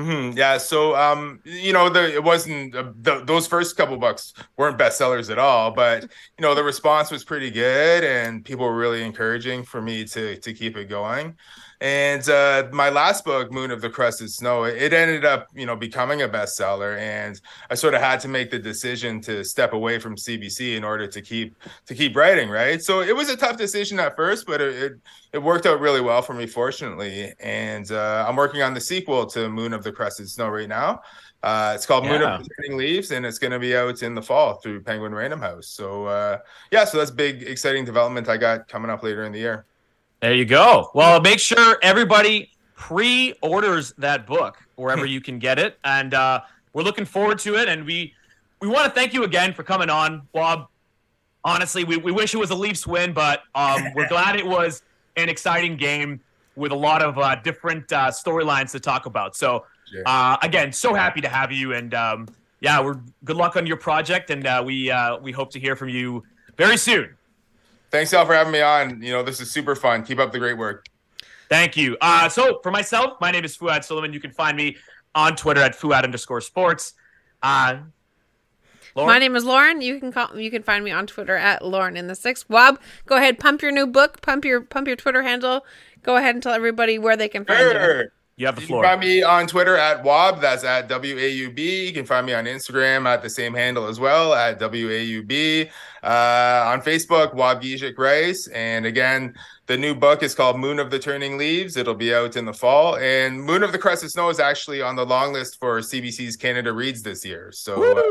Hmm 0.04 0.30
yeah, 0.36 0.58
so 0.58 0.94
um, 0.96 1.40
you 1.44 1.72
know, 1.72 1.88
the 1.88 2.14
it 2.14 2.22
wasn't 2.22 2.74
uh, 2.74 2.92
the, 3.00 3.24
those 3.24 3.46
first 3.46 3.76
couple 3.76 3.96
books 3.96 4.32
weren't 4.56 4.78
bestsellers 4.78 5.30
at 5.30 5.38
all, 5.38 5.72
but 5.72 6.02
you 6.02 6.42
know, 6.42 6.54
the 6.54 6.62
response 6.62 7.10
was 7.10 7.24
pretty 7.24 7.50
good, 7.50 8.04
and 8.04 8.44
people 8.44 8.64
were 8.66 8.76
really 8.76 9.02
encouraging 9.02 9.64
for 9.64 9.82
me 9.82 10.04
to 10.06 10.36
to 10.38 10.52
keep 10.52 10.76
it 10.76 10.88
going. 10.88 11.36
And 11.82 12.28
uh, 12.28 12.68
my 12.72 12.90
last 12.90 13.24
book, 13.24 13.50
Moon 13.50 13.70
of 13.70 13.80
the 13.80 13.88
Crusted 13.88 14.30
Snow, 14.30 14.64
it 14.64 14.92
ended 14.92 15.24
up, 15.24 15.46
you 15.54 15.64
know, 15.64 15.76
becoming 15.76 16.20
a 16.22 16.28
bestseller, 16.28 16.98
and 16.98 17.40
I 17.70 17.74
sort 17.74 17.94
of 17.94 18.02
had 18.02 18.20
to 18.20 18.28
make 18.28 18.50
the 18.50 18.58
decision 18.58 19.20
to 19.22 19.42
step 19.44 19.72
away 19.72 19.98
from 19.98 20.16
CBC 20.16 20.76
in 20.76 20.84
order 20.84 21.06
to 21.06 21.22
keep 21.22 21.56
to 21.86 21.94
keep 21.94 22.14
writing, 22.16 22.50
right? 22.50 22.82
So 22.82 23.00
it 23.00 23.16
was 23.16 23.28
a 23.30 23.36
tough 23.36 23.56
decision 23.56 23.98
at 23.98 24.14
first, 24.16 24.46
but 24.46 24.60
it, 24.60 24.74
it 24.82 24.92
it 25.32 25.38
worked 25.38 25.66
out 25.66 25.80
really 25.80 26.00
well 26.00 26.22
for 26.22 26.34
me, 26.34 26.46
fortunately. 26.46 27.32
And 27.40 27.90
uh, 27.90 28.24
I'm 28.28 28.36
working 28.36 28.62
on 28.62 28.74
the 28.74 28.80
sequel 28.80 29.26
to 29.26 29.48
Moon 29.48 29.72
of 29.72 29.82
the 29.84 29.89
Crusted 29.92 30.28
Snow 30.28 30.48
right 30.48 30.68
now. 30.68 31.02
Uh, 31.42 31.72
it's 31.74 31.86
called 31.86 32.04
Moon 32.04 32.20
Yeah. 32.20 32.38
of 32.38 32.46
the 32.46 32.74
Leaves, 32.74 33.10
and 33.12 33.24
it's 33.24 33.38
going 33.38 33.52
to 33.52 33.58
be 33.58 33.74
out 33.76 34.02
in 34.02 34.14
the 34.14 34.22
fall 34.22 34.54
through 34.54 34.82
Penguin 34.82 35.14
Random 35.14 35.40
House. 35.40 35.66
So 35.68 36.04
uh, 36.06 36.38
yeah, 36.70 36.84
so 36.84 36.98
that's 36.98 37.10
big, 37.10 37.42
exciting 37.42 37.84
development 37.84 38.28
I 38.28 38.36
got 38.36 38.68
coming 38.68 38.90
up 38.90 39.02
later 39.02 39.24
in 39.24 39.32
the 39.32 39.38
year. 39.38 39.64
There 40.20 40.34
you 40.34 40.44
go. 40.44 40.90
Well, 40.94 41.20
make 41.20 41.38
sure 41.38 41.78
everybody 41.82 42.50
pre-orders 42.74 43.94
that 43.98 44.26
book 44.26 44.58
wherever 44.76 45.06
you 45.14 45.20
can 45.20 45.38
get 45.38 45.58
it, 45.58 45.78
and 45.84 46.12
uh, 46.12 46.40
we're 46.72 46.82
looking 46.82 47.04
forward 47.06 47.38
to 47.40 47.56
it. 47.56 47.68
And 47.68 47.86
we 47.86 48.14
we 48.60 48.68
want 48.68 48.84
to 48.84 48.90
thank 48.90 49.14
you 49.14 49.24
again 49.24 49.54
for 49.54 49.62
coming 49.62 49.88
on, 49.88 50.22
Bob. 50.32 50.68
Honestly, 51.42 51.84
we, 51.84 51.96
we 51.96 52.12
wish 52.12 52.34
it 52.34 52.36
was 52.36 52.50
a 52.50 52.54
Leafs 52.54 52.86
win, 52.86 53.14
but 53.14 53.44
um, 53.54 53.82
we're 53.94 54.08
glad 54.16 54.36
it 54.36 54.46
was 54.46 54.82
an 55.16 55.30
exciting 55.30 55.76
game 55.76 56.20
with 56.54 56.70
a 56.70 56.76
lot 56.76 57.00
of 57.00 57.16
uh, 57.18 57.36
different 57.36 57.90
uh, 57.92 58.08
storylines 58.08 58.72
to 58.72 58.80
talk 58.80 59.06
about. 59.06 59.34
So 59.34 59.64
Yeah. 59.92 60.02
Uh, 60.06 60.36
again, 60.42 60.72
so 60.72 60.94
happy 60.94 61.20
to 61.20 61.28
have 61.28 61.52
you, 61.52 61.72
and 61.74 61.94
um, 61.94 62.28
yeah, 62.60 62.80
we're 62.80 63.00
good 63.24 63.36
luck 63.36 63.56
on 63.56 63.66
your 63.66 63.76
project, 63.76 64.30
and 64.30 64.46
uh, 64.46 64.62
we 64.64 64.90
uh, 64.90 65.18
we 65.18 65.32
hope 65.32 65.50
to 65.52 65.60
hear 65.60 65.76
from 65.76 65.88
you 65.88 66.22
very 66.56 66.76
soon. 66.76 67.16
Thanks, 67.90 68.12
y'all, 68.12 68.24
for 68.24 68.34
having 68.34 68.52
me 68.52 68.60
on. 68.60 69.02
You 69.02 69.12
know, 69.12 69.22
this 69.22 69.40
is 69.40 69.50
super 69.50 69.74
fun. 69.74 70.04
Keep 70.04 70.20
up 70.20 70.30
the 70.32 70.38
great 70.38 70.56
work. 70.56 70.86
Thank 71.48 71.76
you. 71.76 71.96
Uh, 72.00 72.28
so 72.28 72.60
for 72.62 72.70
myself, 72.70 73.20
my 73.20 73.32
name 73.32 73.44
is 73.44 73.58
Fouad 73.58 73.84
Suleiman. 73.84 74.12
You 74.12 74.20
can 74.20 74.30
find 74.30 74.56
me 74.56 74.76
on 75.14 75.34
Twitter 75.34 75.60
at 75.60 75.76
Fouad 75.76 76.04
underscore 76.04 76.40
sports. 76.40 76.94
Uh, 77.42 77.78
Lauren? 78.94 79.08
My 79.08 79.18
name 79.18 79.36
is 79.36 79.44
Lauren. 79.44 79.80
You 79.80 79.98
can 79.98 80.12
call 80.12 80.38
you 80.38 80.50
can 80.50 80.62
find 80.62 80.84
me 80.84 80.90
on 80.90 81.06
Twitter 81.06 81.36
at 81.36 81.64
Lauren 81.64 81.96
in 81.96 82.06
the 82.06 82.14
Six. 82.14 82.44
Waub, 82.44 82.78
go 83.06 83.16
ahead, 83.16 83.38
pump 83.38 83.62
your 83.62 83.72
new 83.72 83.86
book, 83.86 84.20
pump 84.22 84.44
your 84.44 84.60
pump 84.60 84.86
your 84.86 84.96
Twitter 84.96 85.22
handle. 85.22 85.64
Go 86.02 86.16
ahead 86.16 86.34
and 86.34 86.42
tell 86.42 86.52
everybody 86.52 86.98
where 86.98 87.16
they 87.16 87.28
can 87.28 87.44
find 87.44 87.60
you. 87.60 87.70
Sure. 87.72 88.02
you 88.02 88.10
have 88.46 88.56
the 88.56 88.62
You 88.62 88.68
can 88.68 88.82
find 88.82 89.00
me 89.00 89.22
on 89.22 89.46
Twitter 89.46 89.76
at 89.76 90.02
Waub. 90.02 90.40
That's 90.40 90.64
at 90.64 90.88
W 90.88 91.18
A 91.18 91.28
U 91.28 91.50
B. 91.50 91.86
You 91.86 91.92
can 91.92 92.04
find 92.04 92.26
me 92.26 92.34
on 92.34 92.44
Instagram 92.44 93.06
at 93.06 93.22
the 93.22 93.30
same 93.30 93.54
handle 93.54 93.86
as 93.86 94.00
well 94.00 94.34
at 94.34 94.58
W 94.58 94.90
A 94.90 95.02
U 95.02 95.22
B. 95.22 95.70
Uh, 96.02 96.64
on 96.66 96.80
Facebook, 96.80 97.34
Waubgeshig 97.34 97.98
Rice. 97.98 98.46
And 98.48 98.86
again, 98.86 99.34
the 99.66 99.76
new 99.76 99.94
book 99.94 100.22
is 100.22 100.34
called 100.34 100.58
Moon 100.58 100.78
of 100.78 100.90
the 100.90 100.98
Turning 100.98 101.36
Leaves. 101.36 101.76
It'll 101.76 101.94
be 101.94 102.14
out 102.14 102.36
in 102.36 102.44
the 102.46 102.54
fall. 102.54 102.96
And 102.96 103.40
Moon 103.40 103.62
of 103.62 103.70
the 103.70 103.78
Crusted 103.78 104.10
Snow 104.10 104.30
is 104.30 104.40
actually 104.40 104.80
on 104.80 104.96
the 104.96 105.04
long 105.04 105.32
list 105.32 105.60
for 105.60 105.78
CBC's 105.80 106.36
Canada 106.36 106.72
Reads 106.72 107.02
this 107.02 107.24
year. 107.24 107.50
So, 107.52 107.98
uh, 107.98 108.02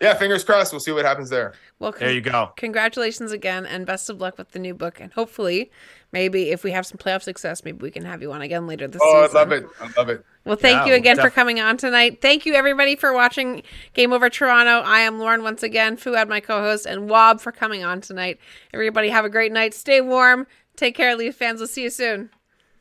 yeah, 0.00 0.14
fingers 0.14 0.42
crossed. 0.42 0.72
We'll 0.72 0.80
see 0.80 0.92
what 0.92 1.04
happens 1.04 1.28
there. 1.28 1.52
Well, 1.78 1.94
there 1.96 2.12
you 2.12 2.20
go. 2.20 2.52
congratulations 2.56 3.30
again, 3.30 3.64
and 3.64 3.86
best 3.86 4.10
of 4.10 4.20
luck 4.20 4.38
with 4.38 4.50
the 4.50 4.58
new 4.58 4.74
book. 4.74 4.98
And 4.98 5.12
hopefully, 5.12 5.70
maybe 6.12 6.50
if 6.50 6.64
we 6.64 6.70
have 6.72 6.86
some 6.86 6.98
playoff 6.98 7.22
success, 7.22 7.64
maybe 7.64 7.78
we 7.78 7.90
can 7.90 8.04
have 8.04 8.22
you 8.22 8.32
on 8.32 8.42
again 8.42 8.66
later 8.66 8.86
this 8.88 9.00
season. 9.00 9.16
Oh, 9.16 9.28
I 9.30 9.32
love 9.32 9.52
it. 9.52 9.66
I 9.80 9.90
love 9.96 10.08
it. 10.08 10.24
Well, 10.44 10.56
thank 10.56 10.78
Yeah, 10.80 10.86
you 10.86 10.94
again 10.94 11.16
for 11.16 11.30
coming 11.30 11.60
on 11.60 11.76
tonight. 11.76 12.22
Thank 12.22 12.46
you, 12.46 12.54
everybody, 12.54 12.96
for 12.96 13.12
watching 13.12 13.62
Game 13.92 14.12
Over 14.12 14.30
Toronto. 14.30 14.80
I 14.88 15.00
am 15.00 15.18
Lauren 15.18 15.42
once 15.42 15.62
again, 15.62 15.96
Fouad, 15.96 16.28
my 16.28 16.40
co 16.40 16.60
host, 16.60 16.86
and 16.86 17.10
Waub 17.10 17.40
for 17.40 17.52
coming 17.52 17.84
on 17.84 18.00
tonight. 18.00 18.38
Everybody, 18.72 19.10
have 19.10 19.24
a 19.24 19.28
great 19.30 19.52
night. 19.52 19.74
Stay 19.74 20.00
warm. 20.00 20.46
Take 20.76 20.94
care, 20.96 21.14
Leaf 21.16 21.34
fans. 21.34 21.60
We'll 21.60 21.66
see 21.68 21.82
you 21.82 21.90
soon. 21.90 22.30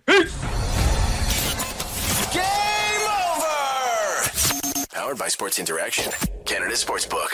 Game 0.07 0.21
over! 3.03 4.29
Powered 4.91 5.17
by 5.17 5.27
Sports 5.27 5.59
Interaction, 5.59 6.11
Canada 6.45 6.73
Sportsbook. 6.75 7.29